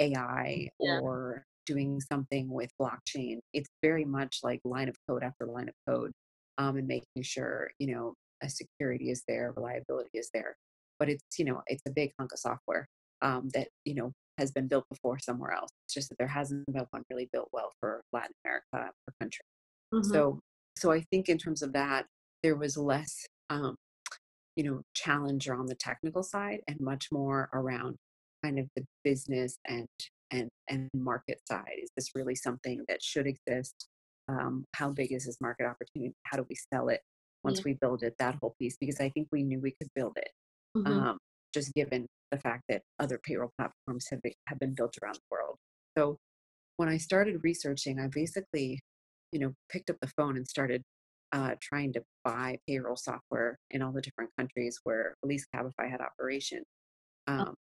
AI 0.00 0.68
yeah. 0.80 1.00
or 1.00 1.44
doing 1.66 2.00
something 2.00 2.48
with 2.50 2.70
blockchain. 2.80 3.38
It's 3.52 3.68
very 3.82 4.04
much 4.04 4.38
like 4.42 4.60
line 4.64 4.88
of 4.88 4.96
code 5.08 5.22
after 5.22 5.46
line 5.46 5.68
of 5.68 5.74
code 5.86 6.12
um, 6.58 6.76
and 6.76 6.86
making 6.86 7.22
sure, 7.22 7.70
you 7.78 7.94
know, 7.94 8.14
a 8.42 8.48
security 8.48 9.10
is 9.10 9.22
there, 9.28 9.52
reliability 9.56 10.10
is 10.14 10.30
there. 10.34 10.56
But 10.98 11.08
it's, 11.08 11.38
you 11.38 11.44
know, 11.44 11.62
it's 11.66 11.82
a 11.86 11.90
big 11.90 12.12
hunk 12.18 12.32
of 12.32 12.38
software 12.38 12.86
um, 13.22 13.48
that, 13.54 13.68
you 13.84 13.94
know, 13.94 14.12
has 14.38 14.50
been 14.50 14.68
built 14.68 14.84
before 14.88 15.18
somewhere 15.18 15.52
else. 15.52 15.70
It's 15.86 15.94
just 15.94 16.08
that 16.08 16.18
there 16.18 16.28
hasn't 16.28 16.66
been 16.66 16.86
one 16.90 17.02
really 17.10 17.28
built 17.32 17.48
well 17.52 17.70
for 17.80 18.02
Latin 18.12 18.32
America 18.44 18.64
or 18.72 19.14
country. 19.20 19.44
Mm-hmm. 19.92 20.10
So, 20.10 20.40
so 20.76 20.90
I 20.90 21.04
think 21.10 21.28
in 21.28 21.38
terms 21.38 21.62
of 21.62 21.72
that, 21.74 22.06
there 22.42 22.56
was 22.56 22.76
less, 22.76 23.26
um, 23.50 23.76
you 24.56 24.64
know, 24.64 24.82
challenge 24.94 25.48
on 25.48 25.66
the 25.66 25.74
technical 25.74 26.22
side 26.22 26.60
and 26.66 26.80
much 26.80 27.08
more 27.12 27.48
around 27.52 27.96
kind 28.44 28.58
of 28.58 28.66
the 28.74 28.84
business 29.04 29.56
and 29.66 29.86
and 30.30 30.48
and 30.68 30.88
market 30.94 31.38
side. 31.48 31.78
Is 31.82 31.90
this 31.96 32.10
really 32.14 32.34
something 32.34 32.84
that 32.88 33.02
should 33.02 33.26
exist? 33.26 33.86
Um, 34.28 34.64
how 34.74 34.90
big 34.90 35.12
is 35.12 35.26
this 35.26 35.40
market 35.40 35.66
opportunity? 35.66 36.14
How 36.24 36.38
do 36.38 36.46
we 36.48 36.56
sell 36.72 36.88
it 36.88 37.00
once 37.44 37.58
yeah. 37.58 37.64
we 37.66 37.72
build 37.74 38.02
it? 38.02 38.14
That 38.18 38.36
whole 38.40 38.54
piece, 38.58 38.76
because 38.78 39.00
I 39.00 39.10
think 39.10 39.28
we 39.30 39.42
knew 39.42 39.60
we 39.60 39.74
could 39.80 39.90
build 39.94 40.14
it. 40.16 40.30
Mm-hmm. 40.76 40.92
Um, 40.92 41.18
just 41.52 41.74
given 41.74 42.06
the 42.30 42.38
fact 42.38 42.62
that 42.68 42.82
other 42.98 43.20
payroll 43.22 43.50
platforms 43.58 44.06
have 44.10 44.22
been, 44.22 44.32
have 44.48 44.58
been 44.58 44.74
built 44.74 44.96
around 45.02 45.16
the 45.16 45.20
world. 45.30 45.56
So 45.98 46.16
when 46.78 46.88
I 46.88 46.96
started 46.96 47.40
researching, 47.42 48.00
I 48.00 48.08
basically, 48.08 48.80
you 49.32 49.38
know, 49.38 49.52
picked 49.70 49.90
up 49.90 49.96
the 50.00 50.10
phone 50.16 50.36
and 50.36 50.48
started 50.48 50.82
uh, 51.32 51.54
trying 51.60 51.92
to 51.94 52.02
buy 52.24 52.58
payroll 52.68 52.96
software 52.96 53.58
in 53.70 53.82
all 53.82 53.92
the 53.92 54.00
different 54.00 54.30
countries 54.38 54.80
where 54.84 55.14
at 55.22 55.28
least 55.28 55.46
Cabify 55.54 55.90
had 55.90 56.00
operation. 56.00 56.62
Oh, 57.28 57.32
um, 57.32 57.54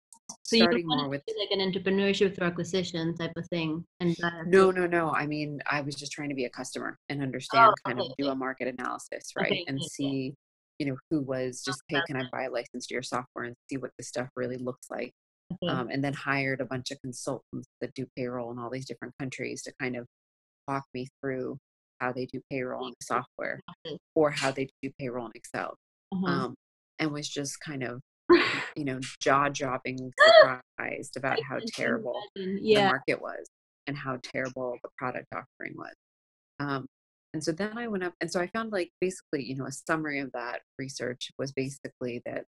so 0.43 0.57
starting 0.57 0.87
more 0.87 1.09
with 1.09 1.21
like 1.37 1.51
an 1.51 1.59
entrepreneurship 1.59 2.35
through 2.35 2.47
acquisition 2.47 3.15
type 3.15 3.33
of 3.37 3.45
thing. 3.49 3.83
And 3.99 4.15
no, 4.47 4.71
no, 4.71 4.87
no. 4.87 5.11
I 5.11 5.27
mean, 5.27 5.59
I 5.69 5.81
was 5.81 5.95
just 5.95 6.11
trying 6.11 6.29
to 6.29 6.35
be 6.35 6.45
a 6.45 6.49
customer 6.49 6.97
and 7.09 7.21
understand, 7.21 7.71
oh, 7.71 7.89
kind 7.89 7.99
okay. 7.99 8.09
of 8.09 8.15
do 8.17 8.29
a 8.29 8.35
market 8.35 8.67
analysis, 8.67 9.31
right, 9.35 9.51
okay, 9.51 9.65
and 9.67 9.81
see 9.83 10.33
you 10.81 10.87
know, 10.87 10.97
who 11.11 11.21
was 11.21 11.61
just, 11.63 11.79
hey, 11.89 12.01
can 12.07 12.15
I 12.15 12.23
buy 12.31 12.45
a 12.45 12.49
license 12.49 12.87
to 12.87 12.95
your 12.95 13.03
software 13.03 13.45
and 13.45 13.55
see 13.69 13.77
what 13.77 13.91
this 13.99 14.07
stuff 14.07 14.29
really 14.35 14.57
looks 14.57 14.87
like? 14.89 15.11
Mm-hmm. 15.53 15.69
Um, 15.69 15.89
and 15.91 16.03
then 16.03 16.13
hired 16.13 16.59
a 16.59 16.65
bunch 16.65 16.89
of 16.89 16.99
consultants 17.01 17.67
that 17.81 17.93
do 17.93 18.07
payroll 18.17 18.51
in 18.51 18.57
all 18.57 18.71
these 18.71 18.87
different 18.87 19.13
countries 19.19 19.61
to 19.63 19.73
kind 19.79 19.95
of 19.95 20.07
walk 20.67 20.83
me 20.95 21.07
through 21.21 21.59
how 21.99 22.11
they 22.11 22.25
do 22.25 22.41
payroll 22.49 22.87
in 22.87 22.93
software 22.99 23.59
or 24.15 24.31
how 24.31 24.49
they 24.49 24.69
do 24.81 24.89
payroll 24.99 25.27
in 25.27 25.31
Excel. 25.35 25.75
Mm-hmm. 26.11 26.25
Um, 26.25 26.55
and 26.97 27.11
was 27.11 27.29
just 27.29 27.59
kind 27.59 27.83
of, 27.83 27.99
you 28.75 28.85
know, 28.85 28.99
jaw 29.21 29.49
dropping 29.49 30.11
surprised 30.19 31.15
about 31.15 31.43
how 31.43 31.59
terrible 31.75 32.19
yeah. 32.35 32.85
the 32.85 32.87
market 32.87 33.21
was 33.21 33.45
and 33.85 33.95
how 33.95 34.17
terrible 34.23 34.77
the 34.81 34.89
product 34.97 35.27
offering 35.31 35.75
was. 35.75 35.93
Um, 36.59 36.87
and 37.33 37.43
so 37.43 37.51
then 37.51 37.77
I 37.77 37.87
went 37.87 38.03
up, 38.03 38.13
and 38.19 38.31
so 38.31 38.41
I 38.41 38.47
found 38.47 38.71
like 38.71 38.91
basically, 38.99 39.43
you 39.43 39.55
know, 39.55 39.65
a 39.65 39.71
summary 39.71 40.19
of 40.19 40.31
that 40.33 40.61
research 40.77 41.31
was 41.39 41.51
basically 41.51 42.21
that 42.25 42.45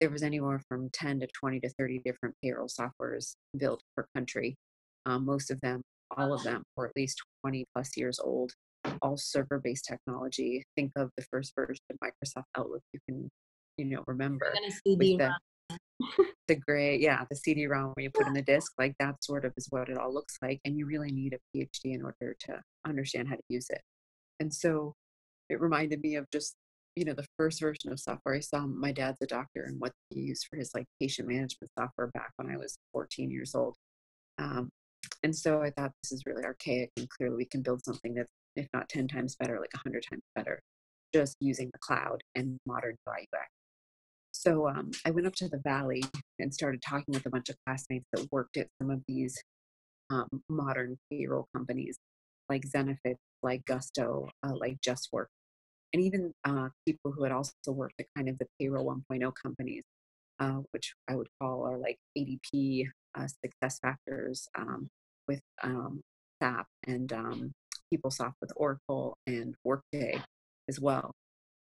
there 0.00 0.10
was 0.10 0.22
anywhere 0.22 0.60
from 0.68 0.88
10 0.92 1.20
to 1.20 1.28
20 1.38 1.60
to 1.60 1.68
30 1.68 2.00
different 2.04 2.34
payroll 2.42 2.66
softwares 2.66 3.34
built 3.56 3.82
per 3.94 4.06
country. 4.14 4.56
Um, 5.04 5.26
most 5.26 5.50
of 5.50 5.60
them, 5.60 5.82
all 6.16 6.32
of 6.32 6.42
them, 6.44 6.62
were 6.76 6.86
at 6.86 6.96
least 6.96 7.22
20 7.44 7.66
plus 7.74 7.96
years 7.96 8.18
old, 8.18 8.52
all 9.02 9.16
server 9.16 9.60
based 9.60 9.84
technology. 9.84 10.64
Think 10.76 10.92
of 10.96 11.10
the 11.16 11.24
first 11.30 11.52
version 11.54 11.84
of 11.90 11.98
Microsoft 12.02 12.44
Outlook 12.56 12.82
you 12.92 13.00
can, 13.06 13.28
you 13.76 13.84
know, 13.84 14.02
remember. 14.06 14.52
The, 15.18 15.78
the 16.48 16.54
gray, 16.56 16.98
yeah, 16.98 17.24
the 17.30 17.36
CD-ROM 17.36 17.92
where 17.94 18.02
you 18.04 18.10
put 18.10 18.26
in 18.26 18.32
the 18.32 18.42
disk, 18.46 18.72
like 18.78 18.94
that 18.98 19.22
sort 19.22 19.44
of 19.44 19.52
is 19.56 19.66
what 19.70 19.88
it 19.88 19.98
all 19.98 20.12
looks 20.12 20.38
like. 20.42 20.58
And 20.64 20.76
you 20.76 20.86
really 20.86 21.12
need 21.12 21.34
a 21.34 21.56
PhD 21.56 21.94
in 21.94 22.02
order 22.02 22.34
to 22.46 22.60
understand 22.86 23.28
how 23.28 23.36
to 23.36 23.42
use 23.48 23.68
it. 23.68 23.82
And 24.42 24.52
so 24.52 24.94
it 25.48 25.60
reminded 25.60 26.00
me 26.02 26.16
of 26.16 26.26
just, 26.32 26.56
you 26.96 27.04
know, 27.04 27.14
the 27.14 27.26
first 27.38 27.60
version 27.60 27.92
of 27.92 28.00
software 28.00 28.34
I 28.34 28.40
saw. 28.40 28.66
My 28.66 28.90
dad's 28.90 29.18
a 29.22 29.26
doctor 29.26 29.62
and 29.62 29.80
what 29.80 29.92
he 30.10 30.20
used 30.20 30.48
for 30.50 30.56
his 30.56 30.72
like 30.74 30.86
patient 31.00 31.28
management 31.28 31.70
software 31.78 32.08
back 32.08 32.32
when 32.36 32.50
I 32.52 32.56
was 32.56 32.76
14 32.92 33.30
years 33.30 33.54
old. 33.54 33.76
Um, 34.38 34.68
and 35.22 35.34
so 35.34 35.62
I 35.62 35.70
thought 35.70 35.92
this 36.02 36.10
is 36.10 36.24
really 36.26 36.44
archaic 36.44 36.90
and 36.96 37.08
clearly 37.08 37.36
we 37.36 37.44
can 37.44 37.62
build 37.62 37.84
something 37.84 38.14
that's, 38.14 38.28
if 38.56 38.66
not 38.74 38.88
10 38.88 39.06
times 39.06 39.36
better, 39.36 39.60
like 39.60 39.72
100 39.74 40.02
times 40.10 40.22
better, 40.34 40.60
just 41.14 41.36
using 41.38 41.70
the 41.72 41.78
cloud 41.78 42.20
and 42.34 42.58
modern 42.66 42.96
UI 43.08 43.28
UX. 43.32 43.48
So 44.32 44.68
um, 44.68 44.90
I 45.06 45.12
went 45.12 45.28
up 45.28 45.36
to 45.36 45.48
the 45.48 45.60
Valley 45.62 46.02
and 46.40 46.52
started 46.52 46.82
talking 46.82 47.14
with 47.14 47.26
a 47.26 47.30
bunch 47.30 47.48
of 47.48 47.56
classmates 47.64 48.06
that 48.12 48.26
worked 48.32 48.56
at 48.56 48.66
some 48.80 48.90
of 48.90 49.02
these 49.06 49.40
um, 50.10 50.26
modern 50.48 50.98
payroll 51.10 51.46
companies 51.54 51.96
like 52.48 52.62
Zenefits, 52.66 53.18
like 53.42 53.64
Gusto, 53.64 54.28
uh, 54.42 54.54
like 54.54 54.78
JustWork, 54.80 55.26
and 55.92 56.02
even 56.02 56.32
uh, 56.44 56.68
people 56.86 57.12
who 57.12 57.22
had 57.22 57.32
also 57.32 57.52
worked 57.68 57.94
at 58.00 58.06
kind 58.16 58.28
of 58.28 58.38
the 58.38 58.46
payroll 58.58 58.86
1.0 59.10 59.32
companies, 59.40 59.84
uh, 60.40 60.60
which 60.70 60.94
I 61.08 61.16
would 61.16 61.28
call 61.40 61.66
are 61.66 61.78
like 61.78 61.98
ADP, 62.16 62.86
uh, 63.14 63.26
SuccessFactors 63.44 64.46
um, 64.58 64.88
with 65.28 65.40
um, 65.62 66.00
SAP, 66.42 66.66
and 66.86 67.12
um, 67.12 67.52
PeopleSoft 67.92 68.34
with 68.40 68.52
Oracle 68.56 69.16
and 69.26 69.54
Workday 69.64 70.20
as 70.68 70.80
well. 70.80 71.12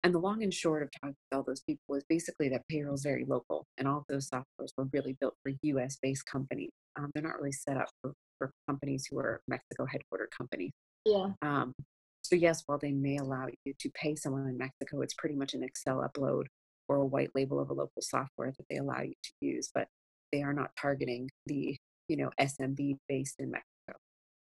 And 0.03 0.14
the 0.14 0.19
long 0.19 0.43
and 0.43 0.55
short 0.55 0.83
of 0.83 0.90
talking 1.01 1.16
to 1.31 1.38
all 1.38 1.45
those 1.45 1.61
people 1.61 1.83
was 1.88 2.05
basically 2.09 2.49
that 2.51 2.62
payroll 2.71 2.95
is 2.95 3.03
very 3.03 3.27
local, 3.27 3.66
and 3.77 3.87
all 3.87 4.05
those 4.09 4.31
softwares 4.31 4.71
were 4.77 4.88
really 4.93 5.16
built 5.21 5.35
for 5.43 5.53
U.S. 5.62 5.99
based 6.01 6.25
companies. 6.25 6.71
Um, 6.97 7.11
they're 7.14 7.23
not 7.23 7.38
really 7.38 7.53
set 7.53 7.77
up 7.77 7.88
for 8.01 8.12
for 8.38 8.51
companies 8.66 9.07
who 9.11 9.19
are 9.19 9.43
Mexico 9.47 9.85
headquartered 9.85 10.31
companies. 10.37 10.73
Yeah. 11.05 11.29
Um, 11.43 11.75
so 12.23 12.37
yes, 12.37 12.63
while 12.67 12.79
they 12.79 12.93
may 12.93 13.17
allow 13.17 13.49
you 13.65 13.75
to 13.79 13.91
pay 13.91 14.15
someone 14.15 14.47
in 14.49 14.59
Mexico, 14.59 15.01
it's 15.01 15.15
pretty 15.15 15.35
much 15.35 15.55
an 15.55 15.63
Excel 15.63 15.99
upload 15.99 16.45
or 16.89 16.97
a 16.97 17.07
white 17.07 17.31
label 17.35 17.61
of 17.61 17.71
a 17.71 17.75
local 17.75 18.03
software 18.03 18.53
that 18.57 18.67
they 18.69 18.77
allow 18.77 19.01
you 19.01 19.15
to 19.23 19.33
use, 19.41 19.71
but 19.75 19.89
they 20.33 20.43
are 20.43 20.53
not 20.53 20.71
targeting 20.81 21.29
the 21.47 21.77
you 22.09 22.17
know 22.17 22.31
SMB 22.41 22.97
based 23.09 23.37
in 23.39 23.51
Mexico. 23.51 23.99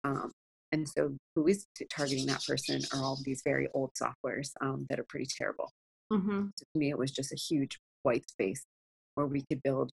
Um, 0.05 0.33
and 0.73 0.89
so, 0.89 1.17
who 1.35 1.47
is 1.47 1.67
targeting 1.91 2.27
that 2.27 2.45
person 2.47 2.81
are 2.93 3.03
all 3.03 3.19
these 3.25 3.43
very 3.45 3.69
old 3.75 3.93
softwares 4.01 4.51
um, 4.61 4.87
that 4.89 5.01
are 5.01 5.07
pretty 5.09 5.27
terrible. 5.37 5.73
Mm-hmm. 6.13 6.47
So 6.57 6.65
to 6.73 6.79
me, 6.79 6.91
it 6.91 6.99
was 6.99 7.11
just 7.11 7.33
a 7.33 7.37
huge 7.37 7.79
white 8.03 8.29
space 8.29 8.65
where 9.15 9.27
we 9.27 9.43
could 9.43 9.63
build 9.63 9.91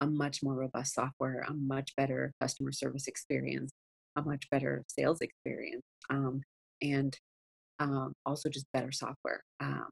a 0.00 0.06
much 0.06 0.42
more 0.42 0.54
robust 0.54 0.94
software, 0.94 1.44
a 1.48 1.52
much 1.52 1.94
better 1.96 2.32
customer 2.40 2.72
service 2.72 3.06
experience, 3.06 3.70
a 4.16 4.22
much 4.22 4.48
better 4.50 4.84
sales 4.88 5.20
experience, 5.20 5.84
um, 6.10 6.42
and 6.82 7.16
um, 7.78 8.12
also 8.26 8.48
just 8.48 8.66
better 8.72 8.92
software. 8.92 9.42
Um, 9.60 9.88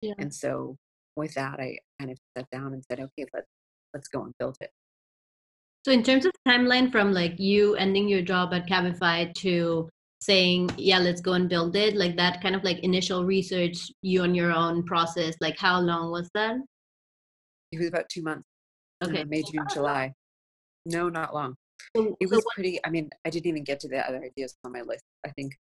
yeah. 0.00 0.14
And 0.18 0.34
so 0.34 0.76
with 1.16 1.34
that, 1.34 1.60
I 1.60 1.78
kind 2.00 2.10
of 2.10 2.18
sat 2.36 2.46
down 2.50 2.72
and 2.72 2.82
said, 2.90 3.00
okay, 3.00 3.26
let's 3.34 3.46
let's 3.94 4.08
go 4.08 4.22
and 4.22 4.32
build 4.38 4.56
it. 4.60 4.70
So 5.84 5.92
in 5.92 6.02
terms 6.02 6.24
of 6.24 6.32
timeline 6.46 6.92
from 6.92 7.12
like 7.12 7.38
you 7.38 7.74
ending 7.74 8.08
your 8.08 8.22
job 8.22 8.54
at 8.54 8.68
Cabify 8.68 9.34
to 9.34 9.88
saying, 10.20 10.70
yeah, 10.76 10.98
let's 10.98 11.20
go 11.20 11.32
and 11.32 11.48
build 11.48 11.74
it, 11.74 11.96
like 11.96 12.16
that 12.16 12.40
kind 12.40 12.54
of 12.54 12.62
like 12.62 12.78
initial 12.80 13.24
research, 13.24 13.90
you 14.02 14.22
on 14.22 14.34
your 14.34 14.52
own 14.52 14.84
process, 14.84 15.34
like 15.40 15.58
how 15.58 15.80
long 15.80 16.12
was 16.12 16.30
that? 16.34 16.56
It 17.72 17.78
was 17.78 17.88
about 17.88 18.08
two 18.08 18.22
months. 18.22 18.44
Okay. 19.04 19.24
May, 19.24 19.42
June, 19.42 19.66
July. 19.72 20.12
No, 20.86 21.08
not 21.08 21.34
long. 21.34 21.56
So, 21.96 22.16
it 22.20 22.30
was 22.30 22.38
so 22.38 22.44
pretty. 22.54 22.78
I 22.84 22.90
mean, 22.90 23.10
I 23.24 23.30
didn't 23.30 23.46
even 23.46 23.64
get 23.64 23.80
to 23.80 23.88
the 23.88 23.98
other 24.06 24.22
ideas 24.22 24.54
on 24.64 24.72
my 24.72 24.82
list. 24.82 25.04
I 25.26 25.30
think 25.30 25.54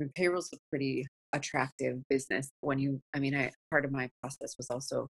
I 0.00 0.04
mean, 0.04 0.12
payroll's 0.14 0.50
a 0.54 0.58
pretty 0.70 1.06
attractive 1.32 2.02
business. 2.08 2.50
When 2.60 2.78
you, 2.78 3.00
I 3.14 3.18
mean, 3.18 3.34
I 3.34 3.50
part 3.70 3.84
of 3.84 3.92
my 3.92 4.10
process 4.20 4.54
was 4.56 4.70
also 4.70 5.08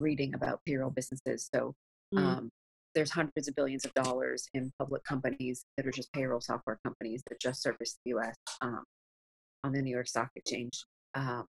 reading 0.00 0.34
about 0.34 0.60
payroll 0.66 0.90
businesses. 0.90 1.48
So 1.54 1.74
mm. 2.14 2.18
um, 2.18 2.50
there's 2.94 3.10
hundreds 3.10 3.48
of 3.48 3.54
billions 3.54 3.84
of 3.84 3.94
dollars 3.94 4.48
in 4.54 4.70
public 4.78 5.04
companies 5.04 5.64
that 5.76 5.86
are 5.86 5.92
just 5.92 6.12
payroll 6.12 6.40
software 6.40 6.78
companies 6.84 7.22
that 7.28 7.40
just 7.40 7.62
service 7.62 7.98
the 8.04 8.10
U.S. 8.10 8.34
Um, 8.60 8.82
on 9.64 9.72
the 9.72 9.82
New 9.82 9.92
York 9.92 10.08
Stock 10.08 10.30
Exchange. 10.36 10.84
Um, 11.14 11.46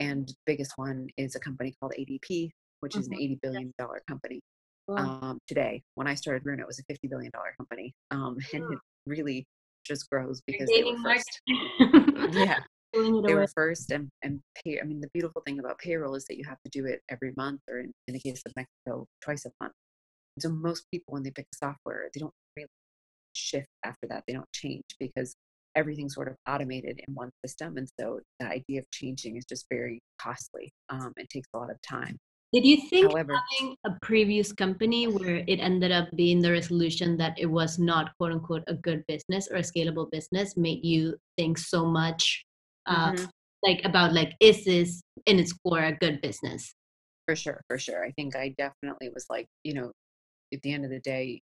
and 0.00 0.32
biggest 0.46 0.72
one 0.76 1.08
is 1.16 1.34
a 1.34 1.40
company 1.40 1.74
called 1.80 1.92
ADP, 1.98 2.50
which 2.80 2.92
mm-hmm. 2.92 3.00
is 3.00 3.08
an 3.08 3.14
mm-hmm. 3.14 3.32
$80 3.34 3.40
billion 3.42 3.72
company. 4.08 4.40
Wow. 4.88 5.18
Um, 5.22 5.38
today, 5.48 5.82
when 5.94 6.06
I 6.06 6.14
started 6.14 6.44
Runa, 6.44 6.62
it 6.62 6.66
was 6.66 6.78
a 6.78 6.92
$50 6.92 7.10
billion 7.10 7.32
company. 7.56 7.92
Um, 8.10 8.36
and 8.52 8.72
it 8.72 8.78
really 9.06 9.44
just 9.84 10.08
grows 10.10 10.42
because 10.46 10.68
they 10.68 10.84
were 10.84 10.96
first. 11.02 11.42
yeah. 12.34 12.58
They 12.94 13.34
were 13.34 13.46
first 13.54 13.90
and, 13.90 14.08
and 14.22 14.40
pay. 14.64 14.80
I 14.80 14.84
mean, 14.84 15.02
the 15.02 15.10
beautiful 15.12 15.42
thing 15.44 15.58
about 15.58 15.78
payroll 15.78 16.14
is 16.14 16.24
that 16.26 16.38
you 16.38 16.44
have 16.48 16.56
to 16.64 16.70
do 16.70 16.86
it 16.86 17.02
every 17.10 17.34
month, 17.36 17.60
or 17.68 17.80
in, 17.80 17.92
in 18.08 18.14
the 18.14 18.20
case 18.20 18.40
of 18.46 18.52
Mexico, 18.56 19.04
twice 19.20 19.44
a 19.44 19.50
month. 19.60 19.74
So 20.38 20.48
most 20.48 20.86
people, 20.90 21.12
when 21.12 21.22
they 21.22 21.30
pick 21.30 21.46
software, 21.52 22.08
they 22.14 22.20
don't 22.20 22.32
really 22.56 22.68
shift 23.34 23.68
after 23.84 24.06
that. 24.08 24.24
They 24.26 24.32
don't 24.32 24.50
change 24.54 24.84
because 24.98 25.36
everything's 25.74 26.14
sort 26.14 26.28
of 26.28 26.36
automated 26.48 27.00
in 27.06 27.14
one 27.14 27.30
system. 27.44 27.76
And 27.76 27.86
so 28.00 28.20
the 28.40 28.46
idea 28.46 28.80
of 28.80 28.90
changing 28.90 29.36
is 29.36 29.44
just 29.44 29.66
very 29.70 30.00
costly. 30.18 30.72
Um, 30.88 31.12
it 31.16 31.28
takes 31.28 31.48
a 31.54 31.58
lot 31.58 31.70
of 31.70 31.76
time. 31.82 32.16
Did 32.56 32.64
you 32.64 32.88
think 32.88 33.10
However, 33.10 33.34
having 33.34 33.76
a 33.84 33.90
previous 34.00 34.50
company 34.50 35.06
where 35.08 35.44
it 35.46 35.60
ended 35.60 35.92
up 35.92 36.08
being 36.16 36.40
the 36.40 36.50
resolution 36.50 37.18
that 37.18 37.38
it 37.38 37.44
was 37.44 37.78
not 37.78 38.16
quote 38.16 38.32
unquote 38.32 38.64
a 38.66 38.72
good 38.72 39.04
business 39.06 39.46
or 39.50 39.58
a 39.58 39.60
scalable 39.60 40.10
business 40.10 40.56
made 40.56 40.82
you 40.82 41.18
think 41.36 41.58
so 41.58 41.84
much 41.84 42.46
uh, 42.86 43.12
mm-hmm. 43.12 43.24
like 43.62 43.84
about 43.84 44.14
like 44.14 44.32
is 44.40 44.64
this 44.64 45.02
in 45.26 45.38
its 45.38 45.52
core 45.52 45.84
a 45.84 45.92
good 45.92 46.22
business? 46.22 46.74
For 47.26 47.36
sure, 47.36 47.60
for 47.68 47.76
sure. 47.76 48.02
I 48.02 48.12
think 48.12 48.34
I 48.34 48.54
definitely 48.56 49.10
was 49.12 49.26
like, 49.28 49.46
you 49.62 49.74
know, 49.74 49.92
at 50.54 50.62
the 50.62 50.72
end 50.72 50.86
of 50.86 50.90
the 50.90 51.00
day, 51.00 51.42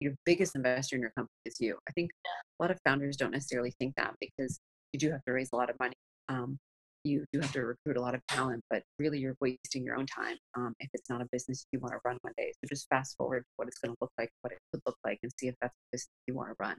your 0.00 0.14
biggest 0.26 0.56
investor 0.56 0.96
in 0.96 1.02
your 1.02 1.12
company 1.16 1.38
is 1.46 1.54
you. 1.60 1.78
I 1.88 1.92
think 1.92 2.10
a 2.58 2.64
lot 2.64 2.72
of 2.72 2.80
founders 2.84 3.16
don't 3.16 3.30
necessarily 3.30 3.72
think 3.78 3.94
that 3.94 4.14
because 4.20 4.58
you 4.92 4.98
do 4.98 5.12
have 5.12 5.22
to 5.22 5.32
raise 5.32 5.50
a 5.52 5.56
lot 5.56 5.70
of 5.70 5.78
money. 5.78 5.94
Um, 6.28 6.58
you 7.04 7.24
do 7.32 7.40
have 7.40 7.52
to 7.52 7.60
recruit 7.60 7.96
a 7.96 8.00
lot 8.00 8.14
of 8.14 8.20
talent, 8.28 8.62
but 8.70 8.82
really 8.98 9.18
you're 9.18 9.36
wasting 9.40 9.84
your 9.84 9.96
own 9.96 10.06
time 10.06 10.36
um, 10.56 10.74
if 10.80 10.88
it's 10.94 11.10
not 11.10 11.20
a 11.20 11.26
business 11.32 11.66
you 11.72 11.80
want 11.80 11.92
to 11.92 11.98
run 12.04 12.18
one 12.22 12.32
day. 12.36 12.52
So 12.52 12.68
just 12.68 12.86
fast 12.88 13.16
forward 13.16 13.44
what 13.56 13.68
it's 13.68 13.78
going 13.78 13.92
to 13.92 13.96
look 14.00 14.12
like, 14.18 14.30
what 14.42 14.52
it 14.52 14.58
could 14.72 14.82
look 14.86 14.96
like, 15.04 15.18
and 15.22 15.32
see 15.38 15.48
if 15.48 15.54
that's 15.60 15.74
the 15.74 15.96
business 15.96 16.10
you 16.26 16.34
want 16.34 16.50
to 16.50 16.54
run. 16.58 16.76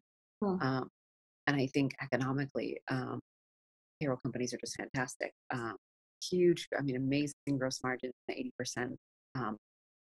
Um, 0.62 0.90
and 1.48 1.58
I 1.58 1.68
think 1.68 1.94
economically, 2.02 2.78
um, 2.90 3.20
payroll 4.02 4.18
companies 4.18 4.54
are 4.54 4.58
just 4.58 4.76
fantastic. 4.78 5.32
Um, 5.54 5.76
huge, 6.30 6.68
I 6.78 6.82
mean, 6.82 6.96
amazing 6.96 7.34
gross 7.58 7.80
margins, 7.84 8.14
80%. 8.30 8.96
Um, 9.36 9.58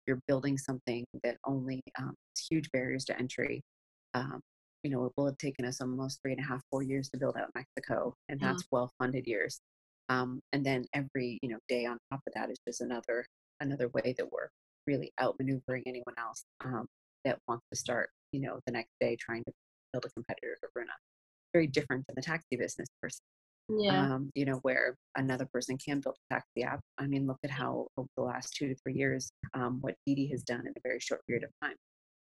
you're 0.07 0.21
building 0.29 0.59
something 0.59 1.05
that 1.23 1.37
only 1.47 1.81
um, 1.99 2.15
huge 2.51 2.71
barriers 2.73 3.05
to 3.07 3.19
entry. 3.19 3.63
Um, 4.13 4.41
you 4.83 4.91
know, 4.91 5.07
it 5.07 5.13
will 5.17 5.27
have 5.27 5.39
taken 5.39 5.65
us 5.65 5.81
almost 5.81 6.21
three 6.23 6.33
and 6.33 6.41
a 6.41 6.47
half, 6.47 6.61
four 6.71 6.83
years 6.83 7.09
to 7.11 7.19
build 7.19 7.37
out 7.37 7.49
Mexico, 7.55 8.15
and 8.29 8.39
mm-hmm. 8.39 8.49
that's 8.49 8.65
mm. 8.65 8.69
well-funded 8.71 9.27
years. 9.27 9.61
Um, 10.09 10.41
and 10.53 10.65
then 10.65 10.85
every 10.95 11.39
you 11.43 11.49
know 11.49 11.59
day 11.69 11.87
on 11.87 11.99
top 12.13 12.21
of 12.27 12.33
that 12.35 12.51
is 12.51 12.59
just 12.67 12.81
another 12.81 13.25
another 13.61 13.89
way 13.89 14.15
that 14.17 14.31
we're 14.31 14.49
really 14.87 15.13
outmaneuvering 15.21 15.83
anyone 15.87 16.15
else 16.19 16.45
um, 16.65 16.87
that 17.25 17.39
wants 17.49 17.65
to 17.73 17.79
start 17.79 18.11
you 18.33 18.41
know 18.41 18.59
the 18.67 18.73
next 18.73 18.93
day 19.01 19.17
trying 19.19 19.45
to 19.45 19.53
build 19.93 20.05
a 20.05 20.11
competitor 20.11 20.57
to 20.61 20.69
Runa. 20.75 20.93
Very 21.53 21.67
different 21.69 22.05
than 22.07 22.17
the 22.17 22.23
taxi 22.23 22.57
business 22.57 22.89
person 23.01 23.23
yeah. 23.69 24.15
Um, 24.15 24.31
you 24.35 24.45
know, 24.45 24.59
where 24.63 24.97
another 25.17 25.47
person 25.47 25.79
can 25.79 26.01
build 26.01 26.17
a 26.31 26.35
taxi 26.35 26.63
app. 26.63 26.81
I 26.99 27.07
mean, 27.07 27.27
look 27.27 27.39
at 27.45 27.51
how 27.51 27.87
over 27.97 28.09
the 28.17 28.23
last 28.23 28.55
two 28.55 28.69
to 28.69 28.75
three 28.75 28.95
years, 28.95 29.31
um, 29.55 29.79
what 29.81 29.95
Didi 30.07 30.27
has 30.29 30.43
done 30.43 30.61
in 30.61 30.75
a 30.77 30.81
very 30.83 31.01
short 31.01 31.27
period 31.27 31.45
of 31.45 31.51
time. 31.63 31.77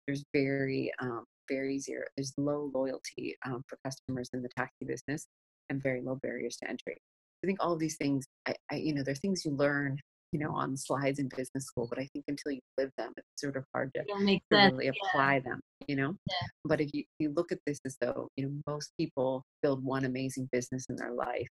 There's 0.06 0.24
very, 0.34 0.92
um, 1.00 1.24
very 1.50 1.80
zero, 1.80 2.04
there's 2.18 2.34
low 2.38 2.72
loyalty 2.74 3.38
um, 3.46 3.64
for 3.68 3.78
customers 3.86 4.30
in 4.34 4.42
the 4.42 4.50
taxi 4.58 4.86
business 4.86 5.28
and 5.70 5.82
very 5.82 6.02
low 6.02 6.16
barriers 6.22 6.58
to 6.58 6.70
entry. 6.70 6.98
I 7.44 7.48
think 7.48 7.64
all 7.64 7.74
of 7.74 7.80
these 7.80 7.98
things, 7.98 8.26
I, 8.48 8.54
I 8.72 8.76
you 8.76 8.94
know, 8.94 9.04
they're 9.04 9.16
things 9.16 9.46
you 9.46 9.52
learn 9.52 10.00
you 10.32 10.40
know, 10.40 10.52
on 10.52 10.78
slides 10.78 11.20
in 11.20 11.28
business 11.36 11.66
school, 11.66 11.88
but 11.90 12.00
I 12.00 12.08
think 12.14 12.26
until 12.28 12.52
you 12.52 12.60
live 12.78 12.92
them, 12.98 13.12
it's 13.18 13.42
sort 13.42 13.58
of 13.58 13.66
hard 13.74 13.92
to 13.96 14.04
really 14.52 14.88
apply 14.90 15.36
yeah. 15.36 15.40
them, 15.40 15.60
you 15.88 15.96
know? 15.96 16.16
Yeah. 16.28 16.48
But 16.66 16.82
if 16.82 16.90
you, 16.94 17.04
you 17.18 17.34
look 17.36 17.52
at 17.52 17.60
this 17.66 17.80
as 17.86 17.98
though, 18.00 18.30
you 18.36 18.46
know, 18.46 18.52
most 18.68 18.92
people 19.00 19.44
build 19.64 19.84
one 19.84 20.06
amazing 20.06 20.48
business 20.52 20.86
in 20.90 20.96
their 20.96 21.14
life. 21.14 21.48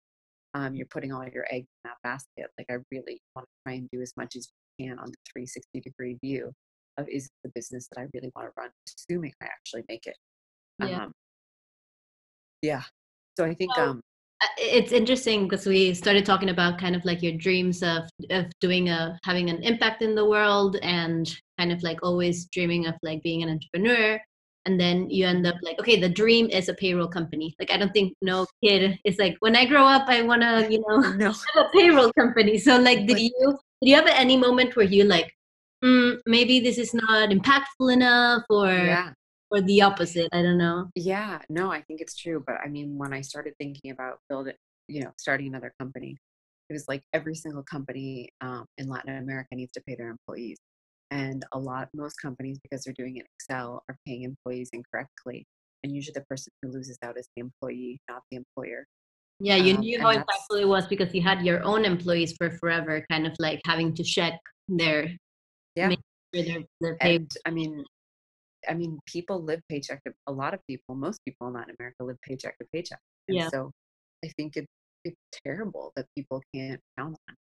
Um, 0.55 0.75
you're 0.75 0.87
putting 0.87 1.12
all 1.12 1.27
your 1.27 1.46
eggs 1.51 1.66
in 1.85 1.90
that 1.90 1.96
basket. 2.03 2.51
Like 2.59 2.66
I 2.70 2.77
really 2.90 3.20
want 3.35 3.46
to 3.46 3.62
try 3.66 3.77
and 3.77 3.88
do 3.92 4.03
as 4.03 4.12
much 4.16 4.37
as 4.37 4.49
you 4.79 4.88
can 4.88 4.99
on 4.99 5.07
the 5.07 5.16
360 5.33 5.81
degree 5.81 6.18
view 6.22 6.53
of 6.99 7.09
is 7.09 7.29
the 7.44 7.51
business 7.55 7.88
that 7.92 8.01
I 8.01 8.07
really 8.14 8.31
want 8.35 8.49
to 8.49 8.53
run, 8.57 8.70
assuming 8.87 9.33
I 9.42 9.46
actually 9.46 9.85
make 9.88 10.07
it. 10.07 10.16
Yeah. 10.83 11.05
Um, 11.05 11.12
yeah. 12.62 12.83
So 13.38 13.44
I 13.44 13.55
think, 13.55 13.77
um, 13.79 14.01
it's 14.59 14.92
interesting 14.92 15.44
because 15.44 15.66
we 15.66 15.94
started 15.94 16.27
talking 16.27 16.51
about 16.51 16.79
kind 16.79 16.94
of 16.94 17.05
like 17.05 17.22
your 17.22 17.33
dreams 17.33 17.83
of 17.83 18.03
of 18.31 18.46
doing 18.61 18.88
a 18.88 19.18
having 19.25 19.51
an 19.51 19.62
impact 19.62 20.03
in 20.03 20.14
the 20.14 20.25
world 20.25 20.77
and 20.83 21.35
kind 21.59 21.72
of 21.72 21.83
like 21.83 21.99
always 22.03 22.46
dreaming 22.46 22.87
of 22.87 22.94
like 23.03 23.22
being 23.22 23.42
an 23.42 23.51
entrepreneur. 23.51 24.20
And 24.66 24.81
then 24.81 25.09
you 25.09 25.27
end 25.27 25.46
up 25.46 25.55
like 25.62 25.79
okay 25.79 25.99
the 26.01 26.09
dream 26.09 26.51
is 26.51 26.68
a 26.68 26.75
payroll 26.75 27.09
company. 27.09 27.55
Like 27.59 27.70
i 27.70 27.77
don't 27.77 27.92
think 27.92 28.14
no 28.20 28.46
kid 28.62 28.99
is 29.05 29.16
like 29.18 29.37
when 29.40 29.57
i 29.57 29.64
grow 29.64 29.87
up 29.87 30.09
i 30.09 30.22
want 30.22 30.42
to 30.42 30.66
you 30.70 30.85
know 30.87 30.99
no. 31.12 31.27
have 31.55 31.66
a 31.66 31.68
payroll 31.72 32.12
company. 32.12 32.59
So 32.59 32.79
like 32.79 33.07
did 33.07 33.18
you 33.18 33.59
did 33.81 33.88
you 33.90 33.94
have 33.94 34.07
any 34.09 34.37
moment 34.37 34.77
where 34.77 34.87
you 34.87 35.05
like 35.05 35.33
mm, 35.85 36.18
maybe 36.27 36.61
this 36.61 36.79
is 36.79 36.92
not 36.92 37.31
impactful 37.31 37.92
enough 37.92 38.42
or 38.51 38.68
yeah 38.68 39.12
or 39.51 39.61
the 39.61 39.83
opposite 39.83 40.29
i 40.33 40.43
don't 40.43 40.59
know 40.59 40.89
yeah 40.95 41.39
no 41.49 41.71
i 41.71 41.81
think 41.83 42.01
it's 42.01 42.17
true 42.17 42.43
but 42.47 42.57
i 42.65 42.69
mean 42.69 42.97
when 42.99 43.13
i 43.13 43.21
started 43.21 43.55
thinking 43.59 43.91
about 43.91 44.19
building 44.29 44.55
you 44.89 45.03
know 45.03 45.11
starting 45.19 45.49
another 45.49 45.73
company 45.79 46.17
it 46.69 46.73
was 46.73 46.87
like 46.89 47.03
every 47.13 47.35
single 47.35 47.63
company 47.63 48.29
um, 48.41 48.65
in 48.79 48.89
latin 48.89 49.17
america 49.17 49.49
needs 49.53 49.73
to 49.73 49.83
pay 49.87 49.95
their 49.95 50.09
employees 50.09 50.59
and 51.11 51.45
a 51.53 51.59
lot 51.59 51.89
most 51.95 52.17
companies 52.21 52.59
because 52.63 52.85
they're 52.85 52.95
doing 52.95 53.17
it 53.17 53.27
excel 53.39 53.83
are 53.89 53.97
paying 54.07 54.23
employees 54.23 54.69
incorrectly 54.73 55.47
and 55.85 55.95
usually 55.95 56.15
the 56.15 56.25
person 56.29 56.53
who 56.63 56.71
loses 56.73 56.99
out 57.03 57.19
is 57.19 57.29
the 57.37 57.41
employee 57.41 58.01
not 58.11 58.23
the 58.31 58.37
employer 58.37 58.85
yeah 59.39 59.57
you 59.57 59.75
um, 59.75 59.81
knew 59.81 60.01
how 60.01 60.13
impactful 60.13 60.61
it 60.61 60.67
was 60.67 60.87
because 60.87 61.15
you 61.15 61.23
had 61.23 61.43
your 61.43 61.63
own 61.63 61.85
employees 61.85 62.35
for 62.37 62.51
forever 62.59 63.05
kind 63.11 63.27
of 63.27 63.35
like 63.39 63.61
having 63.65 63.95
to 63.95 64.03
check 64.03 64.35
their 64.69 65.09
yeah 65.77 65.93
their, 66.33 66.65
their. 66.81 66.97
And, 67.01 67.31
i 67.47 67.51
mean 67.51 67.85
I 68.69 68.75
mean, 68.75 68.99
people 69.07 69.42
live 69.42 69.61
paycheck 69.69 70.03
to 70.05 70.12
a 70.27 70.33
lot 70.33 70.55
of 70.55 70.61
people, 70.66 70.95
most 70.95 71.21
people 71.25 71.47
in 71.49 71.55
Latin 71.55 71.75
America 71.79 72.05
live 72.05 72.21
paycheck 72.23 72.59
to 72.59 72.66
paycheck. 72.73 73.01
And 73.29 73.37
yeah. 73.37 73.49
so 73.49 73.71
I 74.25 74.29
think 74.37 74.57
it, 74.57 74.66
it's 75.05 75.16
terrible 75.45 75.92
that 75.97 76.07
people 76.16 76.42
can't 76.55 76.81
count 76.99 77.16
on 77.29 77.35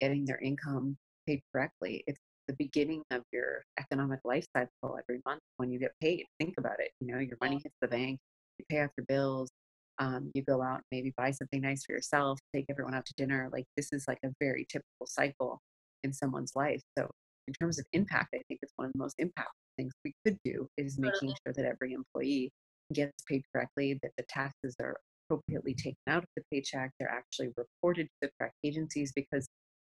getting 0.00 0.24
their 0.24 0.38
income 0.38 0.96
paid 1.26 1.40
correctly. 1.52 2.02
It's 2.06 2.18
the 2.48 2.54
beginning 2.54 3.02
of 3.10 3.22
your 3.32 3.62
economic 3.78 4.20
life 4.24 4.44
cycle 4.56 4.98
every 4.98 5.20
month 5.24 5.40
when 5.56 5.70
you 5.70 5.78
get 5.78 5.92
paid. 6.00 6.24
Think 6.40 6.54
about 6.58 6.80
it. 6.80 6.90
You 7.00 7.14
know, 7.14 7.20
your 7.20 7.38
money 7.40 7.60
hits 7.62 7.76
the 7.80 7.88
bank, 7.88 8.18
you 8.58 8.64
pay 8.68 8.82
off 8.82 8.90
your 8.96 9.06
bills, 9.06 9.50
um, 9.98 10.30
you 10.34 10.42
go 10.42 10.62
out 10.62 10.76
and 10.76 10.84
maybe 10.90 11.12
buy 11.16 11.30
something 11.30 11.60
nice 11.60 11.84
for 11.84 11.92
yourself, 11.92 12.38
take 12.54 12.66
everyone 12.68 12.94
out 12.94 13.06
to 13.06 13.14
dinner. 13.16 13.48
Like 13.52 13.66
this 13.76 13.92
is 13.92 14.04
like 14.08 14.18
a 14.24 14.30
very 14.40 14.66
typical 14.68 15.06
cycle 15.06 15.60
in 16.02 16.12
someone's 16.12 16.52
life. 16.56 16.82
So 16.98 17.08
in 17.46 17.54
terms 17.54 17.78
of 17.78 17.86
impact, 17.92 18.34
I 18.34 18.40
think 18.48 18.60
it's 18.62 18.72
one 18.76 18.86
of 18.86 18.92
the 18.92 18.98
most 18.98 19.16
impactful 19.18 19.61
things 19.76 19.92
we 20.04 20.12
could 20.24 20.38
do 20.44 20.68
is 20.76 20.98
making 20.98 21.28
sure 21.28 21.52
that 21.54 21.64
every 21.64 21.92
employee 21.92 22.50
gets 22.92 23.22
paid 23.28 23.42
correctly, 23.54 23.98
that 24.02 24.12
the 24.16 24.24
taxes 24.28 24.74
are 24.80 24.96
appropriately 25.30 25.74
taken 25.74 25.96
out 26.08 26.22
of 26.22 26.28
the 26.36 26.42
paycheck, 26.52 26.90
they're 26.98 27.10
actually 27.10 27.50
reported 27.56 28.04
to 28.04 28.12
the 28.22 28.30
correct 28.38 28.54
agencies. 28.64 29.12
Because 29.14 29.46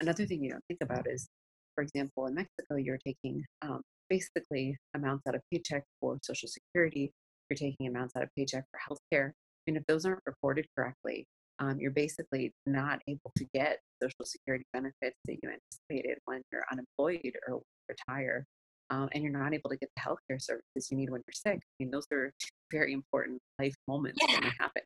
another 0.01 0.27
thing 0.27 0.43
you 0.43 0.51
don't 0.51 0.65
think 0.69 0.81
about 0.83 1.07
is, 1.09 1.29
for 1.75 1.83
example, 1.83 2.27
in 2.27 2.35
Mexico, 2.35 2.77
you're 2.77 2.99
taking 3.07 3.45
um, 3.63 3.83
basically 4.09 4.77
amounts 4.95 5.27
out 5.27 5.35
of 5.35 5.43
paycheck 5.53 5.85
for 6.01 6.19
Social 6.23 6.49
Security, 6.49 7.13
you're 7.51 7.57
taking 7.57 7.87
amounts 7.87 8.15
out 8.17 8.23
of 8.23 8.29
paycheck 8.37 8.65
for 8.71 8.81
healthcare. 8.89 9.33
Mean, 9.67 9.77
if 9.77 9.83
those 9.87 10.07
aren't 10.07 10.23
reported 10.27 10.67
correctly, 10.77 11.27
um, 11.59 11.79
you're 11.81 11.91
basically 11.91 12.53
not 12.67 13.01
able 13.09 13.33
to 13.37 13.47
get 13.53 13.79
social 14.01 14.25
security 14.25 14.65
benefits 14.73 15.17
that 15.25 15.37
you 15.43 15.51
anticipated 15.51 16.19
when 16.27 16.43
you're 16.53 16.65
unemployed 16.71 17.33
or 17.49 17.63
retire 17.89 18.45
um, 18.91 19.09
and 19.13 19.23
you're 19.23 19.33
not 19.33 19.55
able 19.55 19.71
to 19.71 19.77
get 19.77 19.91
the 19.97 20.03
healthcare 20.03 20.41
services 20.41 20.91
you 20.91 20.97
need 20.97 21.11
when 21.11 21.23
you're 21.27 21.33
sick. 21.33 21.61
I 21.63 21.75
mean, 21.79 21.91
those 21.91 22.07
are 22.13 22.33
two 22.39 22.49
very 22.71 22.93
important 22.93 23.41
life 23.59 23.75
moments 23.89 24.19
yeah. 24.21 24.35
when 24.35 24.43
they 24.43 24.53
happen. 24.59 24.83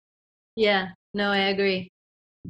Yeah, 0.57 0.89
no, 1.15 1.31
I 1.31 1.49
agree. 1.49 1.89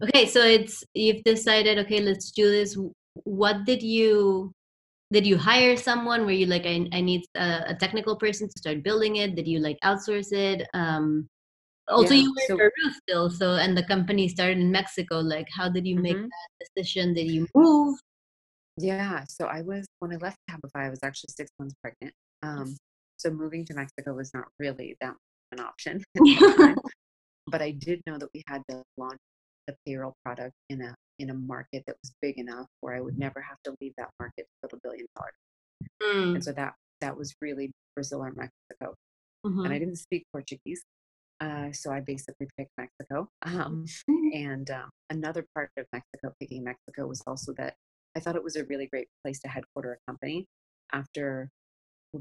Okay, 0.02 0.26
so 0.26 0.40
it's 0.40 0.84
you've 0.94 1.22
decided. 1.24 1.78
Okay, 1.78 2.00
let's 2.00 2.30
do 2.30 2.50
this. 2.50 2.76
What 3.24 3.64
did 3.64 3.82
you 3.82 4.52
did 5.12 5.26
you 5.26 5.36
hire 5.36 5.76
someone? 5.76 6.24
Were 6.24 6.30
you 6.30 6.46
like, 6.46 6.66
I, 6.66 6.86
I 6.92 7.00
need 7.00 7.22
a, 7.34 7.70
a 7.70 7.74
technical 7.74 8.16
person 8.16 8.48
to 8.48 8.54
start 8.56 8.84
building 8.84 9.16
it? 9.16 9.34
Did 9.34 9.48
you 9.48 9.58
like 9.58 9.76
outsource 9.84 10.32
it? 10.32 10.68
Um, 10.72 11.28
also, 11.88 12.14
yeah, 12.14 12.22
you 12.22 12.30
were 12.30 12.42
so, 12.46 12.52
in 12.52 12.58
Peru 12.58 12.92
still, 13.02 13.30
so 13.30 13.54
and 13.56 13.76
the 13.76 13.82
company 13.82 14.28
started 14.28 14.58
in 14.58 14.70
Mexico. 14.70 15.18
Like, 15.18 15.48
how 15.52 15.68
did 15.68 15.86
you 15.86 15.96
make 15.96 16.16
mm-hmm. 16.16 16.26
that 16.26 16.68
decision? 16.76 17.14
Did 17.14 17.30
you 17.30 17.48
move? 17.54 17.98
Yeah, 18.80 19.24
so 19.28 19.46
I 19.46 19.62
was 19.62 19.86
when 19.98 20.12
I 20.12 20.16
left 20.16 20.38
Cabify, 20.50 20.86
I 20.86 20.90
was 20.90 21.00
actually 21.02 21.32
six 21.36 21.50
months 21.58 21.74
pregnant. 21.82 22.14
Um, 22.42 22.76
so 23.16 23.30
moving 23.30 23.64
to 23.66 23.74
Mexico 23.74 24.14
was 24.14 24.32
not 24.32 24.46
really 24.58 24.96
that 25.00 25.14
an 25.52 25.60
option. 25.60 26.02
but 27.46 27.62
I 27.62 27.72
did 27.72 28.00
know 28.06 28.18
that 28.18 28.28
we 28.34 28.42
had 28.46 28.62
to 28.70 28.82
launch 28.96 29.18
the 29.66 29.76
payroll 29.86 30.14
product 30.24 30.54
in 30.68 30.80
a 30.80 30.94
in 31.18 31.30
a 31.30 31.34
market 31.34 31.82
that 31.86 31.96
was 32.02 32.12
big 32.22 32.38
enough 32.38 32.66
where 32.80 32.94
I 32.94 33.00
would 33.00 33.18
never 33.18 33.40
have 33.42 33.58
to 33.64 33.74
leave 33.80 33.92
that 33.98 34.08
market 34.18 34.46
to 34.46 34.68
build 34.68 34.80
a 34.82 34.88
billion 34.88 35.06
dollars. 35.16 35.34
Mm. 36.02 36.34
And 36.36 36.44
so 36.44 36.52
that 36.52 36.74
that 37.00 37.16
was 37.16 37.34
really 37.40 37.72
Brazil 37.94 38.20
or 38.22 38.32
Mexico. 38.32 38.94
Mm-hmm. 39.46 39.64
And 39.64 39.74
I 39.74 39.78
didn't 39.78 39.96
speak 39.96 40.24
Portuguese, 40.32 40.82
uh, 41.40 41.72
so 41.72 41.90
I 41.90 42.00
basically 42.00 42.48
picked 42.56 42.72
Mexico. 42.76 43.28
Um, 43.42 43.86
mm-hmm. 43.86 44.36
and 44.36 44.70
um, 44.70 44.90
another 45.08 45.44
part 45.54 45.70
of 45.76 45.86
Mexico, 45.92 46.34
picking 46.38 46.62
Mexico, 46.62 47.06
was 47.06 47.22
also 47.26 47.52
that 47.56 47.74
I 48.16 48.20
thought 48.20 48.36
it 48.36 48.44
was 48.44 48.56
a 48.56 48.64
really 48.64 48.86
great 48.86 49.08
place 49.24 49.40
to 49.40 49.48
headquarter 49.48 49.94
a 49.94 50.10
company 50.10 50.46
after 50.92 51.48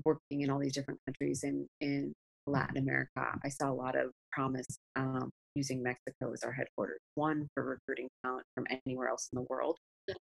working 0.06 0.42
in 0.42 0.50
all 0.50 0.60
these 0.60 0.74
different 0.74 1.00
countries 1.06 1.44
in 1.44 1.68
in 1.82 2.14
Latin 2.46 2.78
America. 2.78 3.40
I 3.44 3.50
saw 3.50 3.72
a 3.72 3.74
lot 3.74 3.96
of 3.96 4.12
promise 4.32 4.68
um, 4.96 5.30
using 5.56 5.82
Mexico 5.82 6.32
as 6.34 6.44
our 6.44 6.52
headquarters. 6.52 7.00
One 7.16 7.48
for 7.54 7.64
recruiting 7.64 8.08
talent 8.24 8.46
from 8.56 8.66
anywhere 8.86 9.10
else 9.10 9.30
in 9.32 9.38
the 9.38 9.46
world, 9.50 9.78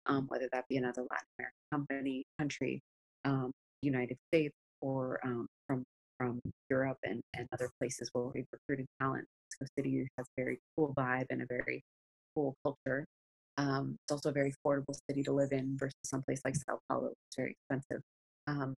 um, 0.07 0.27
whether 0.29 0.49
that 0.53 0.65
be 0.69 0.77
another 0.77 1.03
Latin 1.03 1.27
American 1.39 1.57
company, 1.73 2.25
country, 2.39 2.81
um, 3.25 3.51
United 3.83 4.17
States, 4.33 4.55
or 4.81 5.19
um, 5.25 5.47
from 5.67 5.85
from 6.19 6.41
Europe 6.71 6.99
and, 7.05 7.21
and 7.37 7.49
other 7.53 7.71
places 7.81 8.09
where 8.13 8.27
we've 8.27 8.47
recruited 8.53 8.87
talent. 9.01 9.27
Mexico 9.61 9.73
City 9.77 10.07
has 10.17 10.27
a 10.27 10.41
very 10.41 10.59
cool 10.77 10.95
vibe 10.97 11.27
and 11.31 11.43
a 11.43 11.47
very 11.47 11.83
cool 12.35 12.55
culture. 12.65 13.05
Um, 13.57 13.97
it's 14.03 14.13
also 14.13 14.31
a 14.31 14.33
very 14.33 14.53
affordable 14.53 14.95
city 15.09 15.23
to 15.25 15.33
live 15.33 15.53
in 15.53 15.77
versus 15.79 15.95
someplace 16.05 16.41
like 16.45 16.57
Sao 16.57 16.79
Paulo. 16.89 17.13
It's 17.29 17.37
very 17.37 17.53
expensive. 17.53 18.03
Um, 18.47 18.75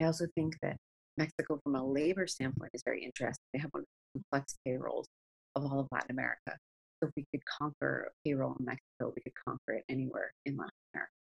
I 0.00 0.06
also 0.06 0.26
think 0.34 0.56
that 0.62 0.76
Mexico, 1.18 1.60
from 1.62 1.76
a 1.76 1.84
labor 1.84 2.26
standpoint, 2.26 2.70
is 2.74 2.82
very 2.84 3.04
interesting. 3.04 3.44
They 3.52 3.60
have 3.60 3.70
one 3.72 3.82
of 3.82 3.86
the 4.14 4.20
complex 4.20 4.56
payrolls 4.64 5.06
of 5.54 5.64
all 5.64 5.80
of 5.80 5.88
Latin 5.92 6.10
America. 6.10 6.56
So 7.02 7.08
if 7.08 7.10
we 7.16 7.26
could 7.32 7.42
conquer 7.44 8.10
payroll 8.24 8.56
in 8.58 8.64
Mexico, 8.64 9.12
we 9.14 9.22
could 9.22 9.34
conquer 9.46 9.78
it 9.78 9.84
anywhere 9.88 10.32
in 10.46 10.56
Latin 10.56 10.72
America. 10.94 11.12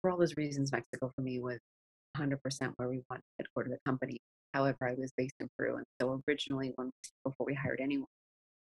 For 0.00 0.10
all 0.10 0.18
those 0.18 0.36
reasons, 0.36 0.72
Mexico 0.72 1.10
for 1.14 1.22
me 1.22 1.38
was 1.38 1.58
100% 2.16 2.38
where 2.76 2.88
we 2.88 3.02
wanted 3.10 3.22
to 3.22 3.34
headquarter 3.38 3.70
the 3.70 3.78
company. 3.86 4.18
However, 4.52 4.88
I 4.88 4.94
was 4.94 5.12
based 5.16 5.34
in 5.40 5.48
Peru, 5.58 5.76
and 5.76 5.84
so 6.00 6.22
originally, 6.28 6.72
when 6.76 6.90
before 7.24 7.46
we 7.46 7.54
hired 7.54 7.80
anyone, 7.80 8.06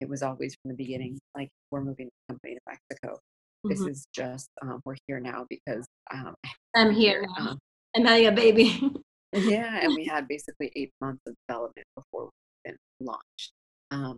it 0.01 0.09
was 0.09 0.23
always 0.23 0.55
from 0.61 0.69
the 0.69 0.75
beginning 0.75 1.17
like 1.35 1.49
we're 1.69 1.81
moving 1.81 2.07
the 2.07 2.33
company 2.33 2.55
to 2.55 2.61
Mexico. 2.67 3.19
Mm-hmm. 3.65 3.69
This 3.69 3.81
is 3.81 4.07
just 4.13 4.49
um, 4.61 4.81
we're 4.83 4.97
here 5.07 5.19
now 5.19 5.45
because 5.49 5.85
um, 6.13 6.33
I'm 6.75 6.91
here. 6.91 7.25
Now. 7.37 7.51
Um, 7.51 7.59
I'm 7.95 8.05
having 8.05 8.27
a 8.27 8.31
baby. 8.31 8.91
yeah, 9.33 9.79
and 9.81 9.93
we 9.95 10.05
had 10.11 10.27
basically 10.27 10.71
eight 10.75 10.91
months 10.99 11.21
of 11.27 11.35
development 11.47 11.85
before 11.95 12.25
we 12.65 12.71
even 12.71 12.77
launched. 12.99 13.51
Um, 13.91 14.17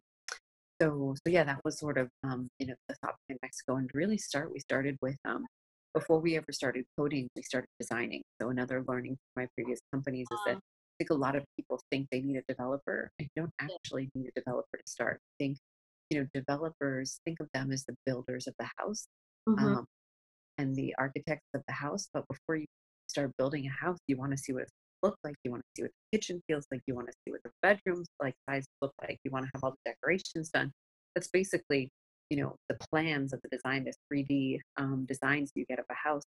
so, 0.82 1.16
so 1.16 1.32
yeah, 1.32 1.44
that 1.44 1.60
was 1.66 1.80
sort 1.80 1.98
of 1.98 2.08
um, 2.24 2.48
you 2.60 2.68
know 2.68 2.76
the 2.88 2.96
thought 3.04 3.16
behind 3.28 3.40
Mexico. 3.42 3.76
And 3.76 3.90
really, 3.94 4.18
start 4.18 4.52
we 4.52 4.60
started 4.60 4.98
with 5.02 5.18
um, 5.26 5.46
before 5.94 6.20
we 6.20 6.38
ever 6.38 6.52
started 6.52 6.86
coding, 6.98 7.28
we 7.36 7.44
started 7.44 7.68
designing. 7.80 8.22
So 8.42 8.50
another 8.50 8.84
learning 8.88 9.18
from 9.34 9.44
my 9.44 9.48
previous 9.56 9.80
companies 9.92 10.28
is 10.32 10.40
that 10.46 10.56
I 10.56 10.96
think 10.98 11.10
a 11.10 11.16
lot 11.16 11.36
of 11.36 11.44
people 11.58 11.80
think 11.92 12.08
they 12.12 12.22
need 12.22 12.38
a 12.38 12.44
developer. 12.48 13.10
I 13.20 13.28
don't 13.36 13.52
actually 13.60 14.10
need 14.16 14.30
a 14.36 14.40
developer 14.40 14.78
to 14.78 14.84
start. 14.86 15.20
I 15.22 15.44
think 15.44 15.58
you 16.14 16.20
know 16.20 16.28
developers 16.34 17.20
think 17.26 17.40
of 17.40 17.48
them 17.54 17.72
as 17.72 17.84
the 17.86 17.96
builders 18.06 18.48
of 18.48 18.54
the 18.60 18.70
house 18.78 19.08
mm-hmm. 19.50 19.66
um, 19.66 19.86
and 20.60 20.76
the 20.76 20.94
architects 21.00 21.48
of 21.56 21.62
the 21.68 21.74
house. 21.74 22.08
But 22.14 22.24
before 22.28 22.58
you 22.58 22.66
start 23.08 23.32
building 23.38 23.66
a 23.66 23.86
house, 23.86 23.98
you 24.08 24.18
want 24.18 24.32
to 24.32 24.38
see 24.38 24.54
what 24.54 24.64
it 24.64 24.70
looks 25.02 25.18
like. 25.24 25.36
You 25.44 25.52
want 25.52 25.64
to 25.64 25.70
see 25.76 25.84
what 25.84 25.92
the 25.92 26.18
kitchen 26.18 26.42
feels 26.48 26.66
like. 26.72 26.82
You 26.86 26.94
want 26.94 27.08
to 27.08 27.14
see 27.26 27.32
what 27.32 27.42
the 27.44 27.50
bedrooms 27.64 28.08
like 28.22 28.36
size 28.48 28.66
look 28.82 28.94
like. 29.02 29.18
You 29.24 29.32
want 29.32 29.46
to 29.46 29.52
have 29.56 29.64
all 29.64 29.72
the 29.72 29.92
decorations 29.92 30.50
done. 30.50 30.72
That's 31.16 31.30
basically 31.30 31.90
you 32.30 32.38
know 32.38 32.56
the 32.70 32.78
plans 32.90 33.34
of 33.34 33.42
the 33.42 33.50
design, 33.50 33.86
the 33.86 33.94
3D 34.14 34.60
um, 34.78 35.06
designs 35.08 35.52
you 35.56 35.66
get 35.68 35.80
of 35.80 35.86
a 35.90 35.96
house. 35.96 36.24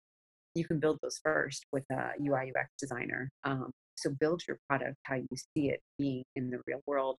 You 0.55 0.66
can 0.66 0.78
build 0.78 0.99
those 1.03 1.20
first 1.22 1.64
with 1.72 1.85
a 1.91 2.11
UI 2.20 2.51
UX 2.51 2.68
designer. 2.78 3.31
Um, 3.45 3.70
so 3.97 4.11
build 4.18 4.43
your 4.47 4.59
product 4.68 4.97
how 5.05 5.16
you 5.16 5.28
see 5.55 5.70
it 5.70 5.81
being 5.99 6.24
in 6.37 6.51
the 6.51 6.61
real 6.66 6.81
world. 6.87 7.16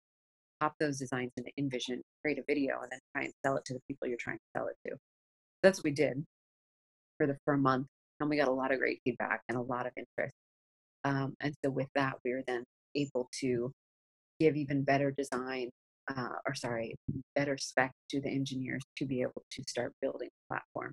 Pop 0.61 0.75
those 0.79 0.99
designs 0.99 1.31
into 1.37 1.49
InVision, 1.59 1.99
create 2.23 2.37
a 2.37 2.43
video, 2.47 2.75
and 2.81 2.91
then 2.91 2.99
try 3.15 3.23
and 3.23 3.33
sell 3.43 3.57
it 3.57 3.65
to 3.65 3.73
the 3.73 3.81
people 3.87 4.07
you're 4.07 4.17
trying 4.17 4.37
to 4.37 4.59
sell 4.59 4.67
it 4.67 4.77
to. 4.87 4.95
That's 5.63 5.79
what 5.79 5.85
we 5.85 5.91
did 5.91 6.23
for 7.17 7.25
the 7.25 7.35
for 7.45 7.55
a 7.55 7.57
month, 7.57 7.87
and 8.19 8.29
we 8.29 8.37
got 8.37 8.47
a 8.47 8.53
lot 8.53 8.71
of 8.71 8.77
great 8.79 8.99
feedback 9.03 9.41
and 9.49 9.57
a 9.57 9.61
lot 9.61 9.87
of 9.87 9.91
interest. 9.97 10.35
Um, 11.03 11.33
and 11.41 11.53
so 11.65 11.71
with 11.71 11.87
that, 11.95 12.13
we 12.23 12.33
were 12.33 12.43
then 12.45 12.63
able 12.95 13.27
to 13.41 13.71
give 14.39 14.55
even 14.55 14.83
better 14.83 15.11
design, 15.11 15.69
uh, 16.15 16.35
or 16.47 16.53
sorry, 16.53 16.95
better 17.35 17.57
spec 17.57 17.91
to 18.11 18.21
the 18.21 18.29
engineers 18.29 18.83
to 18.97 19.05
be 19.05 19.21
able 19.21 19.43
to 19.51 19.63
start 19.67 19.93
building 19.99 20.29
the 20.29 20.55
platform. 20.55 20.91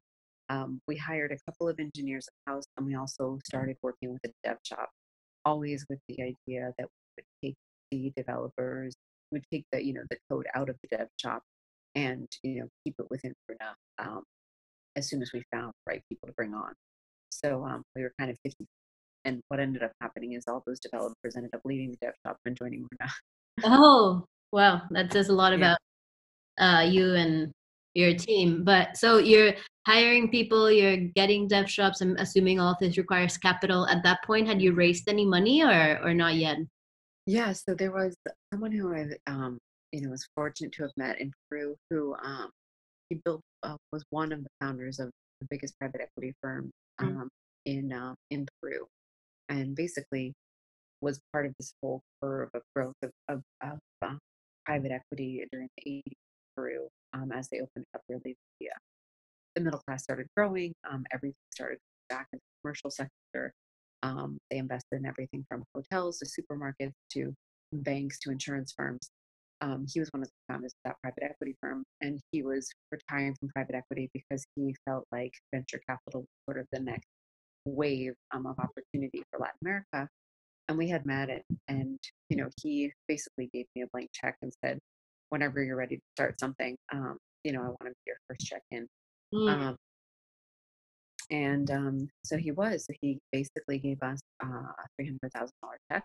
Um, 0.49 0.81
we 0.89 0.97
hired 0.97 1.33
a 1.33 1.51
couple 1.51 1.69
of 1.69 1.79
engineers 1.79 2.27
in 2.27 2.53
house, 2.55 2.65
and 2.79 2.87
we 2.87 2.95
also 2.95 3.39
started 3.45 3.77
working 3.83 4.13
with 4.13 4.25
a 4.25 4.31
dev 4.43 4.57
shop, 4.63 4.89
always 5.45 5.85
with 5.91 5.99
the 6.09 6.23
idea 6.23 6.73
that 6.79 6.87
we 6.89 7.23
would 7.23 7.25
take 7.45 7.57
the 7.91 8.13
developers, 8.17 8.95
would 9.33 9.45
take 9.53 9.65
the 9.73 9.85
you 9.85 9.95
know 9.95 10.03
the 10.11 10.19
code 10.31 10.47
out 10.55 10.69
of 10.69 10.77
the 10.83 10.97
dev 10.97 11.09
shop, 11.21 11.43
and 11.95 12.29
you 12.43 12.61
know 12.61 12.69
keep 12.85 12.95
it 12.99 13.07
within 13.11 13.35
Runa 13.49 13.75
um, 13.99 14.23
as 14.97 15.09
soon 15.09 15.23
as 15.23 15.31
we 15.33 15.43
found 15.53 15.73
the 15.87 15.93
right 15.93 16.03
people 16.09 16.29
to 16.29 16.35
bring 16.35 16.55
on. 16.55 16.73
So 17.31 17.65
um, 17.65 17.83
we 17.95 18.03
were 18.03 18.13
kind 18.19 18.31
of 18.31 18.39
50 18.45 18.67
and 19.29 19.43
what 19.49 19.61
ended 19.61 19.83
up 19.83 19.93
happening 20.01 20.33
is 20.33 20.45
all 20.49 20.63
those 20.67 20.81
developers 20.81 21.37
ended 21.37 21.55
up 21.55 21.61
leaving 21.65 21.91
the 21.91 21.99
dev 22.01 22.15
shop 22.27 22.39
and 22.47 22.57
joining 22.57 22.81
Runa. 22.81 23.13
oh, 23.65 24.25
wow. 24.53 24.83
That 24.91 25.13
says 25.13 25.29
a 25.29 25.35
lot 25.35 25.53
about 25.53 25.79
uh, 26.59 26.87
you 26.89 27.15
and 27.15 27.53
your 27.95 28.15
team. 28.15 28.65
But 28.65 28.97
so 28.97 29.19
you're 29.19 29.55
hiring 29.87 30.31
people, 30.31 30.71
you're 30.71 30.97
getting 30.97 31.47
dev 31.47 31.69
shops. 31.71 32.01
I'm 32.01 32.17
assuming 32.17 32.59
all 32.59 32.73
of 32.73 32.79
this 32.79 32.97
requires 32.97 33.37
capital. 33.37 33.87
At 33.89 34.03
that 34.05 34.25
point, 34.25 34.49
had 34.49 34.63
you 34.63 34.73
raised 34.73 35.09
any 35.09 35.27
money 35.27 35.63
or, 35.63 36.01
or 36.03 36.15
not 36.15 36.35
yet? 36.37 36.59
Yeah, 37.29 37.53
so 37.53 37.75
there 37.75 37.93
was 37.93 38.17
someone 38.51 38.73
who 38.73 38.95
I 38.95 39.07
um, 39.27 39.59
you 39.93 40.01
know 40.01 40.09
was 40.09 40.27
fortunate 40.35 40.73
to 40.73 40.85
have 40.85 40.93
met 40.97 41.21
in 41.21 41.31
Peru 41.51 41.77
who 41.91 42.17
um, 42.25 42.49
he 43.11 43.21
built 43.23 43.43
uh, 43.63 43.77
was 43.93 44.03
one 44.09 44.33
of 44.33 44.43
the 44.43 44.49
founders 44.63 44.99
of 44.99 45.11
the 45.43 45.47
biggest 45.51 45.79
private 45.79 46.01
equity 46.01 46.33
firm 46.43 46.71
mm. 46.99 47.07
um, 47.07 47.13
mm-hmm. 47.13 47.27
in 47.67 47.93
uh, 47.93 48.15
in 48.31 48.47
Peru, 48.63 48.87
and 49.51 49.77
basically 49.77 50.33
was 51.03 51.21
part 51.31 51.45
of 51.45 51.53
this 51.61 51.71
whole 51.83 52.01
curve 52.23 52.49
of 52.55 52.63
growth 52.75 52.95
of, 53.03 53.11
of, 53.29 53.43
of 53.61 53.79
uh, 54.01 54.17
private 54.65 54.91
equity 54.91 55.45
during 55.53 55.69
the 55.77 56.03
80s 56.07 56.13
Peru 56.57 56.89
um, 57.13 57.31
as 57.31 57.51
they 57.51 57.59
opened 57.61 57.85
up 57.95 58.01
really 58.09 58.37
the, 58.59 58.69
uh, 58.69 58.79
the 59.55 59.61
middle 59.61 59.83
class 59.87 60.03
started 60.03 60.27
growing, 60.35 60.73
um, 60.91 61.05
everything 61.13 61.37
started 61.53 61.79
back 62.09 62.27
in 62.33 62.39
the 62.39 62.63
commercial 62.63 62.91
sector. 62.91 63.53
Um, 64.03 64.39
they 64.51 64.59
invested 64.59 64.97
in 64.97 65.07
everything 65.07 65.45
from 65.49 65.65
hotels 65.75 66.19
to 66.19 66.27
supermarkets 66.27 66.93
to 67.13 67.35
banks 67.73 68.19
to 68.21 68.31
insurance 68.31 68.73
firms. 68.77 69.11
Um, 69.61 69.87
he 69.93 69.99
was 69.99 70.09
one 70.13 70.23
of 70.23 70.29
the 70.29 70.53
founders 70.53 70.73
of 70.73 70.91
that 70.91 70.97
private 71.03 71.25
equity 71.25 71.57
firm, 71.61 71.85
and 72.01 72.21
he 72.31 72.43
was 72.43 72.69
retiring 72.93 73.35
from 73.39 73.49
private 73.49 73.75
equity 73.75 74.09
because 74.15 74.45
he 74.55 74.75
felt 74.85 75.05
like 75.11 75.33
venture 75.53 75.81
capital 75.89 76.21
was 76.21 76.29
sort 76.47 76.61
of 76.61 76.67
the 76.73 76.81
next 76.81 77.09
wave 77.65 78.15
um, 78.33 78.47
of 78.47 78.57
opportunity 78.59 79.23
for 79.31 79.41
Latin 79.41 79.59
America. 79.63 80.09
And 80.69 80.79
we 80.79 80.89
had 80.89 81.07
met 81.07 81.29
it, 81.31 81.45
and 81.67 81.99
you 82.29 82.37
know, 82.37 82.49
he 82.63 82.93
basically 83.09 83.49
gave 83.53 83.67
me 83.75 83.83
a 83.83 83.87
blank 83.93 84.11
check 84.13 84.37
and 84.43 84.53
said, 84.65 84.79
"Whenever 85.31 85.63
you're 85.63 85.77
ready 85.77 85.97
to 85.97 86.03
start 86.15 86.39
something, 86.39 86.77
um, 86.93 87.17
you 87.43 87.53
know, 87.53 87.61
I 87.61 87.69
want 87.69 87.79
to 87.87 87.91
be 87.91 87.95
your 88.07 88.17
first 88.29 88.43
check-in." 88.47 88.87
Mm. 89.35 89.77
And 91.31 91.71
um, 91.71 92.09
so 92.25 92.37
he 92.37 92.53
was. 92.53 92.87
He 93.01 93.19
basically 93.33 93.79
gave 93.79 94.03
us 94.03 94.21
uh, 94.43 94.47
a 94.47 94.87
three 94.97 95.07
hundred 95.07 95.33
thousand 95.35 95.55
dollar 95.63 95.79
check, 95.91 96.05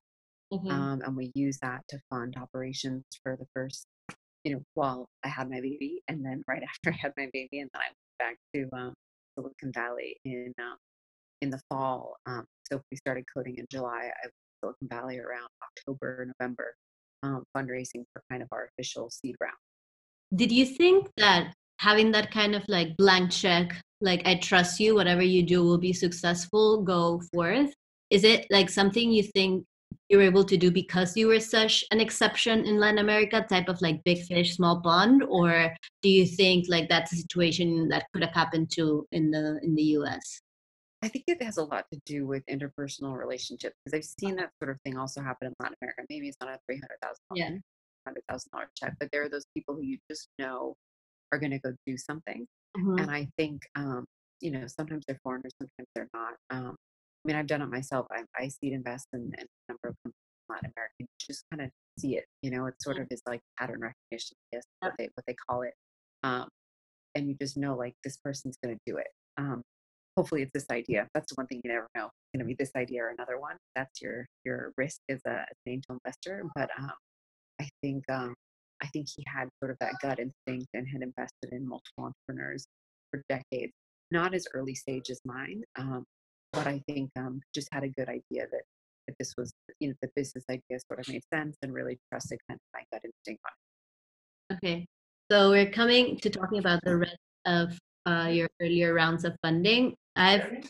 mm-hmm. 0.51 0.69
um, 0.69 1.01
and 1.05 1.15
we 1.15 1.31
used 1.33 1.59
that 1.61 1.81
to 1.89 1.99
fund 2.09 2.35
operations 2.37 3.03
for 3.23 3.37
the 3.37 3.45
first, 3.53 3.85
you 4.43 4.53
know, 4.53 4.61
while 4.73 5.07
I 5.23 5.29
had 5.29 5.49
my 5.49 5.61
baby, 5.61 6.01
and 6.07 6.25
then 6.25 6.43
right 6.47 6.63
after 6.69 6.91
I 6.91 6.97
had 6.99 7.13
my 7.17 7.29
baby, 7.31 7.59
and 7.59 7.69
then 7.73 7.81
I 7.81 7.87
went 7.87 8.19
back 8.19 8.37
to 8.53 8.77
um, 8.77 8.93
Silicon 9.37 9.71
Valley 9.73 10.17
in 10.25 10.53
um, 10.59 10.77
in 11.41 11.49
the 11.49 11.61
fall. 11.69 12.15
Um, 12.25 12.45
so 12.69 12.81
we 12.91 12.97
started 12.97 13.25
coding 13.33 13.57
in 13.57 13.65
July. 13.69 14.09
I 14.23 14.27
was 14.27 14.31
in 14.33 14.67
Silicon 14.67 14.87
Valley 14.89 15.19
around 15.19 15.49
October, 15.63 16.27
November, 16.39 16.75
um, 17.21 17.43
fundraising 17.55 18.03
for 18.11 18.23
kind 18.29 18.41
of 18.41 18.49
our 18.51 18.69
official 18.71 19.09
seed 19.09 19.35
round. 19.39 19.55
Did 20.35 20.51
you 20.51 20.65
think 20.65 21.09
that 21.17 21.53
having 21.79 22.11
that 22.11 22.31
kind 22.31 22.55
of 22.55 22.63
like 22.67 22.95
blank 22.97 23.31
check, 23.31 23.81
like 24.01 24.25
I 24.25 24.35
trust 24.35 24.79
you, 24.79 24.95
whatever 24.95 25.21
you 25.21 25.43
do 25.43 25.63
will 25.63 25.77
be 25.77 25.93
successful, 25.93 26.81
go 26.81 27.21
forth? 27.33 27.73
Is 28.09 28.23
it 28.23 28.45
like 28.51 28.69
something 28.69 29.11
you 29.11 29.23
think 29.23 29.65
you 30.09 30.17
were 30.17 30.23
able 30.23 30.43
to 30.43 30.57
do 30.57 30.69
because 30.69 31.15
you 31.17 31.27
were 31.27 31.39
such 31.39 31.83
an 31.91 31.99
exception 31.99 32.65
in 32.65 32.79
Latin 32.79 32.99
America, 32.99 33.45
type 33.49 33.69
of 33.69 33.81
like 33.81 34.03
big 34.03 34.23
fish, 34.25 34.55
small 34.55 34.81
pond, 34.81 35.23
or 35.27 35.73
do 36.01 36.09
you 36.09 36.25
think 36.25 36.65
like 36.69 36.89
that's 36.89 37.13
a 37.13 37.17
situation 37.17 37.89
that 37.89 38.05
could 38.13 38.23
have 38.23 38.33
happened 38.33 38.69
to 38.71 39.07
in 39.11 39.31
the 39.31 39.59
in 39.63 39.75
the 39.75 39.83
U.S.? 39.97 40.41
I 41.01 41.07
think 41.07 41.25
it 41.27 41.41
has 41.43 41.57
a 41.57 41.63
lot 41.63 41.85
to 41.91 41.99
do 42.05 42.25
with 42.25 42.45
interpersonal 42.45 43.17
relationships 43.17 43.75
because 43.83 43.97
I've 43.97 44.05
seen 44.05 44.35
that 44.37 44.51
sort 44.61 44.71
of 44.71 44.79
thing 44.85 44.97
also 44.97 45.21
happen 45.21 45.47
in 45.47 45.53
Latin 45.59 45.75
America. 45.81 46.03
Maybe 46.09 46.29
it's 46.29 46.37
not 46.39 46.49
a 46.49 46.59
three 46.65 46.77
hundred 46.77 46.97
thousand, 47.01 47.23
yeah, 47.35 47.49
hundred 48.05 48.23
thousand 48.29 48.51
dollar 48.51 48.69
check, 48.77 48.93
but 48.99 49.09
there 49.11 49.23
are 49.23 49.29
those 49.29 49.45
people 49.53 49.75
who 49.75 49.83
you 49.83 49.97
just 50.09 50.29
know 50.39 50.75
are 51.33 51.39
going 51.39 51.51
to 51.51 51.59
go 51.59 51.73
do 51.85 51.97
something. 51.97 52.45
Mm-hmm. 52.77 52.99
And 52.99 53.11
I 53.11 53.27
think, 53.37 53.61
um, 53.75 54.05
you 54.39 54.51
know, 54.51 54.67
sometimes 54.67 55.03
they're 55.07 55.19
foreigners, 55.23 55.53
sometimes 55.59 55.89
they're 55.95 56.09
not. 56.13 56.33
Um, 56.51 56.75
I 56.75 57.23
mean, 57.25 57.35
I've 57.35 57.47
done 57.47 57.61
it 57.61 57.69
myself. 57.69 58.05
I, 58.11 58.23
I 58.37 58.49
seed 58.49 58.73
invest 58.73 59.07
in, 59.13 59.21
in 59.21 59.45
a 59.45 59.71
number 59.71 59.89
of 59.89 59.95
companies 60.03 60.13
in 60.49 60.53
Latin 60.53 60.71
America. 60.75 60.93
You 60.99 61.05
just 61.19 61.43
kind 61.51 61.63
of 61.63 61.69
see 61.99 62.17
it, 62.17 62.25
you 62.41 62.51
know, 62.51 62.65
it 62.67 62.75
sort 62.81 62.99
of 62.99 63.07
is 63.09 63.21
like 63.25 63.39
pattern 63.57 63.81
recognition, 63.81 64.35
guess, 64.51 64.63
what 64.79 64.93
they, 64.97 65.09
what 65.15 65.25
they 65.25 65.35
call 65.49 65.61
it. 65.63 65.73
Um, 66.23 66.47
and 67.15 67.27
you 67.27 67.35
just 67.41 67.57
know 67.57 67.75
like 67.75 67.93
this 68.03 68.17
person's 68.17 68.57
going 68.63 68.75
to 68.75 68.81
do 68.85 68.97
it. 68.97 69.07
Um, 69.37 69.61
hopefully 70.17 70.41
it's 70.43 70.51
this 70.53 70.65
idea. 70.71 71.07
That's 71.13 71.31
the 71.31 71.35
one 71.35 71.47
thing 71.47 71.61
you 71.63 71.71
never 71.71 71.87
know. 71.95 72.05
It's 72.05 72.29
going 72.35 72.39
to 72.39 72.45
be 72.45 72.55
this 72.59 72.71
idea 72.75 73.03
or 73.03 73.09
another 73.09 73.39
one. 73.39 73.55
That's 73.75 74.01
your, 74.01 74.25
your 74.45 74.73
risk 74.77 74.99
as, 75.09 75.21
a, 75.25 75.41
as 75.41 75.57
an 75.65 75.73
angel 75.73 75.97
investor. 76.03 76.43
But 76.55 76.69
um, 76.77 76.91
I 77.61 77.69
think, 77.81 78.03
um, 78.09 78.33
I 78.83 78.87
think 78.87 79.07
he 79.15 79.23
had 79.27 79.47
sort 79.59 79.71
of 79.71 79.77
that 79.79 79.93
gut 80.01 80.19
instinct 80.19 80.67
and 80.73 80.87
had 80.87 81.01
invested 81.01 81.51
in 81.51 81.67
multiple 81.67 82.11
entrepreneurs 82.11 82.67
for 83.09 83.23
decades. 83.29 83.71
Not 84.11 84.35
as 84.35 84.45
early 84.53 84.75
stage 84.75 85.09
as 85.09 85.21
mine, 85.25 85.63
um, 85.79 86.03
but 86.51 86.67
I 86.67 86.81
think 86.87 87.09
um, 87.17 87.41
just 87.55 87.69
had 87.71 87.83
a 87.83 87.89
good 87.89 88.09
idea 88.09 88.45
that, 88.51 88.63
that 89.07 89.15
this 89.17 89.33
was, 89.37 89.53
you 89.79 89.87
know, 89.87 89.93
the 90.01 90.09
business 90.15 90.43
idea 90.51 90.79
sort 90.87 90.99
of 90.99 91.07
made 91.07 91.23
sense 91.33 91.57
and 91.63 91.73
really 91.73 91.97
trusted 92.11 92.39
kind 92.47 92.59
of 92.59 92.61
my 92.73 92.83
gut 92.91 93.01
instinct 93.03 93.41
on 93.47 93.51
it. 94.51 94.57
Okay, 94.57 94.85
so 95.31 95.49
we're 95.49 95.71
coming 95.71 96.17
to 96.17 96.29
talking 96.29 96.59
about 96.59 96.79
the 96.83 96.97
rest 96.97 97.17
of 97.45 97.79
uh, 98.05 98.29
your 98.31 98.49
earlier 98.61 98.93
rounds 98.93 99.23
of 99.23 99.35
funding. 99.41 99.95
I've 100.15 100.69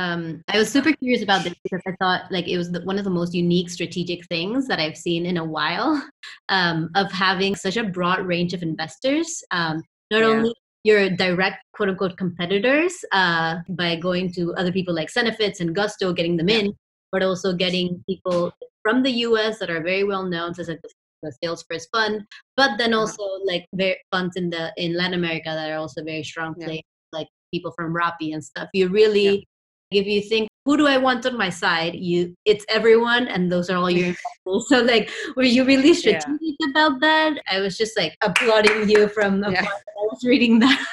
um, 0.00 0.42
I 0.48 0.56
was 0.58 0.70
super 0.70 0.92
curious 0.92 1.22
about 1.22 1.44
this 1.44 1.54
because 1.62 1.82
I 1.86 1.92
thought 2.00 2.30
like 2.30 2.48
it 2.48 2.56
was 2.56 2.72
the, 2.72 2.80
one 2.82 2.98
of 2.98 3.04
the 3.04 3.10
most 3.10 3.34
unique 3.34 3.68
strategic 3.68 4.24
things 4.26 4.66
that 4.68 4.80
I've 4.80 4.96
seen 4.96 5.26
in 5.26 5.36
a 5.36 5.44
while 5.44 6.02
um, 6.48 6.90
of 6.94 7.12
having 7.12 7.54
such 7.54 7.76
a 7.76 7.84
broad 7.84 8.20
range 8.26 8.54
of 8.54 8.62
investors. 8.62 9.42
Um, 9.50 9.82
not 10.10 10.20
yeah. 10.20 10.26
only 10.26 10.54
your 10.84 11.10
direct 11.10 11.62
quote 11.74 11.90
unquote 11.90 12.16
competitors 12.16 12.94
uh, 13.12 13.56
by 13.68 13.96
going 13.96 14.32
to 14.32 14.54
other 14.54 14.72
people 14.72 14.94
like 14.94 15.12
Zenefits 15.12 15.60
and 15.60 15.74
Gusto, 15.74 16.12
getting 16.14 16.36
them 16.36 16.48
in, 16.48 16.72
but 17.12 17.22
also 17.22 17.52
getting 17.52 18.02
people 18.08 18.52
from 18.82 19.02
the 19.02 19.12
US 19.26 19.58
that 19.58 19.70
are 19.70 19.82
very 19.82 20.04
well 20.04 20.24
known, 20.24 20.54
such 20.54 20.68
as 20.68 20.78
the 21.22 21.32
Salesforce 21.44 21.84
Fund, 21.92 22.22
but 22.56 22.78
then 22.78 22.94
also 22.94 23.22
like 23.44 23.66
very 23.74 23.98
funds 24.10 24.36
in 24.36 24.48
the 24.48 24.72
in 24.78 24.96
Latin 24.96 25.14
America 25.14 25.50
that 25.50 25.70
are 25.70 25.76
also 25.76 26.02
very 26.02 26.22
strong 26.22 26.54
players, 26.54 26.80
yeah. 27.12 27.18
like 27.18 27.28
people 27.52 27.72
from 27.76 27.94
Rappi 27.94 28.32
and 28.32 28.42
stuff. 28.42 28.70
You 28.72 28.88
really 28.88 29.46
if 29.90 30.06
you 30.06 30.22
think 30.22 30.48
who 30.64 30.76
do 30.76 30.86
I 30.86 30.98
want 30.98 31.26
on 31.26 31.36
my 31.36 31.50
side? 31.50 31.94
You, 31.94 32.34
it's 32.44 32.64
everyone, 32.68 33.28
and 33.28 33.50
those 33.50 33.70
are 33.70 33.76
all 33.76 33.90
your 33.90 34.08
investors. 34.08 34.24
So, 34.68 34.80
like, 34.80 35.10
were 35.36 35.44
you 35.44 35.64
really 35.64 35.94
strategic 35.94 36.40
yeah. 36.40 36.70
about 36.70 37.00
that? 37.00 37.40
I 37.48 37.60
was 37.60 37.76
just 37.76 37.96
like 37.96 38.16
applauding 38.20 38.88
you 38.88 39.08
from 39.08 39.40
the 39.40 39.50
yeah. 39.50 39.64
I 39.64 40.02
was 40.02 40.24
reading 40.24 40.58
that. 40.58 40.86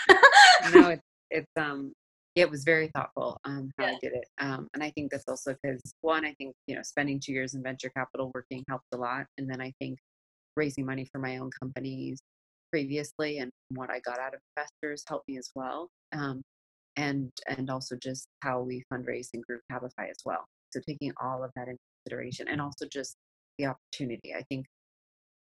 no, 0.74 0.90
it's 0.90 1.02
it's 1.32 1.52
um, 1.58 1.92
it 2.36 2.50
was 2.50 2.64
very 2.64 2.90
thoughtful 2.90 3.40
um 3.46 3.72
how 3.80 3.86
yeah. 3.86 3.92
I 3.92 3.98
did 4.02 4.14
it. 4.14 4.26
Um, 4.40 4.68
and 4.74 4.84
I 4.84 4.92
think 4.92 5.12
that's 5.12 5.28
also 5.28 5.56
because 5.64 5.82
one, 6.02 6.24
I 6.24 6.34
think 6.34 6.54
you 6.68 6.76
know, 6.76 6.84
spending 6.84 7.20
two 7.20 7.34
years 7.34 7.56
in 7.56 7.64
venture 7.64 7.90
capital 7.90 8.32
working 8.36 8.64
helped 8.70 8.88
a 8.94 8.98
lot, 8.98 9.26
and 9.38 9.50
then 9.50 9.60
I 9.60 9.74
think 9.80 9.98
raising 10.56 10.86
money 10.86 11.08
for 11.12 11.20
my 11.20 11.38
own 11.38 11.50
companies 11.60 12.20
previously 12.72 13.40
and 13.40 13.52
what 13.70 13.90
I 13.90 14.00
got 14.00 14.20
out 14.20 14.34
of 14.34 14.40
investors 14.56 15.04
helped 15.08 15.28
me 15.28 15.38
as 15.38 15.50
well. 15.56 15.90
Um, 16.14 16.42
and 16.98 17.32
and 17.48 17.70
also 17.70 17.96
just 17.96 18.28
how 18.42 18.62
we 18.62 18.84
fundraise 18.92 19.30
and 19.34 19.44
group 19.44 19.62
Cabify 19.72 20.10
as 20.10 20.18
well. 20.26 20.46
So 20.72 20.82
taking 20.86 21.14
all 21.22 21.44
of 21.44 21.52
that 21.56 21.68
into 21.68 21.80
consideration 22.04 22.48
and 22.50 22.60
also 22.60 22.86
just 22.92 23.16
the 23.58 23.68
opportunity. 23.68 24.34
I 24.36 24.44
think, 24.50 24.66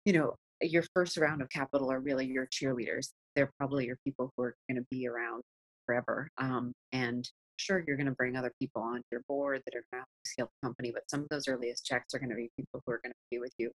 you 0.05 0.12
know, 0.14 0.34
your 0.62 0.84
first 0.94 1.16
round 1.16 1.42
of 1.42 1.48
capital 1.51 1.90
are 1.90 2.01
really 2.01 2.26
your 2.26 2.46
cheerleaders. 2.46 3.09
They're 3.36 3.51
probably 3.59 3.86
your 3.86 3.98
people 4.05 4.32
who 4.36 4.44
are 4.44 4.55
going 4.68 4.80
to 4.80 4.86
be 4.90 5.07
around 5.07 5.42
forever. 5.86 6.28
Um, 6.38 6.72
and 6.92 7.28
sure, 7.57 7.84
you're 7.86 7.96
going 7.96 8.07
to 8.07 8.12
bring 8.12 8.36
other 8.36 8.53
people 8.61 8.82
on 8.82 9.03
your 9.11 9.22
board 9.28 9.62
that 9.66 9.76
are 9.76 9.84
going 9.92 10.03
to 10.03 10.30
scale 10.30 10.51
the 10.62 10.66
company, 10.66 10.90
but 10.92 11.03
some 11.11 11.20
of 11.20 11.28
those 11.30 11.48
earliest 11.48 11.84
checks 11.84 12.14
are 12.14 12.18
going 12.18 12.30
to 12.30 12.36
be 12.36 12.51
people 12.57 12.82
who 12.84 12.92
are 12.92 13.01
going 13.03 13.12
to 13.12 13.16
be 13.30 13.38
with 13.38 13.53
you 13.59 13.70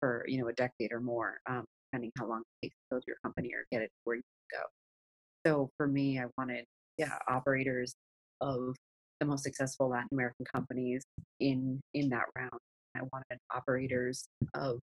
for 0.00 0.24
you 0.28 0.40
know 0.40 0.48
a 0.48 0.52
decade 0.52 0.92
or 0.92 1.00
more, 1.00 1.38
um, 1.48 1.64
depending 1.90 2.12
how 2.18 2.26
long 2.26 2.40
it 2.40 2.66
takes 2.66 2.76
to 2.76 2.82
build 2.90 3.04
your 3.06 3.16
company 3.22 3.50
or 3.54 3.64
get 3.70 3.82
it 3.82 3.90
where 4.04 4.16
you 4.16 4.22
go. 4.52 4.62
So 5.46 5.70
for 5.76 5.86
me, 5.86 6.18
I 6.18 6.24
wanted 6.36 6.64
yeah, 6.98 7.18
operators 7.28 7.94
of 8.40 8.74
the 9.20 9.26
most 9.26 9.42
successful 9.42 9.88
Latin 9.88 10.08
American 10.12 10.46
companies 10.54 11.02
in 11.40 11.80
in 11.94 12.08
that 12.10 12.24
round. 12.36 12.60
I 12.96 13.00
wanted 13.12 13.38
operators 13.54 14.26
of 14.54 14.78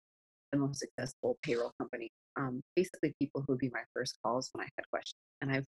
the 0.52 0.58
most 0.58 0.80
successful 0.80 1.36
payroll 1.42 1.72
company. 1.78 2.10
Um, 2.36 2.60
basically, 2.76 3.14
people 3.20 3.42
who 3.42 3.54
would 3.54 3.60
be 3.60 3.70
my 3.70 3.82
first 3.94 4.16
calls 4.24 4.48
when 4.52 4.64
I 4.64 4.68
had 4.76 4.84
questions. 4.90 5.20
And 5.42 5.52
I've 5.52 5.64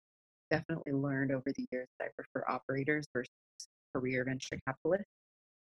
definitely 0.51 0.93
learned 0.93 1.33
over 1.33 1.51
the 1.57 1.67
years 1.73 1.89
that 1.99 2.07
I 2.07 2.09
prefer 2.17 2.45
operators 2.49 3.07
versus 3.13 3.31
career 3.95 4.25
venture 4.25 4.59
capitalists. 4.67 5.07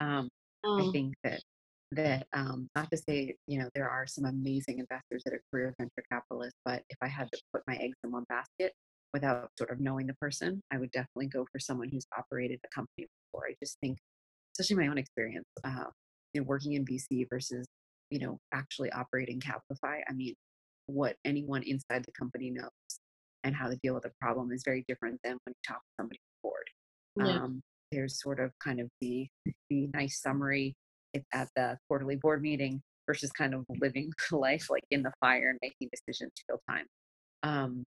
Um, 0.01 0.29
oh. 0.65 0.89
I 0.89 0.93
think 0.93 1.15
that 1.25 1.41
that 1.93 2.27
um, 2.33 2.69
not 2.75 2.91
to 2.91 2.97
say 2.97 3.35
you 3.47 3.59
know 3.59 3.69
there 3.75 3.89
are 3.89 4.07
some 4.07 4.25
amazing 4.25 4.81
investors 4.81 5.23
that 5.25 5.35
are 5.35 5.41
career 5.53 5.75
venture 5.79 6.03
capitalists, 6.11 6.59
but 6.65 6.83
if 6.91 6.99
I 7.01 7.09
had 7.09 7.31
to 7.33 7.41
put 7.53 7.63
my 7.67 7.77
eggs 7.77 7.97
in 8.05 8.11
one 8.11 8.25
basket, 8.29 8.73
without 9.13 9.51
sort 9.59 9.71
of 9.71 9.81
knowing 9.81 10.07
the 10.07 10.15
person, 10.15 10.63
I 10.73 10.79
would 10.79 10.91
definitely 10.91 11.29
go 11.29 11.47
for 11.51 11.59
someone 11.59 11.89
who's 11.89 12.07
operated 12.17 12.61
a 12.65 12.69
company 12.75 13.07
before. 13.33 13.47
I 13.49 13.55
just 13.63 13.79
think, 13.81 13.99
especially 14.55 14.83
my 14.85 14.91
own 14.91 14.99
experience, 14.99 15.47
uh, 15.65 15.85
you 16.33 16.41
know, 16.41 16.47
working 16.47 16.75
in 16.75 16.85
VC 16.85 17.27
versus, 17.31 17.67
you 18.11 18.19
know, 18.19 18.39
actually 18.53 18.91
operating 18.93 19.41
Cabify. 19.41 20.01
I 20.09 20.13
mean, 20.13 20.35
what 20.87 21.17
anyone 21.25 21.63
inside 21.63 22.05
the 22.05 22.13
company 22.13 22.51
knows 22.51 22.71
and 23.45 23.55
how 23.55 23.69
to 23.69 23.77
deal 23.83 23.95
with 23.95 24.05
a 24.05 24.13
problem 24.21 24.53
is 24.53 24.63
very 24.65 24.85
different 24.89 25.21
than 25.23 25.33
when 25.45 25.53
you 25.53 25.63
talk 25.67 25.79
to 25.79 25.93
somebody 26.01 26.19
on 26.19 26.31
the 26.35 26.49
board. 26.49 27.29
Yeah. 27.29 27.45
Um, 27.45 27.63
there's 27.93 28.21
sort 28.21 28.41
of 28.41 28.51
kind 28.63 28.81
of 28.81 28.89
the 29.01 29.29
the 29.71 29.89
nice 29.95 30.21
summary 30.21 30.75
at 31.33 31.49
the 31.57 31.79
quarterly 31.89 32.17
board 32.17 32.43
meeting 32.43 32.83
versus 33.07 33.31
kind 33.31 33.55
of 33.55 33.65
living 33.81 34.11
life 34.33 34.67
like 34.69 34.85
in 34.91 35.03
the 35.03 35.13
fire 35.21 35.51
and 35.51 35.59
making 35.63 35.89
decisions 35.93 36.33
real 36.49 36.61
time. 36.69 36.87
Um, 37.43 37.85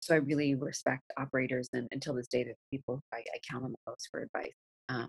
so 0.00 0.14
I 0.14 0.18
really 0.18 0.54
respect 0.54 1.02
operators 1.18 1.68
and 1.72 1.88
until 1.90 2.14
this 2.14 2.28
day, 2.28 2.44
the 2.44 2.54
people 2.70 3.00
I, 3.12 3.18
I 3.18 3.38
count 3.50 3.64
on 3.64 3.72
the 3.72 3.78
most 3.86 4.08
for 4.10 4.20
advice. 4.20 4.52
Um, 4.88 5.08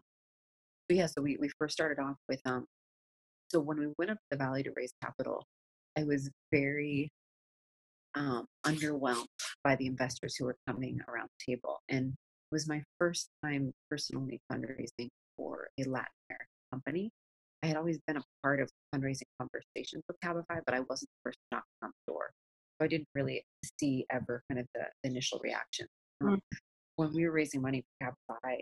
yeah, 0.89 1.05
so 1.05 1.21
we, 1.21 1.37
we 1.39 1.49
first 1.59 1.73
started 1.73 2.01
off 2.01 2.15
with, 2.27 2.41
um, 2.45 2.65
so 3.49 3.59
when 3.59 3.79
we 3.79 3.87
went 3.97 4.11
up 4.11 4.17
the 4.31 4.37
Valley 4.37 4.63
to 4.63 4.71
raise 4.75 4.93
capital, 5.03 5.45
I 5.97 6.03
was 6.03 6.29
very 6.51 7.09
um, 8.15 8.45
underwhelmed 8.65 9.25
by 9.63 9.75
the 9.75 9.85
investors 9.85 10.35
who 10.35 10.45
were 10.45 10.57
coming 10.67 10.99
around 11.07 11.29
the 11.39 11.53
table. 11.53 11.79
And 11.89 12.07
it 12.09 12.51
was 12.51 12.67
my 12.67 12.83
first 12.97 13.29
time 13.43 13.71
personally 13.89 14.41
fundraising 14.51 15.09
for 15.37 15.67
a 15.79 15.83
Latin 15.83 16.07
American 16.29 16.47
company. 16.71 17.11
I 17.63 17.67
had 17.67 17.77
always 17.77 17.99
been 18.07 18.17
a 18.17 18.23
part 18.41 18.61
of 18.61 18.69
fundraising 18.93 19.23
conversations 19.39 20.03
with 20.07 20.17
Cabify, 20.23 20.61
but 20.65 20.73
I 20.73 20.79
wasn't 20.81 21.09
the 21.09 21.29
first 21.29 21.37
knock 21.51 21.63
on 21.83 21.89
the 21.89 22.13
door. 22.13 22.31
So 22.80 22.86
I 22.86 22.88
didn't 22.88 23.07
really 23.13 23.43
see 23.80 24.05
ever 24.09 24.41
kind 24.49 24.59
of 24.59 24.67
the, 24.73 24.86
the 25.03 25.09
initial 25.09 25.39
reaction. 25.43 25.88
Um, 26.21 26.36
mm. 26.36 26.57
When 26.95 27.13
we 27.13 27.25
were 27.25 27.32
raising 27.32 27.61
money 27.61 27.84
for 27.99 28.07
Cabify, 28.07 28.57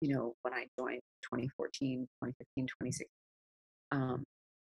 you 0.00 0.14
know, 0.14 0.34
when 0.42 0.54
I 0.54 0.66
joined 0.78 1.00
2014, 1.24 2.06
2015, 2.24 2.66
2016, 2.66 3.06
um, 3.92 4.22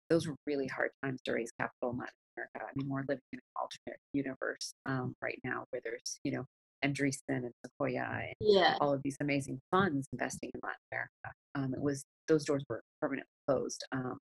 those 0.10 0.28
were 0.28 0.36
really 0.46 0.68
hard 0.68 0.92
times 1.04 1.20
to 1.26 1.34
raise 1.34 1.52
capital 1.60 1.92
in 1.92 1.98
Latin 1.98 2.14
America. 2.38 2.60
I 2.62 2.72
mean, 2.76 2.90
we're 2.90 3.04
living 3.08 3.24
in 3.34 3.40
an 3.40 3.60
alternate 3.60 4.00
universe 4.14 4.74
um, 4.86 5.14
right 5.22 5.40
now 5.44 5.66
where 5.72 5.82
there's, 5.84 6.20
you 6.24 6.32
know, 6.32 6.46
Andreessen 6.86 7.20
and 7.30 7.52
Sequoia 7.66 8.08
and 8.12 8.34
yeah. 8.40 8.76
all 8.80 8.94
of 8.94 9.02
these 9.04 9.18
amazing 9.20 9.60
funds 9.72 10.08
investing 10.14 10.52
in 10.54 10.62
Latin 10.64 10.80
America. 10.92 11.36
Um, 11.56 11.74
it 11.74 11.82
was 11.82 12.04
those 12.28 12.46
doors 12.46 12.64
were 12.70 12.82
permanently 13.02 13.28
closed, 13.48 13.84
um, 13.92 14.18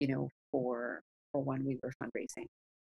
you 0.00 0.08
know, 0.08 0.28
for 0.52 1.02
for 1.32 1.42
when 1.42 1.64
we 1.64 1.78
were 1.82 1.92
fundraising 2.02 2.46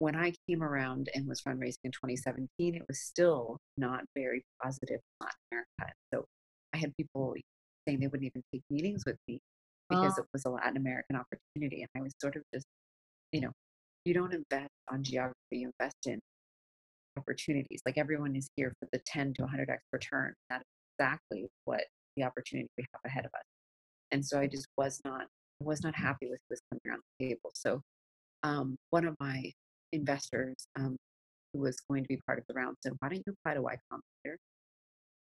when 0.04 0.18
I 0.18 0.34
came 0.50 0.62
around 0.62 1.08
and 1.16 1.26
was 1.26 1.42
fundraising 1.42 1.86
in 1.86 1.92
2017, 1.92 2.76
it 2.76 2.82
was 2.90 3.00
still 3.00 3.58
not 3.78 4.04
very 4.18 4.44
positive 4.62 5.00
in 5.00 5.22
Latin 5.22 5.38
America. 5.50 5.96
So 6.14 6.26
I 6.74 6.78
had 6.78 6.92
people 6.98 7.34
saying 7.88 8.02
they 8.02 8.08
wouldn't 8.08 8.26
even 8.26 8.44
take 8.54 8.64
meetings 8.70 9.04
with 9.06 9.16
me 9.30 9.40
because 9.90 10.16
oh. 10.18 10.24
it 10.24 10.28
was 10.34 10.44
a 10.44 10.50
Latin 10.50 10.76
American 10.76 11.16
opportunity. 11.16 11.84
And 11.84 11.90
I 11.96 12.02
was 12.04 12.12
sort 12.20 12.36
of 12.36 12.42
just, 12.54 12.66
you 13.32 13.40
know, 13.40 13.52
you 14.04 14.14
don't 14.14 14.34
invest 14.34 14.74
on 14.92 15.04
geography, 15.04 15.36
you 15.52 15.72
invest 15.80 15.96
in 16.06 16.20
opportunities. 17.18 17.80
Like 17.86 17.98
everyone 17.98 18.36
is 18.36 18.50
here 18.58 18.74
for 18.82 18.90
the 18.92 19.00
10 19.06 19.36
to 19.36 19.44
100x 19.44 19.78
return. 19.94 20.34
That 20.50 20.64
is 20.64 21.00
exactly 21.00 21.48
what 21.64 21.86
the 22.18 22.24
opportunity 22.24 22.68
we 22.78 22.86
have 22.92 23.10
ahead 23.10 23.24
of 23.24 23.32
us. 23.34 23.46
And 24.12 24.26
so 24.26 24.38
I 24.38 24.48
just 24.48 24.68
was 24.78 25.00
not 25.06 25.28
was 25.62 25.82
not 25.82 25.96
happy 25.96 26.28
with 26.30 26.42
this 26.50 26.60
coming 26.70 26.82
around 26.90 27.04
the 27.20 27.30
table. 27.30 27.52
So 27.54 27.80
um, 28.44 28.76
one 28.90 29.06
of 29.06 29.16
my 29.22 29.54
investors 29.94 30.56
um, 30.78 30.98
who 31.54 31.60
was 31.60 31.78
going 31.90 32.04
to 32.04 32.08
be 32.08 32.20
part 32.26 32.40
of 32.40 32.46
the 32.48 32.54
round 32.54 32.76
said, 32.82 32.94
why 33.00 33.10
don't 33.10 33.24
you 33.26 33.34
apply 33.40 33.54
to 33.54 33.62
Y 33.62 33.78
Combinator? 33.92 34.36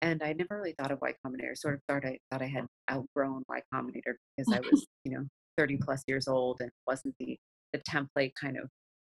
And 0.01 0.23
I 0.23 0.33
never 0.33 0.57
really 0.57 0.75
thought 0.77 0.91
of 0.91 0.99
Y 1.01 1.13
Combinator. 1.25 1.55
Sort 1.55 1.75
of 1.75 1.81
thought 1.87 2.05
I 2.05 2.17
thought 2.31 2.41
I 2.41 2.47
had 2.47 2.65
outgrown 2.91 3.43
Y 3.49 3.61
Combinator 3.73 4.15
because 4.35 4.53
I 4.53 4.59
was, 4.59 4.85
you 5.03 5.11
know, 5.11 5.25
30 5.57 5.77
plus 5.77 6.03
years 6.07 6.27
old 6.27 6.57
and 6.61 6.71
wasn't 6.87 7.15
the 7.19 7.37
the 7.73 7.79
template 7.79 8.31
kind 8.39 8.57
of 8.57 8.69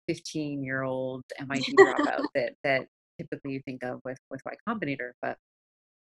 15 0.08 0.62
year 0.62 0.82
old 0.82 1.22
MIT 1.38 1.74
dropout 1.78 2.24
that 2.34 2.52
that 2.64 2.86
typically 3.18 3.52
you 3.52 3.60
think 3.64 3.82
of 3.82 4.00
with 4.04 4.18
with 4.30 4.40
Y 4.44 4.52
Combinator, 4.68 5.12
but 5.22 5.36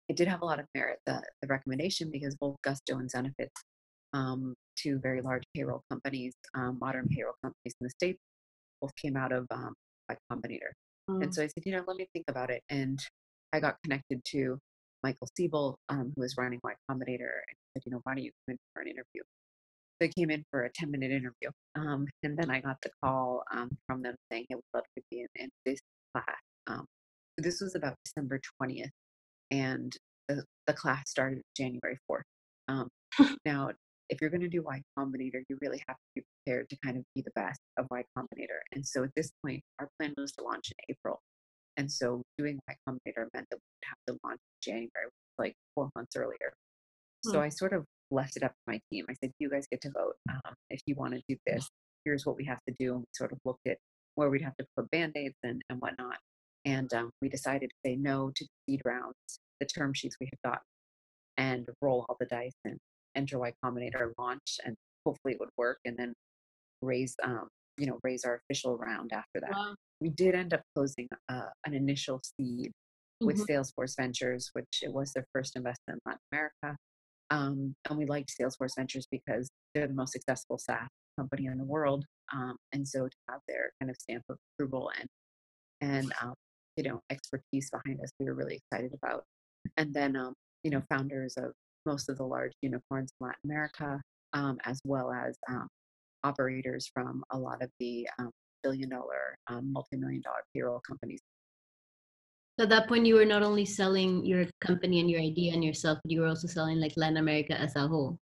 it 0.07 0.15
did 0.15 0.27
have 0.27 0.41
a 0.41 0.45
lot 0.45 0.59
of 0.59 0.65
merit 0.75 0.99
the 1.05 1.21
the 1.41 1.47
recommendation 1.47 2.09
because 2.11 2.35
both 2.35 2.55
Gusto 2.63 2.97
and 2.97 3.09
Zenefits, 3.11 3.55
um, 4.13 4.55
two 4.75 4.99
very 4.99 5.21
large 5.21 5.43
payroll 5.55 5.83
companies, 5.89 6.33
um, 6.53 6.77
modern 6.81 7.07
payroll 7.07 7.35
companies 7.41 7.75
in 7.79 7.85
the 7.85 7.89
states, 7.89 8.19
both 8.81 8.95
came 8.95 9.17
out 9.17 9.31
of 9.31 9.45
um, 9.51 9.73
Y 10.09 10.15
Combinator. 10.31 10.71
Mm. 11.09 11.23
And 11.23 11.35
so 11.35 11.43
I 11.43 11.47
said, 11.47 11.63
you 11.65 11.71
know, 11.71 11.83
let 11.87 11.97
me 11.97 12.07
think 12.13 12.25
about 12.27 12.49
it, 12.49 12.63
and 12.69 12.99
I 13.53 13.59
got 13.59 13.75
connected 13.83 14.21
to 14.31 14.57
Michael 15.03 15.27
Siebel, 15.37 15.77
um, 15.89 16.11
who 16.15 16.21
was 16.21 16.35
running 16.37 16.59
Y 16.63 16.73
Combinator, 16.89 17.29
and 17.47 17.57
said, 17.73 17.83
you 17.85 17.91
know, 17.91 18.01
why 18.03 18.15
don't 18.15 18.23
you 18.23 18.31
come 18.47 18.53
in 18.53 18.57
for 18.73 18.81
an 18.81 18.87
interview? 18.87 19.21
So 20.01 20.07
I 20.07 20.11
came 20.17 20.29
in 20.29 20.43
for 20.51 20.63
a 20.63 20.69
10 20.73 20.91
minute 20.91 21.11
interview. 21.11 21.49
Um, 21.75 22.07
and 22.23 22.37
then 22.37 22.49
I 22.49 22.59
got 22.59 22.77
the 22.81 22.89
call 23.03 23.43
um, 23.53 23.69
from 23.87 24.01
them 24.01 24.15
saying, 24.31 24.45
hey, 24.49 24.55
we'd 24.55 24.63
love 24.73 24.83
to 24.97 25.03
be 25.11 25.21
in, 25.21 25.27
in 25.35 25.49
this 25.65 25.79
class. 26.13 26.37
Um, 26.67 26.85
this 27.37 27.61
was 27.61 27.75
about 27.75 27.95
December 28.03 28.39
20th, 28.61 28.89
and 29.51 29.95
the, 30.27 30.43
the 30.67 30.73
class 30.73 31.03
started 31.09 31.41
January 31.55 31.97
4th. 32.09 32.21
Um, 32.67 32.89
now, 33.45 33.71
if 34.09 34.21
you're 34.21 34.29
going 34.29 34.41
to 34.41 34.49
do 34.49 34.61
Y 34.61 34.81
Combinator, 34.97 35.41
you 35.49 35.57
really 35.61 35.81
have 35.87 35.97
to 35.97 36.03
be 36.15 36.23
prepared 36.45 36.69
to 36.69 36.77
kind 36.83 36.97
of 36.97 37.03
be 37.15 37.21
the 37.21 37.31
best 37.35 37.59
of 37.77 37.87
Y 37.89 38.03
Combinator. 38.17 38.59
And 38.73 38.85
so 38.85 39.03
at 39.03 39.09
this 39.15 39.31
point, 39.43 39.61
our 39.79 39.89
plan 39.99 40.13
was 40.17 40.31
to 40.33 40.43
launch 40.43 40.71
in 40.71 40.95
April. 40.95 41.19
And 41.77 41.91
so 41.91 42.21
doing 42.37 42.59
Y 42.67 42.75
Combinator 42.87 43.27
meant 43.33 43.47
that 43.49 43.57
we 43.57 43.67
would 43.73 43.85
have 43.85 43.97
to 44.07 44.19
launch 44.23 44.39
in 44.39 44.71
January, 44.71 45.09
like 45.37 45.55
four 45.73 45.89
months 45.95 46.15
earlier. 46.15 46.53
So 47.23 47.33
hmm. 47.33 47.45
I 47.45 47.49
sort 47.49 47.73
of 47.73 47.85
left 48.11 48.37
it 48.37 48.43
up 48.43 48.51
to 48.51 48.57
my 48.67 48.79
team. 48.91 49.05
I 49.09 49.13
said, 49.21 49.31
you 49.39 49.49
guys 49.49 49.67
get 49.69 49.81
to 49.81 49.91
vote. 49.91 50.15
Um, 50.29 50.53
if 50.69 50.81
you 50.85 50.95
want 50.95 51.13
to 51.15 51.21
do 51.27 51.35
this, 51.45 51.67
here's 52.05 52.25
what 52.25 52.37
we 52.37 52.45
have 52.45 52.59
to 52.67 52.75
do. 52.79 52.93
And 52.93 52.99
we 53.01 53.05
sort 53.13 53.31
of 53.31 53.39
looked 53.43 53.67
at 53.67 53.77
where 54.13 54.29
we'd 54.29 54.43
have 54.43 54.55
to 54.57 54.65
put 54.77 54.89
band-aids 54.91 55.35
and, 55.43 55.61
and 55.69 55.81
whatnot. 55.81 56.17
And 56.63 56.91
um, 56.93 57.11
we 57.21 57.29
decided 57.29 57.69
to 57.69 57.75
say 57.85 57.95
no 57.95 58.31
to 58.35 58.45
the 58.45 58.73
seed 58.73 58.81
rounds, 58.85 59.15
the 59.59 59.65
term 59.65 59.93
sheets 59.93 60.15
we 60.19 60.27
had 60.27 60.51
gotten, 60.51 60.65
and 61.37 61.67
roll 61.81 62.05
all 62.07 62.15
the 62.19 62.25
dice 62.25 62.55
and 62.63 62.77
enter 63.15 63.39
Y 63.39 63.53
Combinator 63.63 64.11
launch. 64.17 64.59
And 64.65 64.75
hopefully 65.05 65.33
it 65.33 65.39
would 65.39 65.49
work. 65.57 65.79
And 65.85 65.95
then 65.97 66.13
raise, 66.81 67.15
um, 67.23 67.47
you 67.77 67.87
know, 67.87 67.99
raise 68.03 68.23
our 68.23 68.41
official 68.43 68.77
round 68.77 69.11
after 69.13 69.41
that. 69.41 69.51
Wow. 69.51 69.75
We 70.01 70.09
did 70.09 70.35
end 70.35 70.53
up 70.53 70.61
closing 70.75 71.07
uh, 71.29 71.49
an 71.65 71.73
initial 71.73 72.21
seed 72.23 72.71
with 73.21 73.37
mm-hmm. 73.37 73.59
Salesforce 73.59 73.95
Ventures, 73.97 74.49
which 74.53 74.81
it 74.81 74.93
was 74.93 75.13
their 75.13 75.25
first 75.33 75.55
investment 75.55 76.01
in 76.05 76.11
Latin 76.11 76.21
America. 76.31 76.77
Um, 77.31 77.75
and 77.89 77.97
we 77.97 78.05
liked 78.05 78.31
Salesforce 78.39 78.75
Ventures 78.77 79.07
because 79.09 79.49
they're 79.73 79.87
the 79.87 79.93
most 79.93 80.11
successful 80.11 80.57
SaaS 80.57 80.87
company 81.17 81.45
in 81.45 81.57
the 81.57 81.63
world. 81.63 82.05
Um, 82.33 82.55
and 82.73 82.87
so 82.87 83.05
to 83.07 83.17
have 83.29 83.39
their 83.47 83.71
kind 83.79 83.89
of 83.89 83.95
stamp 83.99 84.23
of 84.29 84.37
approval 84.53 84.91
and 84.99 85.07
and 85.81 86.13
um, 86.21 86.33
you 86.77 86.83
know 86.83 87.01
expertise 87.09 87.69
behind 87.69 87.99
us, 88.01 88.09
we 88.19 88.25
were 88.25 88.33
really 88.33 88.61
excited 88.71 88.91
about. 88.93 89.23
And 89.77 89.93
then 89.93 90.15
um, 90.15 90.33
you 90.63 90.71
know 90.71 90.81
founders 90.89 91.35
of 91.37 91.51
most 91.85 92.09
of 92.09 92.17
the 92.17 92.25
large 92.25 92.53
unicorns 92.61 93.11
in 93.19 93.27
Latin 93.27 93.41
America, 93.45 94.01
um, 94.33 94.57
as 94.65 94.79
well 94.85 95.11
as 95.11 95.35
um, 95.49 95.67
operators 96.23 96.89
from 96.93 97.23
a 97.31 97.37
lot 97.37 97.61
of 97.61 97.69
the 97.79 98.07
billion 98.63 98.89
dollar, 98.89 99.35
multi 99.63 99.97
million 99.97 100.21
dollar 100.21 100.41
payroll 100.53 100.81
companies 100.87 101.21
so 102.57 102.63
at 102.63 102.69
that 102.69 102.87
point, 102.87 103.05
you 103.05 103.15
were 103.15 103.25
not 103.25 103.43
only 103.43 103.65
selling 103.65 104.25
your 104.25 104.45
company 104.61 105.01
and 105.01 105.11
your 105.11 105.19
idea 105.19 105.53
and 105.53 105.63
yourself, 105.63 105.99
but 106.01 106.11
you 106.11 106.21
were 106.21 106.27
also 106.27 106.47
selling 106.47 106.79
like 106.79 106.93
Latin 106.95 107.17
America 107.17 107.59
as 107.59 107.75
a 107.75 107.85
whole. 107.85 108.17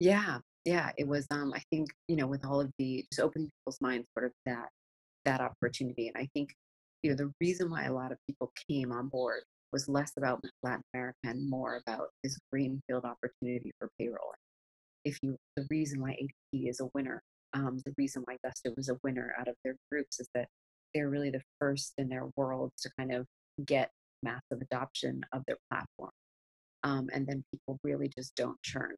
Yeah, 0.00 0.38
yeah. 0.66 0.90
It 0.98 1.08
was. 1.08 1.26
Um, 1.30 1.54
I 1.54 1.62
think 1.70 1.88
you 2.08 2.16
know, 2.16 2.26
with 2.26 2.44
all 2.44 2.60
of 2.60 2.70
the 2.78 3.06
just 3.10 3.20
opening 3.20 3.50
people's 3.60 3.80
minds, 3.80 4.06
sort 4.12 4.26
of 4.26 4.32
that 4.44 4.68
that 5.24 5.40
opportunity, 5.40 6.08
and 6.08 6.16
I 6.16 6.28
think 6.34 6.54
you 7.02 7.10
know 7.10 7.16
the 7.16 7.32
reason 7.40 7.70
why 7.70 7.84
a 7.84 7.92
lot 7.92 8.12
of 8.12 8.18
people 8.26 8.52
came 8.68 8.92
on 8.92 9.08
board 9.08 9.40
was 9.72 9.88
less 9.88 10.12
about 10.16 10.42
Latin 10.62 10.82
America 10.94 11.18
and 11.24 11.48
more 11.48 11.80
about 11.86 12.08
this 12.22 12.38
greenfield 12.52 13.04
opportunity 13.04 13.72
for 13.78 13.90
payroll. 13.98 14.32
If 15.04 15.18
you, 15.22 15.36
the 15.56 15.66
reason 15.70 16.00
why 16.00 16.10
ADP 16.12 16.68
is 16.68 16.80
a 16.80 16.88
winner, 16.94 17.22
um, 17.54 17.80
the 17.84 17.94
reason 17.96 18.22
why 18.24 18.36
Gusto 18.44 18.72
was 18.76 18.88
a 18.88 18.98
winner 19.02 19.34
out 19.38 19.48
of 19.48 19.54
their 19.64 19.76
groups 19.90 20.20
is 20.20 20.28
that 20.34 20.48
they're 20.94 21.08
really 21.08 21.30
the 21.30 21.42
first 21.60 21.92
in 21.98 22.08
their 22.08 22.28
world 22.36 22.72
to 22.82 22.90
kind 22.98 23.12
of 23.12 23.26
get 23.64 23.90
massive 24.22 24.60
adoption 24.60 25.22
of 25.32 25.42
their 25.46 25.56
platform. 25.70 26.10
Um, 26.84 27.08
and 27.12 27.26
then 27.26 27.44
people 27.52 27.78
really 27.82 28.10
just 28.16 28.34
don't 28.36 28.60
churn. 28.62 28.94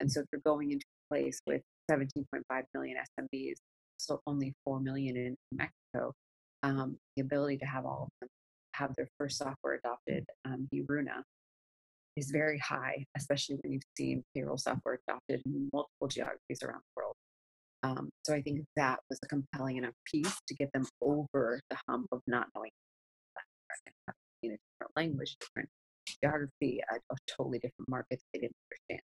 And 0.00 0.10
so 0.10 0.20
if 0.20 0.26
you're 0.32 0.42
going 0.44 0.72
into 0.72 0.84
a 0.84 1.14
place 1.14 1.40
with 1.46 1.62
17.5 1.90 2.42
million 2.74 2.96
SMBs, 3.18 3.56
so 3.98 4.20
only 4.26 4.54
4 4.64 4.80
million 4.80 5.16
in 5.16 5.36
Mexico, 5.52 6.12
um, 6.62 6.96
the 7.16 7.22
ability 7.22 7.58
to 7.58 7.66
have 7.66 7.84
all 7.84 8.04
of 8.04 8.08
them 8.20 8.28
have 8.80 8.94
their 8.96 9.08
first 9.18 9.38
software 9.38 9.74
adopted 9.74 10.24
um, 10.44 10.68
Runa 10.72 11.22
is 12.16 12.30
very 12.30 12.58
high, 12.58 13.04
especially 13.16 13.56
when 13.62 13.72
you've 13.72 13.82
seen 13.96 14.22
payroll 14.34 14.58
software 14.58 14.98
adopted 15.06 15.42
in 15.46 15.68
multiple 15.72 16.08
geographies 16.08 16.62
around 16.62 16.80
the 16.80 17.00
world. 17.00 17.14
Um, 17.82 18.10
so 18.24 18.34
I 18.34 18.42
think 18.42 18.60
that 18.76 18.98
was 19.08 19.18
a 19.24 19.28
compelling 19.28 19.76
enough 19.76 19.94
piece 20.04 20.34
to 20.48 20.54
get 20.54 20.70
them 20.74 20.86
over 21.00 21.60
the 21.70 21.76
hump 21.88 22.06
of 22.12 22.20
not 22.26 22.48
knowing 22.54 22.70
in 24.42 24.52
a 24.52 24.56
different 24.56 24.92
language, 24.96 25.36
different 25.40 25.68
geography, 26.22 26.80
a, 26.90 26.96
a 26.96 27.16
totally 27.36 27.58
different 27.58 27.88
market 27.88 28.20
they 28.32 28.40
didn't 28.40 28.56
understand. 28.70 29.02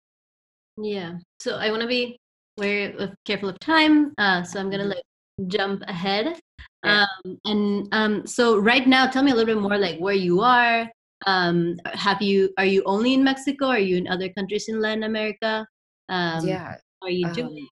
Yeah. 0.76 1.12
So 1.40 1.56
I 1.56 1.70
want 1.70 1.82
to 1.82 1.88
be 1.88 2.18
very 2.58 2.96
uh, 2.96 3.08
careful 3.24 3.48
of 3.48 3.58
time. 3.60 4.12
Uh, 4.18 4.42
so 4.42 4.58
I'm 4.58 4.70
gonna 4.70 4.84
mm-hmm. 4.84 4.92
like 5.40 5.48
jump 5.48 5.82
ahead. 5.86 6.38
Yeah. 6.84 7.06
Um, 7.24 7.38
and 7.44 7.88
um, 7.92 8.26
so 8.26 8.58
right 8.58 8.86
now, 8.86 9.06
tell 9.06 9.22
me 9.22 9.30
a 9.30 9.34
little 9.34 9.54
bit 9.54 9.60
more 9.60 9.78
like 9.78 9.98
where 9.98 10.14
you 10.14 10.40
are. 10.40 10.90
Um, 11.26 11.76
have 11.84 12.20
you 12.20 12.52
are 12.58 12.66
you 12.66 12.82
only 12.84 13.14
in 13.14 13.24
Mexico? 13.24 13.66
Are 13.66 13.78
you 13.78 13.96
in 13.96 14.08
other 14.08 14.28
countries 14.28 14.66
in 14.68 14.80
Latin 14.80 15.04
America? 15.04 15.66
Um, 16.08 16.46
yeah. 16.46 16.76
Are 17.02 17.10
you 17.10 17.32
doing? 17.32 17.66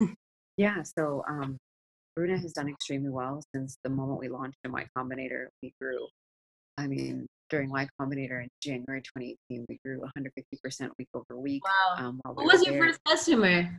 Um, 0.00 0.14
yeah. 0.56 0.82
So 0.82 1.24
um, 1.28 1.58
Runa 2.16 2.38
has 2.38 2.52
done 2.52 2.68
extremely 2.68 3.10
well 3.10 3.42
since 3.54 3.78
the 3.84 3.90
moment 3.90 4.20
we 4.20 4.28
launched 4.28 4.58
in 4.64 4.72
Y 4.72 4.86
Combinator. 4.96 5.46
We 5.62 5.72
grew, 5.80 6.06
I 6.78 6.86
mean, 6.86 7.26
during 7.50 7.70
Y 7.70 7.86
Combinator 8.00 8.42
in 8.42 8.48
January 8.62 9.02
2018, 9.02 9.66
we 9.68 9.78
grew 9.84 10.00
150% 10.00 10.90
week 10.98 11.08
over 11.14 11.38
week. 11.38 11.62
Wow. 11.64 12.06
Um, 12.06 12.20
what 12.24 12.46
was 12.46 12.64
your 12.64 12.74
there. 12.74 12.88
first 12.88 13.00
customer? 13.06 13.78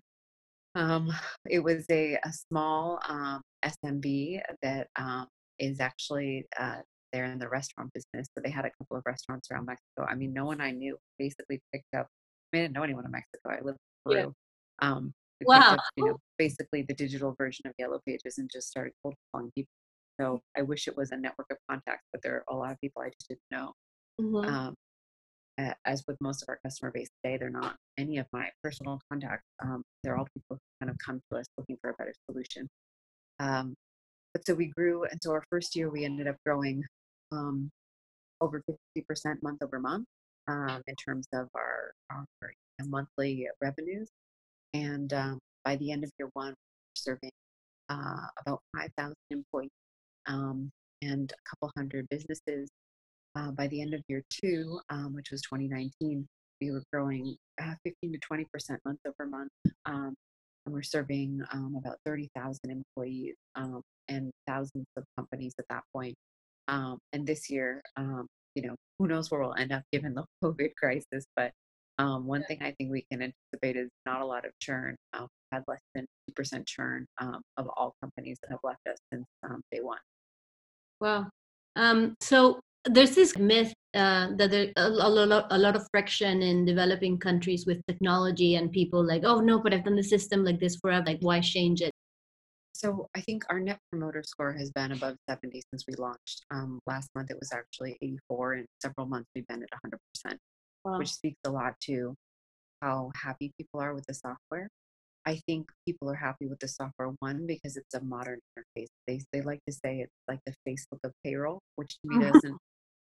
Um, 0.75 1.11
it 1.49 1.59
was 1.59 1.85
a, 1.89 2.17
a 2.23 2.33
small 2.33 2.99
um, 3.07 3.41
SMB 3.65 4.41
that 4.61 4.87
um, 4.97 5.27
is 5.59 5.79
actually 5.79 6.45
uh, 6.59 6.77
there 7.13 7.25
in 7.25 7.39
the 7.39 7.49
restaurant 7.49 7.91
business. 7.93 8.27
So 8.35 8.41
they 8.43 8.51
had 8.51 8.65
a 8.65 8.71
couple 8.77 8.97
of 8.97 9.03
restaurants 9.05 9.49
around 9.51 9.65
Mexico. 9.65 10.05
I 10.09 10.15
mean, 10.15 10.33
no 10.33 10.45
one 10.45 10.61
I 10.61 10.71
knew 10.71 10.97
basically 11.17 11.61
picked 11.73 11.93
up. 11.95 12.07
I, 12.07 12.57
mean, 12.57 12.61
I 12.61 12.65
didn't 12.65 12.75
know 12.75 12.83
anyone 12.83 13.05
in 13.05 13.11
Mexico. 13.11 13.49
I 13.49 13.61
lived 13.61 13.77
in 14.05 14.11
Peru. 14.11 14.33
Yeah. 14.81 14.89
Um, 14.89 15.13
wow. 15.45 15.73
Up, 15.73 15.79
you 15.95 16.05
know, 16.05 16.17
basically 16.37 16.83
the 16.83 16.93
digital 16.93 17.35
version 17.37 17.67
of 17.67 17.73
Yellow 17.77 17.99
Pages 18.05 18.37
and 18.37 18.49
just 18.51 18.69
started 18.69 18.93
cold 19.03 19.15
calling 19.31 19.51
people. 19.55 19.71
So 20.19 20.41
I 20.57 20.63
wish 20.63 20.87
it 20.87 20.97
was 20.97 21.11
a 21.11 21.17
network 21.17 21.47
of 21.51 21.57
contacts, 21.69 22.07
but 22.11 22.21
there 22.23 22.35
are 22.35 22.43
a 22.49 22.55
lot 22.55 22.71
of 22.71 22.81
people 22.81 23.03
I 23.03 23.09
just 23.09 23.27
didn't 23.29 23.41
know. 23.51 23.73
Mm-hmm. 24.19 24.49
Um, 24.49 24.75
as 25.85 26.03
with 26.07 26.17
most 26.21 26.43
of 26.43 26.49
our 26.49 26.59
customer 26.63 26.91
base 26.91 27.09
today, 27.23 27.37
they're 27.37 27.49
not 27.49 27.75
any 27.97 28.17
of 28.17 28.27
my 28.31 28.49
personal 28.63 28.99
contacts. 29.11 29.45
Um, 29.63 29.83
they're 30.03 30.17
all 30.17 30.27
people 30.33 30.57
who 30.57 30.85
kind 30.85 30.89
of 30.89 30.97
come 31.03 31.19
to 31.31 31.39
us 31.39 31.45
looking 31.57 31.77
for 31.81 31.89
a 31.89 31.93
better 31.93 32.13
solution. 32.29 32.67
Um, 33.39 33.75
but 34.33 34.45
so 34.45 34.53
we 34.53 34.67
grew, 34.67 35.03
and 35.05 35.19
so 35.21 35.31
our 35.31 35.43
first 35.49 35.75
year 35.75 35.89
we 35.89 36.05
ended 36.05 36.27
up 36.27 36.35
growing 36.45 36.83
um, 37.31 37.69
over 38.41 38.61
50% 38.97 39.41
month 39.41 39.63
over 39.63 39.79
month 39.79 40.05
um, 40.47 40.81
in 40.87 40.95
terms 40.95 41.27
of 41.33 41.47
our, 41.55 41.91
our 42.11 42.25
monthly 42.85 43.47
revenues. 43.61 44.09
And 44.73 45.11
um, 45.13 45.39
by 45.65 45.75
the 45.77 45.91
end 45.91 46.03
of 46.03 46.11
year 46.19 46.29
one, 46.33 46.49
we're 46.49 46.95
serving 46.95 47.31
uh, 47.89 48.27
about 48.41 48.61
5,000 48.75 49.13
employees 49.31 49.69
um, 50.27 50.69
and 51.01 51.31
a 51.31 51.49
couple 51.49 51.71
hundred 51.75 52.07
businesses. 52.09 52.69
Uh, 53.37 53.51
by 53.51 53.67
the 53.67 53.81
end 53.81 53.93
of 53.93 54.01
year 54.07 54.23
two, 54.29 54.79
um, 54.89 55.13
which 55.13 55.29
was 55.31 55.41
2019, 55.43 56.27
we 56.59 56.71
were 56.71 56.81
growing 56.91 57.35
uh, 57.61 57.73
15 57.83 58.13
to 58.13 58.17
20 58.17 58.45
percent 58.51 58.79
month 58.83 58.99
over 59.07 59.29
month, 59.29 59.51
um, 59.85 60.15
and 60.65 60.73
we're 60.73 60.81
serving 60.81 61.39
um, 61.51 61.75
about 61.77 61.97
30,000 62.05 62.59
employees 62.71 63.35
um, 63.55 63.81
and 64.07 64.31
thousands 64.47 64.87
of 64.95 65.03
companies 65.15 65.53
at 65.59 65.65
that 65.69 65.83
point. 65.93 66.15
Um, 66.67 66.97
and 67.13 67.27
this 67.27 67.49
year, 67.49 67.83
you 68.55 68.63
know, 68.63 68.75
who 68.97 69.07
knows 69.07 69.29
where 69.29 69.41
we'll 69.41 69.53
end 69.53 69.71
up 69.71 69.83
given 69.91 70.15
the 70.15 70.25
COVID 70.43 70.75
crisis, 70.75 71.25
but 71.35 71.51
um, 71.99 72.25
one 72.25 72.43
thing 72.43 72.57
I 72.61 72.73
think 72.77 72.91
we 72.91 73.05
can 73.11 73.21
anticipate 73.21 73.75
is 73.75 73.89
not 74.05 74.21
a 74.21 74.25
lot 74.25 74.45
of 74.45 74.51
churn. 74.59 74.95
Um, 75.13 75.27
had 75.51 75.63
less 75.67 75.81
than 75.95 76.05
2% 76.31 76.65
churn 76.65 77.05
um, 77.19 77.41
of 77.57 77.69
all 77.77 77.95
companies 78.01 78.37
that 78.41 78.51
have 78.51 78.59
left 78.63 78.81
us 78.89 78.97
since 79.13 79.25
um, 79.43 79.61
day 79.71 79.79
one. 79.81 79.99
Wow. 80.99 81.27
Um, 81.75 82.15
so 82.19 82.59
there's 82.89 83.15
this 83.15 83.37
myth 83.37 83.73
uh, 83.93 84.27
that 84.37 84.51
there's 84.51 84.73
a, 84.75 84.87
a, 84.87 85.09
lot, 85.09 85.47
a 85.49 85.57
lot 85.57 85.75
of 85.75 85.87
friction 85.91 86.41
in 86.41 86.65
developing 86.65 87.17
countries 87.17 87.65
with 87.65 87.81
technology 87.87 88.55
and 88.55 88.71
people 88.71 89.05
like, 89.05 89.23
oh 89.25 89.39
no, 89.39 89.59
but 89.59 89.73
I've 89.73 89.83
done 89.83 89.95
the 89.95 90.03
system 90.03 90.43
like 90.43 90.59
this 90.59 90.77
forever. 90.77 91.05
Like, 91.05 91.19
why 91.21 91.39
change 91.39 91.81
it? 91.81 91.91
so 92.77 93.09
I 93.15 93.21
think 93.21 93.43
our 93.49 93.59
net 93.59 93.79
promoter 93.91 94.23
score 94.23 94.53
has 94.53 94.71
been 94.71 94.91
above 94.91 95.15
70 95.27 95.61
since 95.71 95.85
we 95.87 95.95
launched. 95.95 96.45
Um, 96.51 96.79
last 96.85 97.09
month 97.15 97.31
it 97.31 97.37
was 97.39 97.51
actually 97.51 97.97
84, 98.01 98.53
and 98.53 98.65
several 98.81 99.07
months 99.07 99.29
we've 99.33 99.47
been 99.47 99.63
at 99.63 99.69
100%, 100.29 100.37
wow. 100.85 100.99
which 100.99 101.11
speaks 101.11 101.39
a 101.45 101.49
lot 101.49 101.73
to 101.85 102.13
how 102.81 103.11
happy 103.15 103.51
people 103.57 103.79
are 103.79 103.95
with 103.95 104.05
the 104.05 104.13
software. 104.13 104.69
I 105.25 105.41
think 105.47 105.69
people 105.85 106.09
are 106.09 106.15
happy 106.15 106.47
with 106.47 106.59
the 106.59 106.67
software 106.67 107.11
one 107.19 107.47
because 107.47 107.77
it's 107.77 107.95
a 107.95 108.01
modern 108.01 108.39
interface. 108.57 108.87
They 109.07 109.21
they 109.33 109.41
like 109.41 109.59
to 109.67 109.73
say 109.73 109.99
it's 109.99 110.13
like 110.27 110.39
the 110.45 110.53
Facebook 110.65 110.99
of 111.03 111.11
payroll, 111.23 111.59
which 111.75 111.97
to 111.99 112.07
me 112.07 112.19
doesn't 112.31 112.57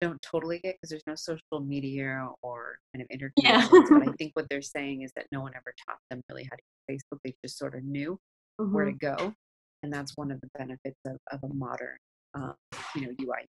don't 0.00 0.20
totally 0.22 0.58
get 0.58 0.76
because 0.76 0.90
there's 0.90 1.06
no 1.06 1.14
social 1.14 1.60
media 1.64 2.28
or 2.42 2.78
kind 2.94 3.04
of 3.04 3.16
interconnections. 3.16 3.72
Yeah. 3.72 3.98
but 3.98 4.08
I 4.08 4.12
think 4.18 4.32
what 4.34 4.46
they're 4.48 4.62
saying 4.62 5.02
is 5.02 5.12
that 5.16 5.26
no 5.32 5.40
one 5.40 5.52
ever 5.54 5.74
taught 5.86 5.98
them 6.10 6.22
really 6.28 6.44
how 6.44 6.56
to 6.56 6.62
use 6.88 7.02
Facebook. 7.12 7.18
They 7.24 7.34
just 7.44 7.58
sort 7.58 7.74
of 7.74 7.84
knew 7.84 8.18
mm-hmm. 8.60 8.74
where 8.74 8.86
to 8.86 8.92
go 8.92 9.34
and 9.82 9.92
that's 9.92 10.16
one 10.16 10.30
of 10.30 10.40
the 10.40 10.48
benefits 10.58 10.98
of, 11.06 11.16
of 11.32 11.40
a 11.42 11.54
modern 11.54 11.96
um, 12.34 12.54
you 12.94 13.02
know 13.02 13.08
ui 13.20 13.28
ux 13.28 13.48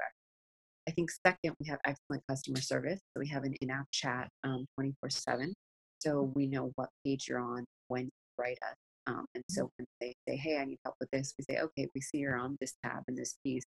i 0.89 0.91
think 0.93 1.11
second 1.27 1.55
we 1.61 1.67
have 1.67 1.79
excellent 1.87 2.23
customer 2.29 2.61
service 2.61 3.01
so 3.13 3.21
we 3.21 3.29
have 3.29 3.45
an 3.45 3.55
in-app 3.61 3.87
chat 3.93 4.29
um, 4.45 4.67
24-7 4.81 5.53
so 5.99 6.33
we 6.35 6.47
know 6.47 6.71
what 6.77 6.89
page 7.05 7.27
you're 7.29 7.41
on 7.41 7.65
when 7.89 8.05
you 8.05 8.11
write 8.39 8.59
us 8.69 8.77
um, 9.09 9.25
and 9.35 9.45
so 9.51 9.69
when 9.77 9.87
they 10.01 10.15
say 10.29 10.37
hey 10.37 10.59
i 10.59 10.65
need 10.65 10.79
help 10.85 10.97
with 11.01 11.11
this 11.11 11.35
we 11.39 11.45
say 11.45 11.61
okay 11.61 11.89
we 11.95 12.01
see 12.01 12.19
you're 12.19 12.37
on 12.37 12.57
this 12.61 12.75
tab 12.85 13.03
in 13.09 13.15
this 13.15 13.37
piece 13.45 13.65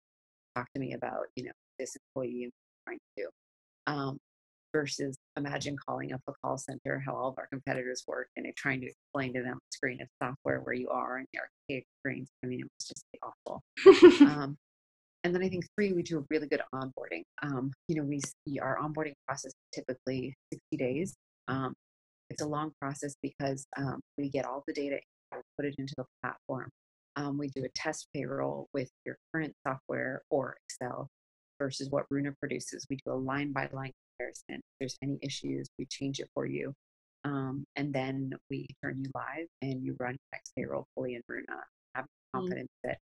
talk 0.56 0.68
to 0.74 0.80
me 0.80 0.94
about 0.94 1.26
you 1.36 1.46
know 1.46 1.52
this 1.80 1.96
employee 1.96 2.44
and 2.44 2.52
trying 2.86 2.98
to 2.98 3.24
do 3.24 3.30
um, 3.88 4.18
versus 4.74 5.18
imagine 5.38 5.78
calling 5.88 6.14
up 6.14 6.22
a 6.28 6.34
call 6.44 6.58
center, 6.58 7.02
how 7.06 7.16
all 7.16 7.30
of 7.30 7.36
our 7.38 7.48
competitors 7.48 8.04
work, 8.08 8.28
and 8.36 8.46
trying 8.58 8.82
to 8.82 8.88
explain 8.88 9.34
to 9.34 9.44
them 9.44 9.54
the 9.54 9.76
screen 9.76 10.02
of 10.02 10.08
software 10.22 10.60
where 10.62 10.74
you 10.74 10.90
are 10.90 11.18
and 11.18 11.28
the 11.34 11.40
archaic 11.40 11.86
screens. 12.00 12.30
I 12.44 12.48
mean, 12.48 12.62
it 12.62 12.66
was 12.66 12.88
just 12.88 13.06
awful. 13.22 13.62
um, 14.28 14.58
and 15.24 15.34
then 15.34 15.44
I 15.44 15.50
think 15.50 15.66
three, 15.78 15.94
we 15.94 16.04
do 16.04 16.20
a 16.20 16.24
really 16.30 16.48
good 16.48 16.62
onboarding. 16.74 17.24
Um, 17.44 17.72
you 17.88 17.96
know, 17.96 18.04
we 18.04 18.20
see 18.20 18.60
our 18.60 18.78
onboarding 18.78 19.14
process 19.28 19.54
typically 19.74 20.36
60 20.52 20.78
days. 20.78 21.16
Um, 21.48 21.74
it's 22.30 22.42
a 22.42 22.48
long 22.48 22.72
process 22.82 23.16
because 23.22 23.66
um, 23.78 24.02
we 24.18 24.30
get 24.30 24.46
all 24.46 24.64
the 24.68 24.74
data, 24.74 24.98
put 25.32 25.66
it 25.66 25.76
into 25.78 25.94
the 25.98 26.06
platform. 26.22 26.70
Um, 27.16 27.38
we 27.38 27.50
do 27.50 27.64
a 27.64 27.70
test 27.76 28.08
payroll 28.14 28.68
with 28.74 28.90
your 29.06 29.18
current 29.32 29.54
software 29.66 30.24
or 30.30 30.58
Excel 30.66 31.10
versus 31.60 31.90
what 31.90 32.06
Runa 32.10 32.32
produces. 32.40 32.86
We 32.90 32.98
do 33.06 33.14
a 33.14 33.16
line 33.16 33.52
by 33.54 33.70
line 33.72 33.92
comparison. 34.18 34.56
If 34.56 34.62
there's 34.80 34.98
any 35.02 35.20
issues, 35.22 35.68
we 35.78 35.86
change 35.86 36.20
it 36.20 36.30
for 36.34 36.46
you. 36.46 36.74
Um, 37.26 37.66
and 37.76 37.94
then 37.94 38.32
we 38.50 38.68
turn 38.84 39.02
you 39.04 39.12
live 39.16 39.48
and 39.62 39.84
you 39.84 39.96
run 40.00 40.18
next 40.34 40.52
payroll 40.58 40.88
fully 40.96 41.16
in 41.16 41.22
Runa. 41.28 41.64
Have 41.96 42.06
mm. 42.06 42.40
confidence 42.40 42.70
mm-hmm. 42.86 42.90
that 42.90 42.98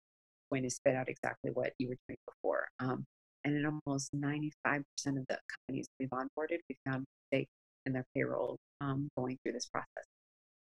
going 0.52 0.64
to 0.64 0.70
spit 0.70 0.96
out 0.96 1.10
exactly 1.10 1.52
what 1.52 1.72
you 1.80 1.88
were 1.88 1.98
doing 2.08 2.18
before. 2.28 2.68
Um, 2.80 3.06
and 3.44 3.56
in 3.56 3.66
almost 3.66 4.12
95% 4.14 4.84
of 5.08 5.26
the 5.28 5.40
companies 5.68 5.88
we've 6.00 6.10
onboarded, 6.10 6.60
we 6.70 6.76
found 6.86 7.06
mistakes 7.32 7.52
in 7.86 7.94
their 7.94 8.06
payroll 8.14 8.58
um, 8.82 9.10
going 9.18 9.38
through 9.42 9.54
this 9.54 9.66
process. 9.66 10.06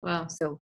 Wow. 0.01 0.27
So 0.27 0.59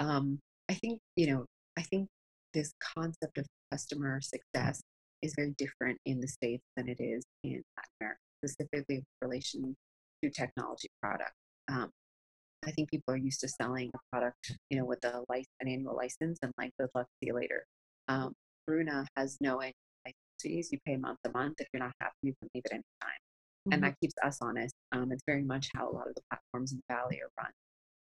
um, 0.00 0.38
I 0.70 0.74
think, 0.74 1.00
you 1.16 1.26
know, 1.26 1.44
I 1.78 1.82
think 1.82 2.08
this 2.54 2.72
concept 2.96 3.38
of 3.38 3.46
customer 3.70 4.20
success 4.20 4.80
is 5.22 5.32
very 5.36 5.54
different 5.56 5.98
in 6.06 6.20
the 6.20 6.26
States 6.26 6.64
than 6.76 6.88
it 6.88 7.00
is 7.00 7.22
in 7.44 7.62
Latin 7.76 7.92
America 8.00 8.20
specifically 8.44 8.96
in 8.96 9.04
relation 9.22 9.76
to 10.22 10.30
technology 10.30 10.88
products. 11.00 11.36
Um, 11.70 11.90
I 12.66 12.72
think 12.72 12.90
people 12.90 13.14
are 13.14 13.18
used 13.18 13.40
to 13.40 13.48
selling 13.48 13.90
a 13.94 13.98
product, 14.10 14.56
you 14.70 14.78
know, 14.78 14.84
with 14.84 15.04
a 15.04 15.22
license, 15.28 15.54
an 15.60 15.68
annual 15.68 15.94
license, 15.96 16.38
and 16.42 16.52
like, 16.58 16.72
good 16.80 16.88
luck, 16.94 17.06
see 17.20 17.28
you 17.28 17.34
later. 17.34 17.64
Um, 18.08 18.32
Runa 18.66 19.06
has 19.16 19.36
no 19.40 19.60
annual 19.60 19.74
license 20.04 20.72
You 20.72 20.78
pay 20.84 20.96
month 20.96 21.18
to 21.24 21.30
month. 21.32 21.60
If 21.60 21.68
you're 21.72 21.82
not 21.82 21.92
happy, 22.00 22.14
you 22.22 22.34
can 22.40 22.48
leave 22.54 22.64
at 22.66 22.72
any 22.72 22.82
time, 23.00 23.10
mm-hmm. 23.10 23.72
and 23.74 23.82
that 23.84 23.94
keeps 24.00 24.14
us 24.24 24.38
honest. 24.40 24.74
Um, 24.90 25.12
it's 25.12 25.22
very 25.26 25.44
much 25.44 25.68
how 25.74 25.88
a 25.88 25.92
lot 25.92 26.08
of 26.08 26.14
the 26.16 26.22
platforms 26.28 26.72
in 26.72 26.78
the 26.78 26.94
valley 26.94 27.20
are 27.22 27.30
run, 27.40 27.52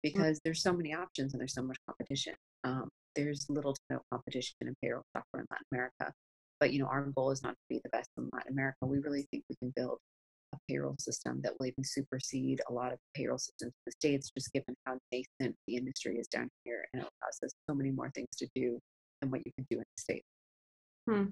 because 0.02 0.38
mm-hmm. 0.38 0.46
there's 0.46 0.62
so 0.62 0.72
many 0.72 0.94
options 0.94 1.34
and 1.34 1.42
there's 1.42 1.54
so 1.54 1.64
much 1.64 1.78
competition. 1.88 2.36
Um, 2.64 2.88
there's 3.16 3.46
little 3.50 3.74
to 3.74 3.82
no 3.90 4.00
competition 4.12 4.56
in 4.62 4.76
payroll 4.82 5.04
software 5.16 5.42
in 5.42 5.48
Latin 5.50 5.66
America, 5.72 6.14
but 6.60 6.74
you 6.74 6.80
know, 6.80 6.88
our 6.88 7.08
goal 7.16 7.32
is 7.32 7.44
not 7.44 7.52
to 7.52 7.66
be 7.70 7.80
the 7.84 7.90
best 7.90 8.10
in 8.18 8.30
Latin 8.34 8.54
America. 8.54 8.78
We 8.86 9.00
really 9.00 9.28
think 9.32 9.44
we 9.50 9.56
can 9.56 9.74
build 9.76 9.98
a 10.54 10.58
payroll 10.70 10.96
system 11.00 11.42
that 11.44 11.54
will 11.60 11.68
even 11.68 11.84
supersede 11.84 12.62
a 12.70 12.74
lot 12.74 12.94
of 12.94 13.00
payroll 13.16 13.38
systems 13.38 13.74
in 13.74 13.82
the 13.86 13.92
States, 13.92 14.32
just 14.36 14.52
given 14.54 14.76
how 14.86 14.98
nascent 15.12 15.56
the 15.68 15.76
industry 15.76 16.18
is 16.18 16.28
down 16.28 16.50
here 16.64 16.86
and 16.94 17.02
it 17.02 17.06
allows 17.06 17.40
us 17.44 17.52
so 17.70 17.76
many 17.76 17.92
more 17.92 18.12
things 18.16 18.30
to 18.38 18.48
do 18.56 18.80
than 19.22 19.32
what 19.32 19.42
you 19.46 19.52
can 19.58 19.66
do 19.70 19.78
in 19.78 19.84
the 19.84 20.02
States. 20.02 20.26
Hmm. 21.10 21.24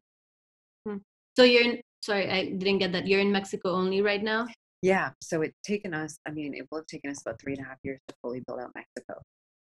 Hmm. 0.88 0.98
So 1.36 1.44
you're 1.44 1.64
in, 1.64 1.82
sorry, 2.02 2.30
I 2.30 2.50
didn't 2.52 2.80
get 2.80 2.92
that. 2.92 3.08
You're 3.08 3.22
in 3.22 3.32
Mexico 3.32 3.72
only 3.72 4.02
right 4.02 4.24
now? 4.24 4.48
Yeah. 4.82 5.12
So 5.22 5.42
it's 5.42 5.58
taken 5.66 5.94
us, 5.94 6.18
I 6.28 6.32
mean, 6.32 6.54
it 6.54 6.68
will 6.70 6.80
have 6.80 6.88
taken 6.88 7.10
us 7.10 7.22
about 7.22 7.40
three 7.42 7.54
and 7.54 7.66
a 7.66 7.68
half 7.68 7.78
years 7.84 8.00
to 8.10 8.16
fully 8.22 8.42
build 8.46 8.60
out 8.60 8.72
Mexico. 8.76 9.22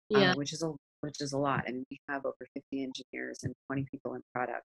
Yeah. 0.09 0.33
Um, 0.33 0.37
which 0.37 0.53
is 0.53 0.63
a 0.63 0.73
which 1.01 1.21
is 1.21 1.33
a 1.33 1.39
lot. 1.39 1.65
And 1.67 1.85
we 1.91 1.99
have 2.09 2.25
over 2.25 2.47
50 2.55 2.65
engineers 2.73 3.39
and 3.43 3.55
20 3.69 3.87
people 3.91 4.15
in 4.15 4.23
product 4.35 4.65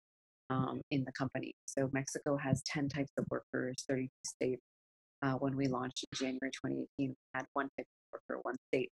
um, 0.51 0.81
in 0.91 1.05
the 1.05 1.13
company. 1.13 1.55
So 1.67 1.91
Mexico 1.93 2.37
has 2.37 2.63
10 2.67 2.89
types 2.89 3.13
of 3.19 3.25
workers, 3.31 3.85
32 3.89 4.11
states. 4.25 4.63
Uh, 5.23 5.33
when 5.33 5.57
we 5.57 5.67
launched 5.67 6.05
in 6.13 6.19
January 6.19 6.51
2018, 6.53 6.87
we 6.99 7.15
had 7.35 7.47
one 7.55 7.69
type 7.77 7.87
of 7.87 8.21
worker, 8.29 8.41
one 8.43 8.57
state. 8.69 8.91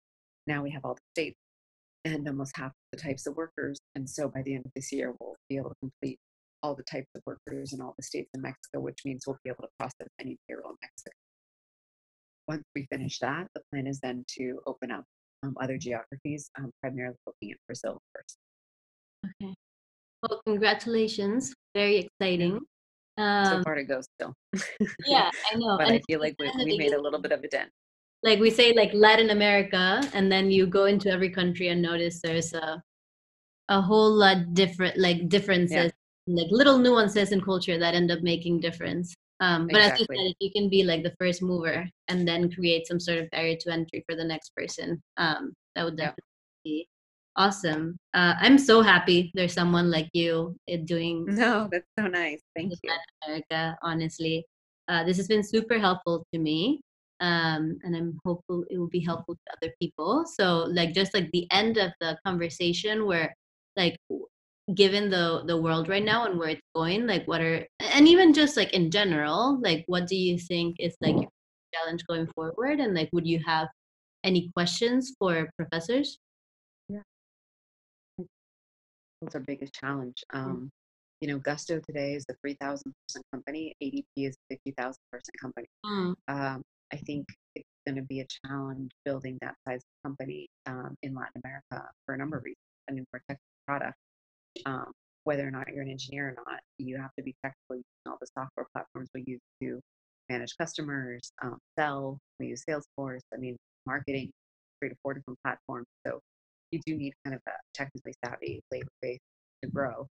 Now 0.47 0.63
we 0.63 0.71
have 0.71 0.85
all 0.85 0.95
the 0.95 1.01
states 1.15 1.39
and 2.05 2.27
almost 2.29 2.57
half 2.57 2.73
the 2.93 2.99
types 2.99 3.27
of 3.27 3.37
workers. 3.37 3.79
And 3.95 4.09
so 4.09 4.29
by 4.29 4.43
the 4.43 4.55
end 4.55 4.67
of 4.67 4.73
this 4.75 4.93
year, 4.93 5.15
we'll 5.21 5.37
be 5.49 5.57
able 5.57 5.71
to 5.71 5.77
complete 5.81 6.19
all 6.63 6.75
the 6.75 6.83
types 6.83 7.09
of 7.15 7.23
workers 7.25 7.73
in 7.73 7.81
all 7.81 7.95
the 7.97 8.03
states 8.03 8.31
in 8.35 8.43
Mexico, 8.43 8.81
which 8.81 8.99
means 9.05 9.25
we'll 9.27 9.39
be 9.45 9.51
able 9.51 9.63
to 9.63 9.69
process 9.79 10.09
any 10.21 10.37
payroll 10.49 10.71
in 10.71 10.77
Mexico. 10.83 11.13
Once 12.49 12.65
we 12.75 12.87
finish 12.91 13.19
that, 13.19 13.47
the 13.55 13.61
plan 13.71 13.87
is 13.87 14.01
then 14.01 14.25
to 14.29 14.61
open 14.67 14.91
up 14.91 15.05
um, 15.43 15.57
other 15.61 15.79
geographies, 15.79 16.51
um, 16.59 16.71
primarily 16.83 17.17
looking 17.27 17.53
at 17.53 17.59
Brazil 17.67 17.99
first. 18.15 18.37
Okay. 19.25 19.55
Well, 20.23 20.41
congratulations. 20.47 21.55
Very 21.75 21.99
exciting. 21.99 22.61
Um, 23.19 23.47
so 23.47 23.63
far 23.63 23.75
to 23.75 23.85
go 23.85 24.01
still. 24.01 24.35
yeah, 25.07 25.31
I 25.53 25.57
know. 25.57 25.77
but 25.77 25.89
and 25.89 25.97
I 25.97 26.01
feel 26.07 26.21
like 26.21 26.35
we, 26.39 26.51
we 26.65 26.79
made 26.79 26.93
a 26.93 27.01
little 27.01 27.21
bit 27.21 27.33
of 27.33 27.43
a 27.43 27.49
dent. 27.49 27.71
Like 28.23 28.41
we 28.41 28.51
say, 28.51 28.73
like 28.73 28.93
Latin 28.95 29.31
America, 29.31 30.03
and 30.13 30.31
then 30.31 30.51
you 30.51 30.67
go 30.67 30.87
into 30.87 31.11
every 31.11 31.31
country 31.31 31.69
and 31.69 31.81
notice 31.81 32.21
there's 32.21 32.53
a 32.53 32.83
a 33.69 33.81
whole 33.81 34.11
lot 34.11 34.55
different, 34.55 34.97
like 34.99 35.29
differences, 35.29 35.93
yeah. 36.27 36.43
like 36.43 36.51
little 36.51 36.79
nuances 36.79 37.33
in 37.33 37.41
culture 37.41 37.79
that 37.79 37.95
end 37.95 38.11
up 38.11 38.23
making 38.23 38.61
difference. 38.61 39.15
Um, 39.41 39.69
but 39.69 39.77
exactly. 39.77 39.93
as 39.93 40.01
you 40.01 40.07
said, 40.17 40.31
if 40.31 40.37
you 40.41 40.51
can 40.51 40.69
be 40.69 40.83
like 40.83 41.03
the 41.03 41.15
first 41.19 41.43
mover 41.43 41.89
and 42.09 42.27
then 42.27 42.51
create 42.51 42.87
some 42.87 42.99
sort 42.99 43.19
of 43.19 43.31
barrier 43.31 43.57
to 43.61 43.73
entry 43.73 44.05
for 44.09 44.17
the 44.17 44.25
next 44.25 44.53
person, 44.57 45.01
um, 45.17 45.53
that 45.75 45.85
would 45.85 45.97
definitely 45.97 46.25
be 46.65 46.89
awesome. 47.37 47.97
Uh, 48.15 48.35
I'm 48.41 48.59
so 48.59 48.83
happy 48.83 49.31
there's 49.35 49.53
someone 49.53 49.91
like 49.91 50.09
you 50.13 50.57
eh, 50.69 50.79
doing. 50.85 51.25
No, 51.29 51.69
that's 51.71 51.87
so 51.99 52.07
nice. 52.09 52.41
Thank 52.57 52.73
you. 52.83 52.91
America, 53.27 53.79
honestly, 53.83 54.45
uh, 54.89 55.05
this 55.05 55.17
has 55.17 55.29
been 55.29 55.45
super 55.45 55.79
helpful 55.79 56.27
to 56.35 56.41
me, 56.41 56.81
um, 57.21 57.79
and 57.85 57.95
I'm 57.95 58.19
hopeful 58.25 58.65
it 58.71 58.79
will 58.79 58.89
be 58.89 59.01
helpful 59.01 59.35
to 59.35 59.53
other 59.57 59.73
people. 59.81 60.25
So, 60.27 60.67
like, 60.69 60.93
just 60.93 61.15
like 61.15 61.31
the 61.33 61.47
end 61.53 61.77
of 61.79 61.93
the 62.01 62.19
conversation, 62.27 63.07
where 63.07 63.35
like 63.77 63.97
given 64.75 65.09
the 65.09 65.45
the 65.47 65.57
world 65.57 65.89
right 65.89 66.05
now 66.05 66.27
and 66.27 66.39
where 66.39 66.51
it's 66.51 66.69
going 66.75 67.07
like 67.07 67.27
what 67.27 67.41
are 67.41 67.67
and 67.93 68.09
even 68.09 68.33
just 68.33 68.57
like 68.57 68.73
in 68.73 68.91
general 68.91 69.59
like 69.63 69.85
what 69.87 70.07
do 70.07 70.17
you 70.17 70.39
think 70.39 70.77
is 70.79 70.97
like 71.01 71.15
your 71.15 71.31
challenge 71.75 72.03
going 72.09 72.27
forward 72.35 72.81
and 72.81 72.95
like 72.95 73.09
would 73.13 73.27
you 73.27 73.41
have 73.45 73.69
any 74.25 74.51
questions 74.55 75.15
for 75.19 75.49
professors 75.57 76.19
was 79.23 79.35
our 79.35 79.41
biggest 79.41 79.75
challenge. 79.75 80.25
Mm. 80.35 80.39
Um, 80.39 80.71
you 81.21 81.29
know, 81.29 81.39
Gusto 81.39 81.81
today 81.81 82.15
is 82.15 82.25
a 82.31 82.35
3,000 82.41 82.93
person 83.09 83.23
company. 83.33 83.75
ADP 83.83 84.05
is 84.17 84.37
a 84.51 84.55
50,000 84.55 84.95
person 85.11 85.33
company. 85.41 85.67
Mm. 85.85 86.15
Um, 86.29 86.63
I 86.93 86.97
think 86.97 87.27
it's 87.55 87.69
going 87.87 87.97
to 87.97 88.03
be 88.03 88.21
a 88.21 88.27
challenge 88.47 88.91
building 89.05 89.37
that 89.43 89.55
size 89.67 89.81
of 89.81 90.09
company 90.11 90.49
um, 90.67 90.95
in 91.03 91.15
Latin 91.15 91.43
America 91.45 91.89
for 92.07 92.15
a 92.15 92.19
number 92.19 92.39
of 92.39 92.45
reasons. 92.45 92.57
I 92.89 92.93
mean, 92.93 93.05
we're 93.13 93.19
a 93.19 93.33
technical 93.33 93.45
product. 93.67 93.97
Um, 94.65 94.93
whether 95.29 95.47
or 95.47 95.51
not 95.51 95.67
you're 95.69 95.83
an 95.83 95.91
engineer 95.91 96.31
or 96.31 96.43
not, 96.43 96.61
you 96.79 96.97
have 96.97 97.11
to 97.19 97.23
be 97.23 97.35
technical 97.45 97.77
using 97.77 97.85
all 98.07 98.17
the 98.19 98.27
software 98.35 98.65
platforms 98.73 99.11
we 99.15 99.25
use 99.27 99.41
to 99.61 99.79
manage 100.31 100.57
customers, 100.59 101.31
um, 101.45 101.59
sell. 101.79 102.19
We 102.41 102.47
use 102.47 102.65
Salesforce. 102.67 103.21
I 103.35 103.37
mean, 103.37 103.55
marketing, 103.85 104.31
three 104.81 104.89
to 104.89 104.95
four 105.03 105.13
different 105.13 105.39
platforms. 105.45 105.85
So 106.07 106.19
you 106.71 106.81
do 106.87 106.97
need 106.97 107.13
kind 107.27 107.35
of 107.37 107.43
a 107.47 107.53
technically 107.75 108.15
savvy 108.25 108.63
labor 108.73 108.89
base 109.03 109.19
to 109.63 109.69
grow. 109.69 110.07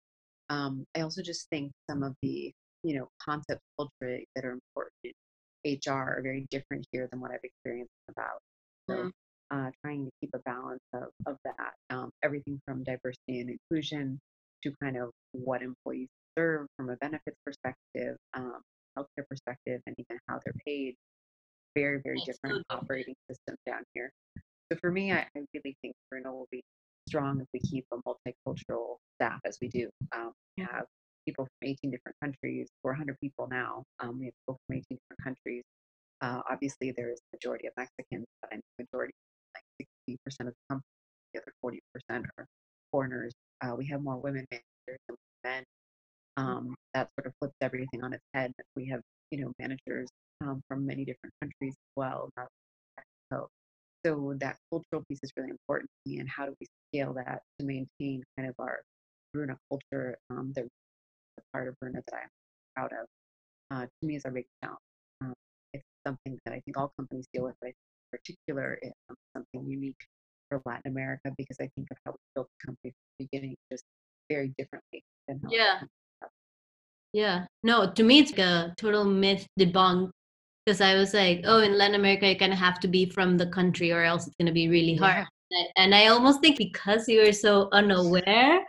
Um, 0.51 0.85
I 0.95 1.01
also 1.01 1.23
just 1.23 1.49
think 1.49 1.71
some 1.89 2.03
of 2.03 2.13
the 2.21 2.51
you 2.83 2.99
know 2.99 3.07
concepts 3.19 3.65
culture 3.75 4.19
that 4.35 4.45
are 4.45 4.51
important 4.51 5.15
in 5.63 5.79
HR 5.83 6.17
are 6.17 6.21
very 6.21 6.45
different 6.51 6.85
here 6.91 7.07
than 7.09 7.21
what 7.21 7.31
I've 7.31 7.39
experienced 7.43 7.89
about. 8.07 8.37
So 8.87 8.95
mm-hmm. 8.97 9.09
uh, 9.67 9.71
trying 9.83 10.05
to 10.05 10.11
keep 10.21 10.29
a 10.35 10.39
balance 10.45 10.83
of, 10.93 11.07
of 11.25 11.37
that. 11.43 11.73
Um, 11.89 12.11
everything 12.23 12.61
from 12.67 12.83
diversity 12.83 13.41
and 13.41 13.49
inclusion 13.49 14.19
to 14.63 14.73
kind 14.81 14.97
of 14.97 15.11
what 15.31 15.61
employees 15.61 16.09
serve 16.37 16.67
from 16.77 16.89
a 16.89 16.95
benefits 16.97 17.37
perspective, 17.45 18.17
um, 18.33 18.61
healthcare 18.97 19.27
perspective, 19.29 19.81
and 19.85 19.95
even 19.97 20.19
how 20.27 20.39
they're 20.43 20.53
paid. 20.65 20.95
Very, 21.75 22.01
very 22.03 22.19
different 22.25 22.65
operating 22.69 23.15
system 23.29 23.55
down 23.65 23.83
here. 23.93 24.11
So 24.71 24.77
for 24.81 24.91
me, 24.91 25.11
I, 25.11 25.19
I 25.35 25.45
really 25.53 25.75
think 25.81 25.93
Runa 26.11 26.31
will 26.31 26.47
be 26.51 26.61
strong 27.07 27.39
if 27.39 27.47
we 27.53 27.59
keep 27.59 27.85
a 27.93 27.97
multicultural 27.97 28.97
staff 29.15 29.39
as 29.45 29.57
we 29.61 29.69
do. 29.69 29.89
Um, 30.15 30.31
we 30.57 30.63
have 30.63 30.85
people 31.25 31.45
from 31.45 31.69
18 31.69 31.91
different 31.91 32.15
countries, 32.21 32.67
400 32.81 33.17
people 33.21 33.47
now. 33.49 33.83
Um, 33.99 34.19
we 34.19 34.25
have 34.25 34.33
people 34.41 34.57
from 34.67 34.77
18 34.77 34.83
different 34.89 35.23
countries. 35.23 35.63
Uh, 36.21 36.41
obviously, 36.49 36.91
there 36.95 37.11
is 37.11 37.19
a 37.19 37.35
majority 37.35 37.67
of 37.67 37.73
Mexicans, 37.77 38.25
but 38.41 38.51
I'm 38.53 38.61
majority, 38.79 39.13
like 39.53 39.87
60% 40.09 40.47
of 40.47 40.53
the 40.53 40.65
company, 40.69 40.83
the 41.33 41.41
other 41.41 41.53
40% 41.63 42.25
are 42.37 42.45
foreigners. 42.91 43.33
Uh, 43.61 43.75
we 43.75 43.87
have 43.87 44.01
more 44.01 44.17
women 44.17 44.45
managers 44.51 44.99
than 45.07 45.17
men. 45.43 45.63
Um, 46.37 46.75
that 46.93 47.09
sort 47.17 47.27
of 47.27 47.33
flips 47.39 47.55
everything 47.61 48.03
on 48.03 48.13
its 48.13 48.23
head. 48.33 48.51
We 48.75 48.87
have, 48.89 49.01
you 49.31 49.41
know, 49.43 49.51
managers 49.59 50.07
um, 50.41 50.61
from 50.67 50.85
many 50.85 51.03
different 51.03 51.33
countries 51.41 51.73
as 51.73 51.91
well, 51.95 52.29
Mexico. 52.37 53.49
So 54.05 54.35
that 54.39 54.57
cultural 54.69 55.03
piece 55.09 55.19
is 55.23 55.31
really 55.35 55.49
important 55.49 55.89
to 55.89 56.11
me. 56.11 56.19
And 56.19 56.29
how 56.29 56.45
do 56.45 56.55
we 56.59 56.67
scale 56.89 57.13
that 57.13 57.41
to 57.59 57.65
maintain 57.65 58.23
kind 58.37 58.47
of 58.47 58.55
our 58.59 58.81
Runa 59.33 59.57
culture, 59.69 60.17
um, 60.29 60.53
the, 60.55 60.61
the 60.61 61.43
part 61.51 61.67
of 61.67 61.75
Runa 61.81 62.01
that 62.05 62.15
I'm 62.15 62.29
proud 62.75 62.91
of, 62.93 63.07
uh, 63.71 63.85
to 63.85 64.07
me 64.07 64.15
is 64.15 64.25
our 64.25 64.31
big 64.31 64.45
challenge. 64.63 64.79
Um, 65.21 65.33
it's 65.73 65.83
something 66.05 66.37
that 66.45 66.53
I 66.53 66.61
think 66.61 66.77
all 66.77 66.93
companies 66.97 67.25
deal 67.33 67.43
with, 67.43 67.55
but 67.61 67.69
in 67.69 67.73
particular, 68.11 68.77
it's 68.81 68.95
something 69.35 69.69
unique 69.69 70.05
for 70.49 70.61
Latin 70.65 70.91
America 70.91 71.31
because 71.37 71.57
I 71.59 71.69
think 71.75 71.87
of 71.91 71.97
how 72.05 72.11
we 72.11 72.17
built 72.35 72.47
the 72.59 72.67
company 72.67 72.91
from 72.91 73.07
the 73.19 73.25
beginning 73.25 73.55
just 73.71 73.83
very 74.29 74.53
differently 74.57 75.03
than 75.27 75.39
how 75.43 75.49
yeah. 75.51 75.79
Yeah. 77.13 77.45
No, 77.63 77.89
to 77.91 78.03
me, 78.03 78.19
it's 78.19 78.31
like 78.31 78.39
a 78.39 78.73
total 78.77 79.03
myth 79.03 79.47
debunked 79.59 80.11
because 80.65 80.81
I 80.81 80.95
was 80.95 81.13
like, 81.13 81.41
oh, 81.45 81.59
in 81.59 81.77
Latin 81.77 81.95
America, 81.95 82.27
you 82.27 82.37
kind 82.37 82.53
of 82.53 82.59
have 82.59 82.79
to 82.81 82.87
be 82.87 83.09
from 83.09 83.37
the 83.37 83.47
country 83.47 83.91
or 83.91 84.03
else 84.03 84.27
it's 84.27 84.35
going 84.35 84.47
to 84.47 84.53
be 84.53 84.67
really 84.67 84.95
hard. 84.95 85.25
Yeah. 85.49 85.63
And 85.77 85.95
I 85.95 86.07
almost 86.07 86.41
think 86.41 86.57
because 86.57 87.07
you 87.07 87.23
were 87.23 87.31
so 87.31 87.69
unaware, 87.71 88.59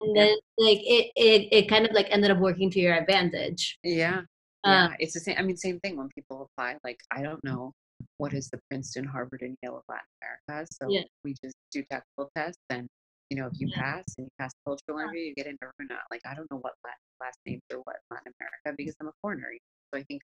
and 0.00 0.16
then 0.16 0.34
like 0.58 0.78
it, 0.80 1.12
it, 1.14 1.48
it 1.52 1.68
kind 1.68 1.84
of 1.84 1.92
like 1.92 2.08
ended 2.10 2.30
up 2.30 2.38
working 2.38 2.70
to 2.70 2.80
your 2.80 2.94
advantage. 2.94 3.78
Yeah. 3.84 4.22
Yeah. 4.64 4.86
Uh, 4.86 4.88
it's 4.98 5.12
the 5.12 5.20
same. 5.20 5.36
I 5.38 5.42
mean, 5.42 5.56
same 5.56 5.78
thing 5.80 5.96
when 5.96 6.08
people 6.08 6.48
apply. 6.50 6.76
Like, 6.82 6.98
I 7.12 7.22
don't 7.22 7.42
know 7.44 7.72
what 8.18 8.34
is 8.34 8.48
the 8.50 8.58
Princeton, 8.68 9.04
Harvard, 9.04 9.42
and 9.42 9.56
Yale 9.62 9.76
of 9.76 9.82
Latin 9.88 10.06
America. 10.22 10.68
So 10.72 10.88
yeah. 10.88 11.02
we 11.24 11.34
just 11.44 11.56
do 11.72 11.82
technical 11.90 12.30
tests 12.36 12.62
and 12.70 12.88
you 13.30 13.36
know, 13.36 13.46
if 13.46 13.58
you 13.58 13.68
yeah. 13.68 13.80
pass 13.80 14.04
and 14.18 14.26
you 14.26 14.30
pass 14.38 14.52
cultural 14.64 15.00
interview, 15.00 15.22
you 15.22 15.34
get 15.34 15.46
into 15.46 15.66
Runa. 15.78 15.96
Like, 16.10 16.20
I 16.24 16.34
don't 16.34 16.50
know 16.50 16.58
what 16.58 16.74
Latin 16.84 16.98
last 17.20 17.38
names 17.44 17.62
or 17.72 17.78
what 17.78 17.96
Latin 18.10 18.32
America 18.40 18.76
because 18.76 18.94
I'm 19.00 19.08
a 19.08 19.12
foreigner. 19.20 19.48
So 19.92 20.00
I 20.00 20.04
think 20.04 20.22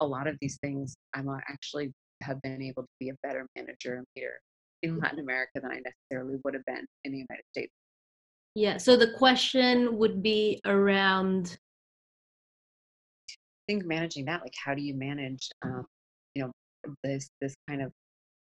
a 0.00 0.06
lot 0.06 0.26
of 0.26 0.36
these 0.40 0.58
things, 0.62 0.96
I'm 1.14 1.28
actually 1.48 1.92
have 2.22 2.40
been 2.42 2.62
able 2.62 2.82
to 2.82 2.88
be 2.98 3.10
a 3.10 3.14
better 3.22 3.46
manager 3.54 3.96
and 3.96 4.06
leader 4.16 4.32
in 4.82 4.98
Latin 4.98 5.18
America 5.18 5.60
than 5.60 5.70
I 5.70 5.80
necessarily 5.84 6.38
would 6.44 6.54
have 6.54 6.64
been 6.64 6.86
in 7.04 7.12
the 7.12 7.18
United 7.18 7.44
States. 7.52 7.72
Yeah. 8.54 8.76
So 8.78 8.96
the 8.96 9.12
question 9.12 9.98
would 9.98 10.22
be 10.22 10.60
around. 10.64 11.58
I 13.30 13.72
think 13.72 13.84
managing 13.84 14.24
that, 14.24 14.40
like, 14.40 14.54
how 14.64 14.74
do 14.74 14.80
you 14.80 14.94
manage, 14.94 15.50
um, 15.62 15.84
you 16.34 16.42
know, 16.42 16.52
this 17.02 17.28
this 17.40 17.54
kind 17.68 17.82
of 17.82 17.92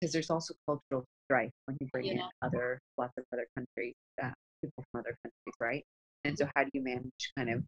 because 0.01 0.13
there's 0.13 0.31
also 0.31 0.55
cultural 0.67 1.05
strife 1.25 1.51
when 1.67 1.77
you 1.81 1.89
bring 1.93 2.07
yeah. 2.07 2.13
in 2.13 2.21
other 2.43 2.81
lots 2.97 3.13
of 3.19 3.25
other 3.33 3.47
countries, 3.57 3.95
uh, 4.23 4.31
people 4.63 4.85
from 4.91 5.01
other 5.01 5.15
countries, 5.23 5.55
right? 5.61 5.85
And 6.25 6.37
so, 6.39 6.47
how 6.55 6.65
do 6.65 6.71
you 6.73 6.83
manage 6.83 7.33
kind 7.37 7.51
of 7.51 7.63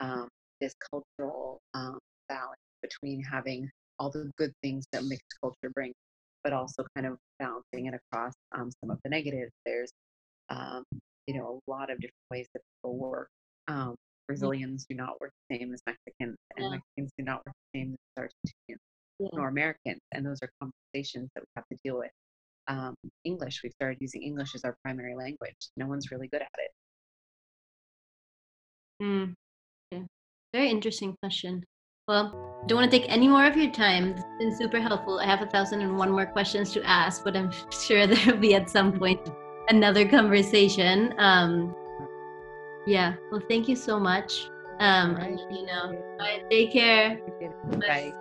um, 0.00 0.28
this 0.60 0.74
cultural 0.90 1.60
um, 1.74 1.98
balance 2.28 2.60
between 2.82 3.22
having 3.22 3.68
all 3.98 4.10
the 4.10 4.30
good 4.36 4.52
things 4.62 4.84
that 4.92 5.04
mixed 5.04 5.26
culture 5.40 5.70
brings, 5.74 5.94
but 6.42 6.52
also 6.52 6.84
kind 6.96 7.06
of 7.06 7.16
balancing 7.38 7.86
it 7.86 7.94
across 7.94 8.32
um, 8.52 8.70
some 8.80 8.90
of 8.90 8.98
the 9.04 9.10
negatives? 9.10 9.52
There's, 9.66 9.90
um, 10.50 10.84
you 11.26 11.38
know, 11.38 11.60
a 11.66 11.70
lot 11.70 11.90
of 11.90 11.98
different 11.98 12.14
ways 12.30 12.46
that 12.54 12.60
people 12.76 12.96
work. 12.96 13.28
Um. 13.68 13.94
Brazilians 14.26 14.86
do 14.88 14.96
not 14.96 15.20
work 15.20 15.32
the 15.50 15.58
same 15.58 15.74
as 15.74 15.82
Mexicans, 15.86 16.38
and 16.56 16.64
yeah. 16.64 16.70
Mexicans 16.70 17.12
do 17.18 17.24
not 17.24 17.44
work 17.44 17.54
the 17.74 17.78
same 17.78 17.94
as 18.16 18.24
Argentinians 18.24 18.78
yeah. 19.18 19.28
nor 19.32 19.48
Americans, 19.48 20.00
and 20.12 20.24
those 20.24 20.40
are 20.42 20.50
conversations 20.60 21.30
that 21.34 21.42
we 21.42 21.48
have 21.56 21.66
to 21.68 21.78
deal 21.84 21.98
with. 21.98 22.10
Um, 22.66 22.94
English, 23.24 23.60
we've 23.62 23.72
started 23.72 23.98
using 24.00 24.22
English 24.22 24.54
as 24.54 24.64
our 24.64 24.76
primary 24.82 25.14
language. 25.14 25.68
No 25.76 25.86
one's 25.86 26.10
really 26.10 26.28
good 26.28 26.42
at 26.42 26.48
it. 26.58 26.70
Mm. 29.02 29.34
Okay. 29.92 30.04
Very 30.52 30.70
interesting 30.70 31.14
question. 31.22 31.64
Well, 32.06 32.62
don't 32.66 32.76
want 32.78 32.90
to 32.90 32.98
take 32.98 33.10
any 33.10 33.28
more 33.28 33.46
of 33.46 33.56
your 33.56 33.70
time. 33.70 34.12
It's 34.12 34.22
been 34.38 34.54
super 34.54 34.80
helpful. 34.80 35.18
I 35.18 35.26
have 35.26 35.42
a 35.42 35.46
thousand 35.46 35.80
and 35.80 35.96
one 35.96 36.10
more 36.10 36.26
questions 36.26 36.72
to 36.72 36.82
ask, 36.84 37.24
but 37.24 37.36
I'm 37.36 37.50
sure 37.86 38.06
there'll 38.06 38.40
be 38.40 38.54
at 38.54 38.70
some 38.70 38.92
point 38.98 39.20
another 39.68 40.06
conversation. 40.08 41.14
Um, 41.18 41.74
yeah. 42.86 43.14
Well, 43.30 43.42
thank 43.48 43.68
you 43.68 43.76
so 43.76 43.98
much. 43.98 44.48
Um, 44.80 45.16
right. 45.16 45.38
you 45.50 45.66
know, 45.66 46.02
bye. 46.18 46.42
Take 46.50 46.72
care. 46.72 47.20
Bye. 47.80 48.12